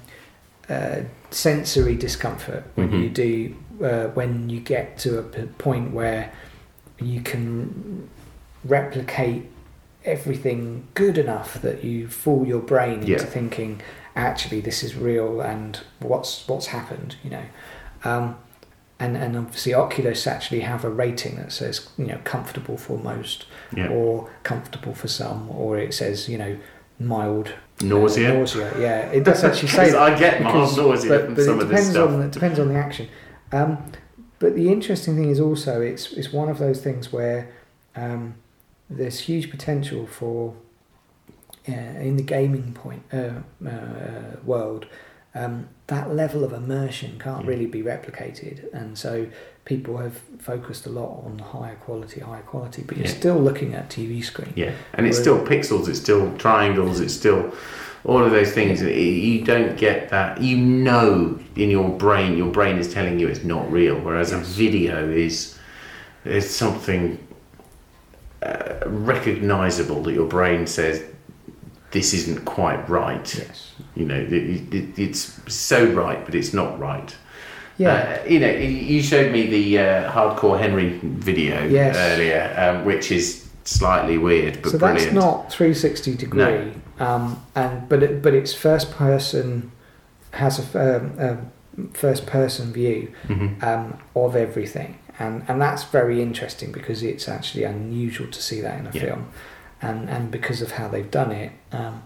uh, 0.69 1.01
sensory 1.31 1.97
discomfort 1.97 2.63
when 2.77 2.91
Mhm. 2.91 3.03
you 3.03 3.09
do 3.11 3.55
uh, 3.85 4.07
when 4.15 4.49
you 4.49 4.61
get 4.61 4.99
to 4.99 5.19
a 5.19 5.23
point 5.59 5.93
where 5.93 6.31
you 7.01 7.21
can 7.21 8.09
replicate 8.65 9.43
everything 10.05 10.87
good 10.95 11.17
enough 11.19 11.61
that 11.63 11.83
you 11.85 12.09
fool 12.09 12.47
your 12.47 12.61
brain 12.61 13.01
into 13.01 13.13
Yeah. 13.13 13.19
thinking 13.19 13.81
actually 14.17 14.61
this 14.61 14.83
is 14.83 14.95
real 14.95 15.41
and 15.41 15.81
what's 16.01 16.47
what's 16.47 16.67
happened 16.67 17.17
you 17.25 17.31
know 17.31 17.43
um, 18.05 18.37
and 19.01 19.17
and 19.17 19.37
obviously 19.37 19.75
Oculus 19.75 20.27
actually 20.27 20.61
have 20.61 20.85
a 20.85 20.91
rating 20.91 21.37
that 21.37 21.53
says 21.53 21.89
you 21.99 22.07
know 22.07 22.19
comfortable 22.25 22.77
for 22.77 22.99
most 22.99 23.47
Yeah. 23.75 23.89
or 23.89 24.29
comfortable 24.45 24.95
for 24.95 25.09
some, 25.09 25.51
or 25.51 25.79
it 25.79 25.95
says 25.95 26.29
you 26.29 26.39
know 26.39 26.57
mild 27.01 27.49
uh, 27.81 27.85
Nausea. 27.87 28.33
nausea, 28.35 28.73
yeah, 28.79 28.99
it 29.11 29.25
does 29.25 29.43
actually 29.49 29.69
say. 29.69 29.91
That 29.91 30.01
I 30.01 30.17
get 30.19 30.43
mild 30.43 30.77
nausea 30.77 31.11
but, 31.11 31.25
from 31.25 31.35
but 31.35 31.45
some 31.45 31.59
it 31.59 31.63
of 31.63 31.69
this 31.71 31.79
depends 31.81 31.91
stuff. 31.91 32.11
on 32.11 32.23
it 32.23 32.31
depends 32.33 32.59
on 32.61 32.69
the 32.69 32.75
action. 32.77 33.09
Um, 33.53 33.79
but 34.39 34.55
the 34.55 34.71
interesting 34.71 35.17
thing 35.17 35.31
is 35.31 35.41
also 35.41 35.81
it's 35.81 36.13
it's 36.13 36.33
one 36.33 36.49
of 36.49 36.59
those 36.59 36.81
things 36.81 37.13
where 37.13 37.49
um, 37.97 38.35
there's 38.91 39.21
huge 39.21 39.51
potential 39.51 40.07
for 40.07 40.55
uh, 41.69 41.73
in 41.73 42.17
the 42.17 42.23
gaming 42.23 42.73
point 42.75 43.03
uh, 43.13 43.31
uh, 43.67 44.37
world. 44.45 44.87
Um, 45.35 45.69
that 45.89 46.15
level 46.15 46.45
of 46.45 46.53
immersion 46.53 47.19
can't 47.19 47.45
Mm. 47.45 47.49
really 47.49 47.67
be 47.67 47.83
replicated, 47.83 48.73
and 48.73 48.97
so 48.97 49.27
people 49.65 49.97
have 49.97 50.21
focused 50.39 50.87
a 50.87 50.91
lot 50.91 51.25
on 51.25 51.39
the 51.39 51.43
higher 51.43 51.75
quality, 51.77 52.21
higher 52.21 52.43
quality. 52.43 52.85
But 52.87 52.99
you're 52.99 53.07
Yeah. 53.07 53.13
still 53.13 53.39
looking 53.41 53.75
at 53.75 53.89
TV 53.91 54.21
screen. 54.23 54.53
Yeah, 54.55 54.73
and 54.93 55.07
it's 55.07 55.19
still 55.19 55.39
pixels, 55.45 55.89
it's 55.89 55.99
still 55.99 56.31
triangles, 56.37 57.01
it's 57.01 57.15
still 57.15 57.53
all 58.05 58.23
of 58.23 58.31
those 58.31 58.53
things. 58.53 58.83
It- 58.83 58.95
You 58.95 59.43
don't 59.45 59.77
get 59.77 60.11
that. 60.11 60.41
You 60.41 60.57
know, 60.59 61.39
in 61.57 61.71
your 61.71 61.89
brain, 61.89 62.37
your 62.37 62.53
brain 62.53 62.77
is 62.79 62.93
telling 62.93 63.19
you 63.19 63.27
it's 63.27 63.43
not 63.45 63.71
real. 63.73 63.97
Whereas 63.99 64.33
a 64.33 64.39
video 64.39 65.09
is 65.11 65.59
is 66.25 66.49
something 66.49 67.19
uh, 68.45 68.89
recognizable 68.89 70.03
that 70.03 70.13
your 70.15 70.27
brain 70.29 70.67
says 70.67 71.03
this 71.91 72.13
isn't 72.13 72.45
quite 72.45 72.89
right. 72.89 73.35
Yes. 73.37 73.73
You 73.95 74.05
know, 74.07 74.17
it, 74.17 74.33
it, 74.75 74.99
it's 74.99 75.41
so 75.53 75.87
right, 75.93 76.25
but 76.25 76.35
it's 76.35 76.53
not 76.53 76.79
right. 76.79 77.15
Yeah. 77.79 78.21
Uh, 78.25 78.29
you 78.29 78.39
know, 78.41 78.51
you 78.51 79.03
showed 79.03 79.33
me 79.33 79.47
the 79.47 79.79
uh, 79.79 80.13
hardcore 80.13 80.59
Henry 80.59 80.99
video 81.03 81.65
Yes. 81.67 81.97
earlier, 81.97 82.55
um, 82.59 82.85
which 82.85 83.11
is 83.11 83.49
slightly 83.65 84.19
weird 84.19 84.61
but 84.63 84.73
so 84.73 84.79
brilliant. 84.79 85.01
that's 85.01 85.15
not 85.15 85.51
360 85.51 86.17
degree, 86.17 86.73
um, 87.01 87.43
and 87.55 87.89
but 87.89 88.03
it, 88.03 88.21
but 88.23 88.35
it's 88.35 88.53
first 88.53 88.91
person 88.93 89.73
has 90.33 90.75
a, 90.75 90.99
um, 90.99 91.19
a 91.19 91.97
first 91.97 92.27
person 92.27 92.73
view 92.73 93.11
Mhm. 93.29 93.63
um, 93.63 93.99
of 94.15 94.37
everything, 94.37 94.99
and 95.19 95.45
and 95.49 95.61
that's 95.61 95.85
very 95.85 96.21
interesting 96.23 96.73
because 96.73 97.03
it's 97.03 97.29
actually 97.29 97.65
unusual 97.65 98.29
to 98.31 98.43
see 98.43 98.61
that 98.61 98.79
in 98.81 98.87
a 98.87 98.91
Yeah. 98.93 99.01
film, 99.03 99.29
and 99.83 100.09
and 100.11 100.31
because 100.31 100.63
of 100.63 100.73
how 100.73 100.89
they've 100.89 101.11
done 101.11 101.33
it. 101.33 101.53
Um, 101.73 102.03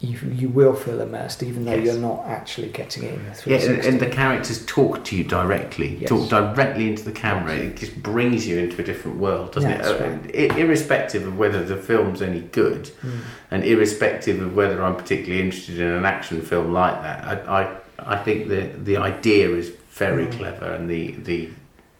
you, 0.00 0.16
you 0.32 0.48
will 0.48 0.74
feel 0.74 1.00
immersed 1.00 1.42
even 1.42 1.64
though 1.64 1.74
Yes. 1.74 1.84
you're 1.86 2.00
not 2.00 2.24
actually 2.24 2.68
getting 2.68 3.02
it 3.02 3.14
in 3.14 3.18
the 3.24 3.30
Yeah, 3.30 3.58
360. 3.58 3.74
and, 3.74 3.84
and 3.84 4.00
the 4.00 4.06
characters 4.14 4.64
talk 4.64 5.02
to 5.06 5.16
you 5.16 5.24
directly, 5.24 5.96
Yes. 6.00 6.08
talk 6.08 6.28
directly 6.28 6.86
into 6.88 7.02
the 7.02 7.10
camera. 7.10 7.54
It 7.56 7.74
just 7.78 8.00
brings 8.00 8.46
you 8.46 8.58
into 8.58 8.80
a 8.80 8.84
different 8.84 9.18
world, 9.18 9.50
doesn't 9.50 9.72
it? 9.72 9.80
Uh, 9.84 9.98
right. 9.98 10.56
Irrespective 10.56 11.26
of 11.26 11.36
whether 11.36 11.64
the 11.64 11.76
film's 11.76 12.22
any 12.22 12.42
good, 12.42 12.92
Mm. 13.04 13.10
and 13.50 13.64
irrespective 13.64 14.40
of 14.40 14.54
whether 14.54 14.80
I'm 14.84 14.94
particularly 14.94 15.42
interested 15.42 15.80
in 15.80 15.88
an 15.88 16.04
action 16.04 16.42
film 16.42 16.72
like 16.72 17.02
that, 17.02 17.24
I, 17.48 17.62
I, 17.62 18.14
I 18.14 18.16
think 18.18 18.48
the 18.48 18.68
the 18.84 18.98
idea 18.98 19.48
is 19.50 19.72
very 19.90 20.26
Mm. 20.26 20.32
clever, 20.38 20.66
and 20.66 20.88
the 20.88 21.16
the 21.24 21.48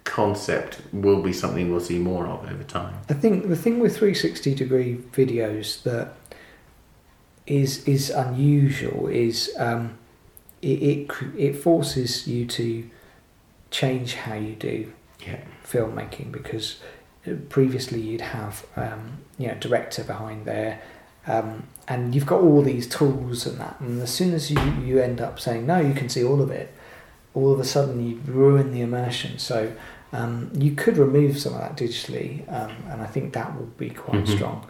concept 0.08 0.80
will 0.92 1.22
be 1.22 1.32
something 1.32 1.70
we'll 1.70 1.80
see 1.80 1.98
more 1.98 2.26
of 2.26 2.50
over 2.50 2.64
time. 2.64 2.94
I 3.08 3.14
think 3.14 3.48
the 3.48 3.56
thing 3.56 3.78
with 3.78 3.92
360 3.96 4.54
degree 4.54 4.96
videos 5.12 5.82
that 5.84 6.14
is 7.46 7.84
is 7.86 8.10
unusual 8.10 9.06
is 9.08 9.50
um, 9.58 9.96
it, 10.62 10.82
it 10.82 11.10
it 11.36 11.52
forces 11.56 12.26
you 12.26 12.46
to 12.46 12.88
change 13.70 14.14
how 14.14 14.34
you 14.34 14.54
do 14.54 14.92
Yeah. 15.26 15.40
filmmaking 15.64 16.32
because 16.32 16.76
uh, 17.26 17.32
previously 17.48 18.00
you'd 18.00 18.20
have 18.22 18.64
um, 18.76 19.18
you 19.38 19.48
know 19.48 19.54
director 19.54 20.04
behind 20.04 20.44
there 20.46 20.80
um, 21.26 21.64
and 21.86 22.14
you've 22.14 22.26
got 22.26 22.40
all 22.40 22.62
these 22.62 22.86
tools 22.86 23.46
and 23.46 23.58
that 23.60 23.76
and 23.80 24.00
as 24.02 24.10
soon 24.12 24.32
as 24.34 24.50
you, 24.50 24.60
you 24.84 24.98
end 25.00 25.20
up 25.20 25.38
saying 25.40 25.66
no 25.66 25.78
you 25.80 25.94
can 25.94 26.08
see 26.08 26.24
all 26.24 26.40
of 26.40 26.50
it 26.50 26.72
all 27.34 27.52
of 27.52 27.60
a 27.60 27.64
sudden 27.64 27.96
you 28.08 28.16
ruin 28.26 28.72
the 28.72 28.80
immersion 28.80 29.38
so 29.38 29.72
um, 30.12 30.50
you 30.54 30.72
could 30.72 30.96
remove 30.96 31.38
some 31.38 31.54
of 31.54 31.60
that 31.60 31.76
digitally 31.76 32.46
um, 32.52 32.72
and 32.90 33.02
I 33.02 33.06
think 33.06 33.32
that 33.34 33.54
would 33.58 33.76
be 33.76 33.90
quite 33.90 34.24
Mhm. 34.24 34.36
strong 34.36 34.66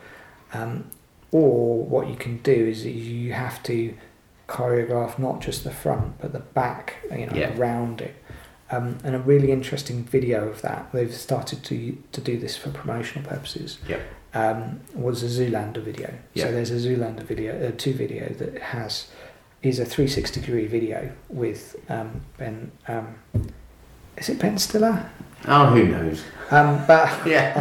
um, 0.53 0.85
or 1.31 1.85
what 1.85 2.09
you 2.09 2.17
can 2.17 2.39
do 2.39 2.53
is 2.53 2.85
you 2.87 3.33
have 3.33 3.63
to 3.65 3.95
choreograph 4.49 5.19
not 5.19 5.41
just 5.41 5.63
the 5.65 5.71
front 5.71 6.19
but 6.21 6.33
the 6.33 6.41
back 6.41 6.95
you 7.11 7.27
know 7.27 7.33
Yeah. 7.35 7.57
around 7.59 8.01
it 8.01 8.15
um, 8.71 8.99
and 9.05 9.15
a 9.15 9.19
really 9.19 9.51
interesting 9.51 10.05
video 10.05 10.47
of 10.49 10.61
that. 10.61 10.91
They've 10.93 11.15
started 11.15 11.65
to 11.65 11.97
to 12.13 12.21
do 12.21 12.37
this 12.39 12.55
for 12.55 12.69
promotional 12.71 13.27
purposes. 13.27 13.79
Yep. 13.89 14.01
Um, 14.35 14.81
was 14.95 15.23
a 15.23 15.27
Zoolander 15.27 15.83
video. 15.83 16.13
Yeah. 16.35 16.45
So 16.45 16.53
there's 16.53 16.71
a 16.71 16.75
Zoolander 16.75 17.23
video, 17.23 17.67
uh, 17.67 17.73
two 17.79 17.95
video 17.95 18.29
that 18.35 18.59
has 18.61 19.07
is 19.63 19.79
a 19.79 19.87
360 19.87 20.43
degree 20.43 20.67
video 20.67 21.13
with 21.31 21.77
um, 21.89 22.21
Ben. 22.37 22.71
Um, 24.19 24.21
is 24.21 24.29
it 24.29 24.39
Ben 24.39 24.59
Stiller? 24.59 25.11
Oh, 25.47 25.67
who 25.67 25.85
knows? 25.87 26.23
Um, 26.51 26.85
but 26.87 27.09
Yeah, 27.27 27.53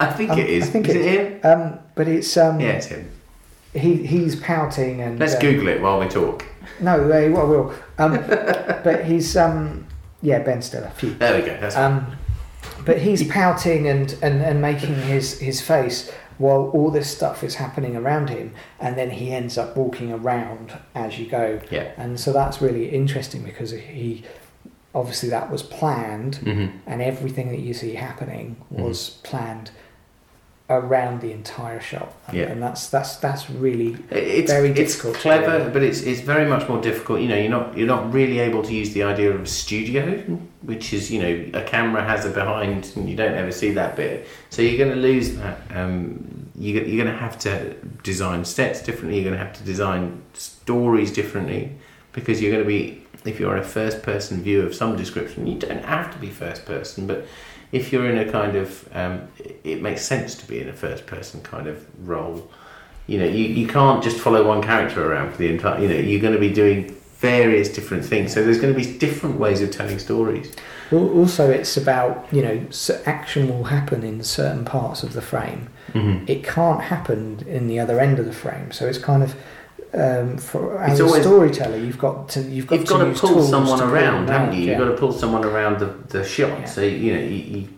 I 0.00 0.06
think 0.12 0.30
Um, 0.30 0.38
it 0.38 0.48
is. 0.48 0.64
I 0.64 0.66
think 0.70 0.88
is 0.88 0.94
it 0.94 1.00
it 1.04 1.42
him? 1.44 1.60
um, 1.60 1.78
but 1.94 2.08
it's 2.08 2.36
um, 2.36 2.60
Yeah, 2.60 2.68
it's 2.68 2.86
him. 2.86 3.10
he 3.74 4.06
he's 4.06 4.36
pouting 4.36 5.00
and 5.02 5.18
Let's 5.18 5.34
uh, 5.34 5.40
Google 5.40 5.68
it 5.68 5.80
while 5.80 6.00
we 6.00 6.08
talk. 6.08 6.44
No, 6.80 7.06
they 7.08 7.28
well, 7.28 7.46
will. 7.46 7.74
Um, 7.98 8.12
but 8.84 9.04
he's 9.04 9.36
um, 9.36 9.86
yeah, 10.22 10.40
Ben 10.40 10.62
Stiller. 10.62 10.90
Phew. 10.96 11.14
There 11.14 11.38
we 11.40 11.46
go. 11.46 11.56
That's 11.60 11.76
Um, 11.76 12.16
but 12.84 12.98
he's 12.98 13.26
pouting 13.28 13.86
and, 13.88 14.16
and, 14.22 14.40
and 14.42 14.60
making 14.62 14.94
his, 14.94 15.38
his 15.40 15.60
face 15.60 16.10
while 16.38 16.70
all 16.72 16.90
this 16.90 17.10
stuff 17.10 17.42
is 17.44 17.56
happening 17.56 17.96
around 17.96 18.30
him, 18.30 18.54
and 18.80 18.96
then 18.96 19.10
he 19.10 19.32
ends 19.32 19.58
up 19.58 19.76
walking 19.76 20.12
around 20.12 20.72
as 20.94 21.18
you 21.18 21.26
go. 21.26 21.60
yeah. 21.70 21.90
And 21.96 22.18
so 22.18 22.32
that's 22.32 22.62
really 22.62 22.88
interesting 22.90 23.42
because 23.42 23.72
he 23.72 24.24
obviously 25.00 25.28
that 25.36 25.46
was 25.50 25.62
planned, 25.62 26.34
hmm 26.48 26.66
and 26.90 26.98
everything 27.12 27.46
that 27.52 27.60
you 27.66 27.72
see 27.82 27.94
happening 28.08 28.46
was 28.70 28.98
planned 29.28 29.70
around 30.70 31.22
the 31.22 31.32
entire 31.32 31.80
shot. 31.80 32.10
And, 32.26 32.36
Yeah. 32.36 32.50
and 32.50 32.62
that's 32.62 32.82
that's 32.94 33.16
that's 33.16 33.44
really 33.64 33.90
It's 34.10 34.52
Very 34.52 34.68
it's 34.70 34.78
difficult 34.94 35.14
to 35.14 35.20
clever, 35.20 35.64
do. 35.64 35.70
but 35.74 35.82
it's 35.88 36.00
it's 36.10 36.20
very 36.20 36.46
much 36.54 36.68
more 36.68 36.80
difficult. 36.88 37.20
You 37.24 37.28
know, 37.28 37.36
you're 37.42 37.56
not 37.58 37.66
you're 37.78 37.92
not 37.96 38.12
really 38.18 38.38
able 38.48 38.62
to 38.68 38.72
use 38.82 38.90
the 38.92 39.02
idea 39.12 39.30
of 39.36 39.40
a 39.42 39.46
studio, 39.46 40.02
which 40.70 40.92
is 40.92 41.10
you 41.10 41.20
know 41.22 41.58
a 41.60 41.64
camera 41.74 42.02
has 42.12 42.20
a 42.26 42.30
behind, 42.30 42.80
and 42.96 43.08
you 43.10 43.16
don't 43.16 43.34
ever 43.42 43.52
see 43.52 43.70
that 43.80 43.96
bit. 43.96 44.26
So 44.50 44.60
you're 44.62 44.80
going 44.84 44.94
to 44.98 45.02
lose 45.10 45.28
that. 45.36 45.56
Um, 45.74 46.00
you 46.64 46.74
you're 46.74 47.02
going 47.04 47.14
to 47.16 47.22
have 47.26 47.38
to 47.48 47.50
design 48.02 48.44
sets 48.44 48.78
differently. 48.82 49.14
You're 49.16 49.28
going 49.30 49.38
to 49.40 49.44
have 49.46 49.56
to 49.60 49.64
design 49.64 50.02
stories 50.34 51.10
differently 51.20 51.62
because 52.12 52.42
you're 52.42 52.52
going 52.52 52.64
to 52.64 52.68
be 52.78 52.82
if 53.24 53.38
you're 53.40 53.56
in 53.56 53.62
a 53.62 53.66
first 53.66 54.02
person 54.02 54.42
view 54.42 54.62
of 54.62 54.74
some 54.74 54.96
description. 54.96 55.46
You 55.46 55.58
don't 55.58 55.84
have 55.84 56.12
to 56.12 56.18
be 56.18 56.30
first 56.30 56.64
person, 56.66 57.06
but 57.06 57.26
if 57.72 57.92
you're 57.92 58.08
in 58.10 58.18
a 58.18 58.30
kind 58.30 58.56
of 58.56 58.88
um, 58.94 59.28
it- 59.38 59.60
it 59.64 59.82
makes 59.82 60.02
sense 60.02 60.34
to 60.36 60.46
be 60.46 60.60
in 60.60 60.68
a 60.68 60.72
first 60.72 61.06
person 61.06 61.40
kind 61.42 61.66
of 61.66 61.84
role 62.08 62.50
you 63.06 63.18
know 63.18 63.24
you, 63.24 63.44
you 63.44 63.66
can't 63.66 64.02
just 64.02 64.18
follow 64.18 64.46
one 64.46 64.62
character 64.62 65.12
around 65.12 65.32
for 65.32 65.38
the 65.38 65.48
entire 65.48 65.80
you 65.80 65.88
know 65.88 65.94
you're 65.94 66.20
going 66.20 66.32
to 66.32 66.38
be 66.40 66.52
doing 66.52 66.94
various 67.18 67.68
different 67.68 68.04
things 68.04 68.32
so 68.32 68.44
there's 68.44 68.60
going 68.60 68.72
to 68.72 68.78
be 68.78 68.98
different 68.98 69.38
ways 69.38 69.60
of 69.60 69.70
telling 69.70 69.98
stories 69.98 70.54
also 70.92 71.50
it's 71.50 71.76
about 71.76 72.26
you 72.30 72.40
know 72.40 72.66
action 73.06 73.48
will 73.48 73.64
happen 73.64 74.02
in 74.02 74.22
certain 74.22 74.64
parts 74.64 75.02
of 75.02 75.12
the 75.14 75.22
frame 75.22 75.68
mm-hmm. 75.92 76.24
it 76.28 76.44
can't 76.44 76.82
happen 76.82 77.44
in 77.46 77.66
the 77.66 77.78
other 77.80 78.00
end 78.00 78.18
of 78.18 78.26
the 78.26 78.32
frame. 78.32 78.70
So 78.72 78.86
it's 78.86 78.98
kind 78.98 79.22
of 79.22 79.34
um, 79.94 80.36
for 80.36 80.78
as 80.78 81.00
a 81.00 81.08
storyteller, 81.08 81.76
you've 81.76 81.98
got 81.98 82.28
to 82.30 82.42
you've 82.42 82.66
got 82.66 82.76
you've 82.76 82.88
to 82.88 82.94
got 82.94 83.04
to 83.04 83.20
pull 83.20 83.42
someone 83.42 83.78
to 83.78 83.84
around 83.86 84.28
haven't 84.28 84.58
you? 84.58 84.68
You've 84.68 84.78
got 84.78 84.88
to 84.88 84.96
pull 84.96 85.12
someone 85.12 85.44
around 85.44 85.80
the, 85.80 85.86
the 86.08 86.24
shot. 86.24 86.60
Yeah. 86.60 86.64
so 86.66 86.82
you 86.82 87.14
know 87.14 87.20
you, 87.20 87.36
you, 87.36 87.68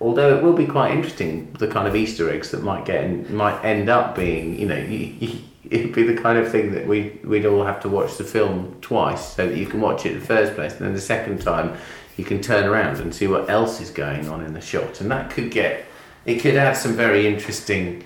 although 0.00 0.36
it 0.36 0.42
will 0.42 0.52
be 0.52 0.66
quite 0.66 0.92
interesting 0.92 1.52
the 1.58 1.68
kind 1.68 1.88
of 1.88 1.96
easter 1.96 2.30
eggs 2.30 2.50
that 2.52 2.62
might 2.62 2.84
get 2.84 3.04
in, 3.04 3.34
might 3.34 3.62
end 3.64 3.88
up 3.88 4.14
being 4.14 4.58
you 4.58 4.66
know 4.66 4.76
you, 4.76 5.38
it'd 5.70 5.92
be 5.92 6.02
the 6.02 6.20
kind 6.20 6.38
of 6.38 6.50
thing 6.50 6.72
that 6.72 6.86
we 6.86 7.18
we'd 7.24 7.46
all 7.46 7.64
have 7.64 7.80
to 7.80 7.88
watch 7.88 8.16
the 8.16 8.24
film 8.24 8.76
twice 8.80 9.34
so 9.34 9.48
that 9.48 9.56
you 9.56 9.66
can 9.66 9.80
watch 9.80 10.06
it 10.06 10.14
the 10.14 10.24
first 10.24 10.54
place 10.54 10.72
and 10.72 10.82
then 10.82 10.94
the 10.94 11.00
second 11.00 11.40
time 11.40 11.76
you 12.16 12.24
can 12.24 12.40
turn 12.42 12.66
around 12.66 12.98
and 12.98 13.14
see 13.14 13.26
what 13.26 13.48
else 13.48 13.80
is 13.80 13.90
going 13.90 14.28
on 14.28 14.44
in 14.44 14.52
the 14.52 14.60
shot. 14.60 15.00
And 15.00 15.10
that 15.10 15.30
could 15.30 15.50
get 15.50 15.86
it 16.26 16.40
could 16.40 16.54
add 16.54 16.76
some 16.76 16.92
very 16.92 17.26
interesting 17.26 18.04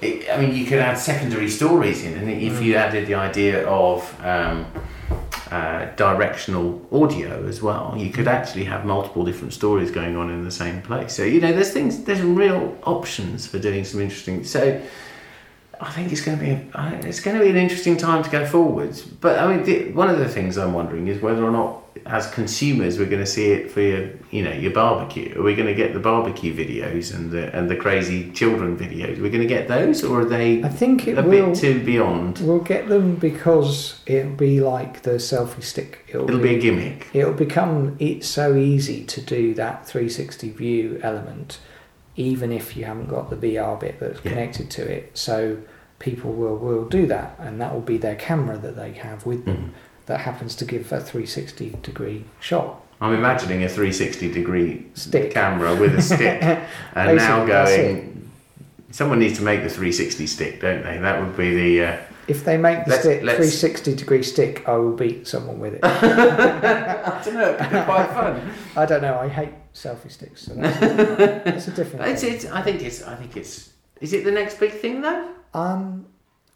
it, 0.00 0.30
I 0.30 0.40
mean, 0.40 0.54
you 0.54 0.64
could 0.64 0.78
add 0.78 0.96
secondary 0.98 1.50
stories 1.50 2.04
in, 2.04 2.16
and 2.16 2.30
if 2.30 2.62
you 2.62 2.76
added 2.76 3.06
the 3.06 3.14
idea 3.14 3.66
of 3.66 4.14
um, 4.24 4.66
uh, 5.50 5.86
directional 5.96 6.86
audio 6.92 7.46
as 7.46 7.62
well, 7.62 7.94
you 7.96 8.10
could 8.10 8.28
actually 8.28 8.64
have 8.64 8.84
multiple 8.84 9.24
different 9.24 9.52
stories 9.52 9.90
going 9.90 10.16
on 10.16 10.30
in 10.30 10.44
the 10.44 10.50
same 10.50 10.82
place. 10.82 11.14
So 11.14 11.24
you 11.24 11.40
know, 11.40 11.52
there's 11.52 11.72
things, 11.72 12.04
there's 12.04 12.20
real 12.20 12.78
options 12.84 13.46
for 13.46 13.58
doing 13.58 13.84
some 13.84 14.00
interesting. 14.00 14.44
So 14.44 14.80
I 15.80 15.90
think 15.90 16.12
it's 16.12 16.20
going 16.20 16.38
to 16.38 16.44
be, 16.44 16.50
a, 16.50 17.00
it's 17.08 17.20
going 17.20 17.38
to 17.38 17.42
be 17.42 17.50
an 17.50 17.56
interesting 17.56 17.96
time 17.96 18.22
to 18.22 18.30
go 18.30 18.44
forwards. 18.44 19.02
But 19.02 19.38
I 19.38 19.54
mean, 19.54 19.64
the, 19.64 19.92
one 19.92 20.10
of 20.10 20.18
the 20.18 20.28
things 20.28 20.58
I'm 20.58 20.72
wondering 20.72 21.08
is 21.08 21.20
whether 21.22 21.44
or 21.44 21.50
not, 21.50 21.82
as 22.06 22.30
consumers, 22.30 22.98
we're 22.98 23.06
going 23.08 23.24
to 23.24 23.26
see 23.30 23.50
it 23.52 23.70
for 23.70 23.80
your, 23.80 24.10
you 24.30 24.42
know, 24.42 24.52
your 24.52 24.72
barbecue. 24.72 25.38
Are 25.38 25.42
we 25.42 25.54
going 25.54 25.66
to 25.68 25.74
get 25.74 25.92
the 25.92 26.00
barbecue 26.00 26.54
videos 26.54 27.14
and 27.14 27.30
the 27.30 27.54
and 27.56 27.68
the 27.70 27.76
crazy 27.76 28.30
children 28.32 28.76
videos? 28.76 29.20
We're 29.20 29.30
going 29.30 29.40
to 29.42 29.46
get 29.46 29.68
those, 29.68 30.02
or 30.04 30.20
are 30.20 30.24
they 30.24 30.62
I 30.62 30.68
think 30.68 31.06
it 31.08 31.18
a 31.18 31.22
will. 31.22 31.46
bit 31.50 31.56
too 31.56 31.84
beyond? 31.84 32.38
We'll 32.40 32.60
get 32.60 32.88
them 32.88 33.16
because 33.16 34.00
it'll 34.06 34.32
be 34.32 34.60
like 34.60 35.02
the 35.02 35.12
selfie 35.18 35.62
stick. 35.62 36.04
It'll, 36.08 36.28
It'll 36.28 36.40
be 36.40 36.54
a 36.56 36.58
gimmick. 36.60 37.08
It'll 37.12 37.32
become 37.34 37.96
it's 37.98 38.26
so 38.28 38.54
easy 38.56 39.04
to 39.04 39.20
do 39.20 39.54
that 39.54 39.86
360 39.86 40.50
view 40.50 41.00
element, 41.02 41.58
even 42.16 42.52
if 42.52 42.76
you 42.76 42.84
haven't 42.84 43.08
got 43.08 43.30
the 43.30 43.36
VR 43.36 43.78
bit 43.78 44.00
that's 44.00 44.20
Yeah. 44.24 44.30
connected 44.30 44.70
to 44.72 44.82
it. 44.82 45.10
So 45.16 45.58
people 45.98 46.32
will 46.32 46.56
will 46.56 46.84
do 46.84 47.06
that, 47.06 47.36
and 47.40 47.60
that 47.60 47.74
will 47.74 47.80
be 47.80 47.96
their 47.96 48.14
camera 48.14 48.56
that 48.58 48.76
they 48.76 48.92
have 48.92 49.26
with 49.26 49.44
them 49.44 49.56
Mhm. 49.56 49.70
That 50.08 50.20
happens 50.20 50.56
to 50.56 50.64
give 50.64 50.90
a 50.92 51.00
360 51.00 51.76
degree 51.82 52.24
shot. 52.40 52.82
I'm 53.00 53.14
imagining 53.14 53.62
a 53.62 53.68
360 53.68 54.32
degree 54.32 54.86
Stick. 54.94 55.32
camera 55.32 55.76
with 55.76 55.94
a 55.94 56.02
stick, 56.02 56.42
and 56.94 57.16
now 57.16 57.46
going. 57.46 58.28
Someone 58.90 59.18
needs 59.20 59.38
to 59.38 59.44
make 59.44 59.62
the 59.62 59.68
360 59.68 60.26
stick, 60.26 60.60
don't 60.62 60.82
they? 60.82 60.98
That 60.98 61.20
would 61.22 61.36
be 61.36 61.54
the. 61.54 61.84
Uh, 61.84 61.96
If 62.26 62.44
they 62.44 62.56
make 62.56 62.84
the 62.86 62.90
Let's- 62.92 63.02
stick 63.04 63.22
let's- 63.22 63.36
360 63.36 63.94
degree 63.94 64.22
stick, 64.22 64.66
I 64.66 64.76
will 64.76 64.96
beat 64.96 65.28
someone 65.28 65.58
with 65.60 65.74
it. 65.74 65.80
I 65.84 67.22
don't 67.24 67.34
know. 67.34 67.50
It 67.50 67.58
could 67.58 67.70
be 67.70 67.82
quite 67.82 68.08
fun. 68.08 68.50
I 68.76 68.86
don't 68.86 69.02
know. 69.02 69.18
I 69.18 69.28
hate 69.28 69.52
selfie 69.74 70.10
sticks. 70.10 70.42
So 70.46 70.54
that's, 70.54 70.82
a, 70.82 71.42
that's 71.44 71.68
a 71.68 71.70
different. 71.72 72.06
It's, 72.10 72.22
thing. 72.22 72.34
it's, 72.34 72.44
I 72.46 72.62
think 72.62 72.82
it's. 72.82 73.02
I 73.02 73.14
think 73.14 73.36
it's. 73.36 73.72
Is 74.00 74.12
it 74.14 74.24
the 74.24 74.32
next 74.32 74.58
big 74.58 74.72
thing 74.72 75.02
though? 75.02 75.28
Um, 75.54 76.06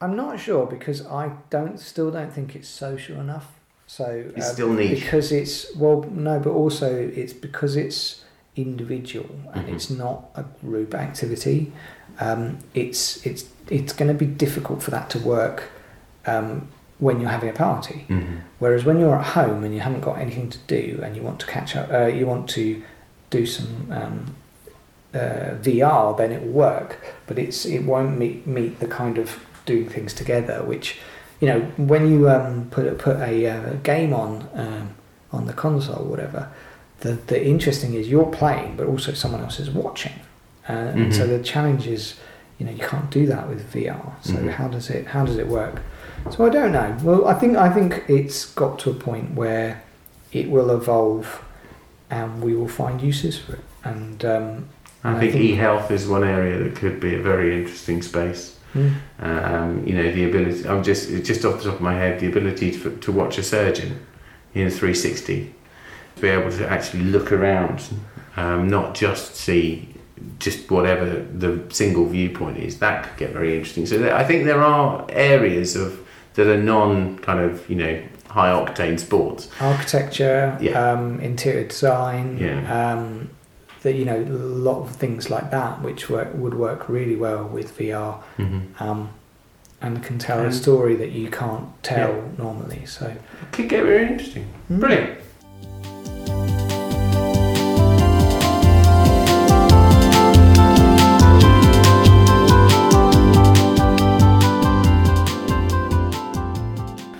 I'm 0.03 0.16
not 0.16 0.40
sure 0.40 0.66
because 0.66 0.98
I 1.07 1.24
don't 1.50 1.78
still 1.78 2.11
don't 2.11 2.32
think 2.32 2.48
it's 2.57 2.68
social 2.68 3.16
enough. 3.20 3.46
So 3.86 4.07
It's 4.36 4.48
uh, 4.50 4.53
still 4.53 4.72
niche. 4.72 5.00
because 5.00 5.30
it's 5.40 5.74
well 5.76 5.98
no, 6.11 6.38
but 6.40 6.50
also 6.50 6.88
it's 7.20 7.32
because 7.32 7.76
it's 7.76 8.24
individual 8.57 9.30
and 9.55 9.66
Mhm. 9.66 9.74
it's 9.74 9.88
not 9.90 10.18
a 10.34 10.44
group 10.64 10.94
activity. 10.94 11.72
Um, 12.20 12.59
it's 12.74 13.24
it's 13.26 13.42
it's 13.70 13.92
going 13.98 14.09
to 14.09 14.18
be 14.26 14.30
difficult 14.44 14.82
for 14.82 14.90
that 14.90 15.09
to 15.11 15.18
work 15.18 15.59
um, 16.26 16.68
when 16.98 17.20
you're 17.20 17.30
having 17.38 17.48
a 17.57 17.59
party. 17.68 17.98
Mm-hmm. 18.09 18.36
Whereas 18.59 18.84
when 18.84 18.98
you're 19.00 19.16
at 19.16 19.26
home 19.40 19.64
and 19.64 19.72
you 19.74 19.80
haven't 19.80 20.00
got 20.03 20.18
anything 20.18 20.50
to 20.50 20.59
do 20.78 21.00
and 21.03 21.16
you 21.16 21.22
want 21.22 21.38
to 21.40 21.46
catch 21.46 21.74
up, 21.76 21.90
uh, 21.92 22.07
you 22.18 22.26
want 22.26 22.48
to 22.50 22.82
do 23.30 23.46
some 23.46 23.72
um, 23.90 24.34
uh, 25.14 25.55
VR, 25.66 26.16
then 26.16 26.30
it 26.32 26.40
will 26.42 26.53
work. 26.53 26.90
But 27.26 27.38
it's 27.38 27.64
it 27.66 27.82
won't 27.84 28.18
meet 28.18 28.46
meet 28.46 28.80
the 28.80 28.86
kind 28.88 29.16
of 29.18 29.28
doing 29.66 29.88
things 29.88 30.12
together, 30.14 30.62
which 30.62 30.98
you 31.40 31.48
know 31.48 31.60
when 31.76 32.10
you 32.10 32.28
um, 32.28 32.68
put 32.70 32.98
put 32.98 33.16
a 33.16 33.46
uh, 33.46 33.72
game 33.82 34.12
on 34.12 34.48
um, 34.54 34.90
on 35.32 35.46
the 35.46 35.52
console, 35.52 36.02
or 36.04 36.08
whatever. 36.10 36.48
The 37.00 37.12
the 37.26 37.44
interesting 37.44 37.94
is 37.94 38.08
you're 38.08 38.30
playing, 38.30 38.76
but 38.76 38.86
also 38.86 39.12
someone 39.12 39.40
else 39.40 39.58
is 39.58 39.70
watching, 39.70 40.12
uh, 40.68 40.72
and 40.72 41.12
so 41.14 41.24
Mhm. 41.26 41.38
the 41.38 41.42
challenge 41.42 41.86
is. 41.86 42.14
You 42.58 42.66
know, 42.66 42.72
you 42.74 42.86
can't 42.86 43.10
do 43.10 43.26
that 43.26 43.48
with 43.48 43.72
VR. 43.72 44.12
So 44.22 44.34
Mhm. 44.34 44.50
how 44.50 44.68
does 44.68 44.88
it 44.88 45.08
how 45.08 45.24
does 45.26 45.36
it 45.36 45.48
work? 45.48 45.80
So 46.30 46.46
I 46.46 46.48
don't 46.48 46.70
know. 46.70 46.94
Well, 47.02 47.26
I 47.26 47.34
think 47.34 47.56
I 47.56 47.68
think 47.70 48.04
it's 48.06 48.44
got 48.54 48.78
to 48.80 48.90
a 48.90 48.94
point 48.94 49.34
where 49.34 49.82
it 50.32 50.48
will 50.48 50.70
evolve, 50.70 51.42
and 52.08 52.40
we 52.40 52.54
will 52.54 52.68
find 52.68 53.00
uses 53.02 53.36
for 53.36 53.54
it. 53.54 53.64
And 53.82 54.24
um, 54.24 54.64
I 55.02 55.16
I 55.16 55.18
think 55.18 55.32
think- 55.32 55.44
e-health 55.44 55.90
is 55.90 56.06
one 56.06 56.22
area 56.22 56.56
that 56.62 56.76
could 56.76 57.00
be 57.00 57.16
a 57.16 57.20
very 57.20 57.56
interesting 57.60 58.00
space. 58.00 58.54
Um, 59.18 59.87
you 59.87 59.95
know, 59.95 60.11
the 60.12 60.25
ability. 60.25 60.66
I'm 60.68 60.83
just 60.83 61.09
just 61.25 61.45
off 61.45 61.59
the 61.59 61.64
top 61.64 61.75
of 61.75 61.81
my 61.81 61.95
head, 61.95 62.20
the 62.20 62.27
ability 62.29 62.70
to, 62.73 62.97
to 62.97 63.12
watch 63.12 63.39
a 63.39 63.43
surgeon 63.43 64.05
in 64.55 64.68
360, 64.70 65.55
to 66.16 66.23
be 66.23 66.29
able 66.29 66.51
to 66.53 66.68
actually 66.68 67.05
look 67.05 67.33
around, 67.33 67.83
um, 68.37 68.68
not 68.68 68.95
just 68.95 69.35
see 69.37 69.89
just 70.39 70.70
whatever 70.70 71.05
the 71.39 71.61
single 71.70 72.07
viewpoint 72.07 72.57
is. 72.59 72.79
That 72.79 73.05
could 73.05 73.16
get 73.18 73.31
very 73.33 73.55
interesting. 73.57 73.87
So 73.87 73.99
there, 73.99 74.14
I 74.14 74.25
think 74.25 74.45
there 74.45 74.62
are 74.62 75.05
areas 75.11 75.77
of 75.77 76.01
that 76.35 76.47
are 76.47 76.57
non 76.62 77.18
kind 77.18 77.41
of 77.41 77.68
you 77.68 77.77
know 77.77 78.03
high 78.29 78.49
octane 78.51 78.99
sports. 78.99 79.49
architecture, 79.61 80.57
Yeah. 80.61 80.93
um, 80.93 81.20
interior 81.20 81.64
design, 81.68 82.39
Yeah. 82.39 82.93
um, 82.95 83.29
that 83.83 83.95
you 83.95 84.05
know, 84.05 84.18
a 84.20 84.24
lot 84.26 84.80
of 84.83 84.91
things 84.97 85.28
like 85.30 85.51
that, 85.51 85.83
which 85.83 86.09
work, 86.09 86.28
would 86.35 86.55
work 86.55 86.89
really 86.89 87.16
well 87.16 87.45
with 87.45 87.76
VR, 87.78 88.22
Mm-hmm. 88.39 88.83
um, 88.83 89.11
and 89.80 90.01
can 90.05 90.16
tell 90.18 90.45
a 90.47 90.53
story 90.53 90.95
that 90.95 91.11
you 91.11 91.28
can't 91.28 91.66
tell 91.83 92.30
normally. 92.39 92.87
So 92.87 93.07
it 93.07 93.20
Could 93.51 93.68
get 93.68 93.83
very 93.85 94.07
interesting. 94.07 94.47
Mm. 94.70 94.78
Brilliant. 94.80 95.18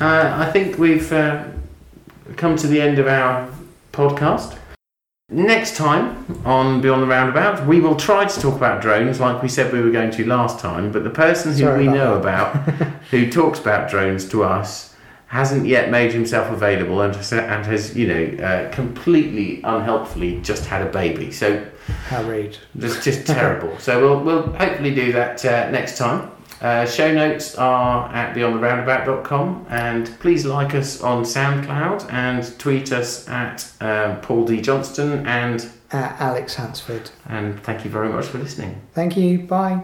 Uh, 0.01 0.35
I 0.37 0.51
think 0.51 0.79
we've 0.79 1.13
uh, 1.13 1.45
come 2.37 2.57
to 2.57 2.67
the 2.67 2.81
end 2.81 2.99
of 2.99 3.07
our 3.07 3.49
podcast. 3.93 4.59
Next 5.33 5.76
time 5.76 6.43
on 6.45 6.83
Beyond 6.83 7.03
the 7.03 7.07
Roundabout, 7.07 7.66
we 7.66 7.80
will 7.80 7.97
try 7.97 8.26
to 8.26 8.41
talk 8.41 8.55
about 8.55 8.83
drones 8.83 9.18
like 9.18 9.43
we 9.43 9.49
said 9.49 9.72
we 9.72 9.80
were 9.80 9.91
going 9.91 10.11
to 10.11 10.26
last 10.26 10.61
time, 10.61 10.93
but 10.93 11.05
the 11.05 11.11
person 11.11 11.53
who 11.53 11.59
Sorry 11.59 11.78
we 11.78 11.89
about 11.89 11.97
know 11.97 12.14
about 12.18 12.57
who 13.11 13.30
talks 13.30 13.59
about 13.59 13.89
drones 13.89 14.28
to 14.28 14.45
us 14.45 14.95
hasn't 15.28 15.64
yet 15.66 15.91
made 15.91 16.12
himself 16.12 16.53
available 16.53 17.01
and 17.01 17.16
has, 17.16 17.33
and 17.33 17.64
has 17.64 17.97
you 17.97 18.07
know, 18.07 18.45
uh, 18.45 18.70
completely 18.72 19.62
unhelpfully 19.62 20.39
just 20.43 20.66
had 20.66 20.87
a 20.87 20.91
baby. 20.91 21.33
So 21.33 21.66
How 22.09 22.22
rude. 22.24 22.59
it's 22.78 23.03
just 23.03 23.26
terrible. 23.26 23.78
So 23.78 24.03
we'll, 24.03 24.20
we'll 24.22 24.53
hopefully 24.53 24.95
do 24.95 25.12
that 25.12 25.43
uh, 25.47 25.70
next 25.70 25.97
time. 25.97 26.30
Uh, 26.63 26.87
show 26.87 27.13
notes 27.13 27.57
are 27.57 28.09
at 28.15 28.35
beyondtheroundabout.com 28.37 29.67
and 29.69 30.07
please 30.21 30.47
like 30.47 30.75
us 30.77 31.03
on 31.03 31.25
SoundCloud 31.25 32.11
and 32.13 32.57
tweet 32.59 32.93
us 32.93 33.29
at 33.29 33.69
uh, 33.81 34.15
Paul 34.23 34.45
D. 34.47 34.61
Johnston 34.61 35.27
and 35.27 35.69
Uh, 35.93 36.13
Alex 36.21 36.55
Hansford. 36.55 37.11
and 37.29 37.61
thank 37.65 37.85
you 37.85 37.91
very 37.91 38.09
much 38.09 38.27
for 38.27 38.39
listening. 38.39 38.81
Thank 38.95 39.17
you. 39.17 39.41
Bye. 39.41 39.83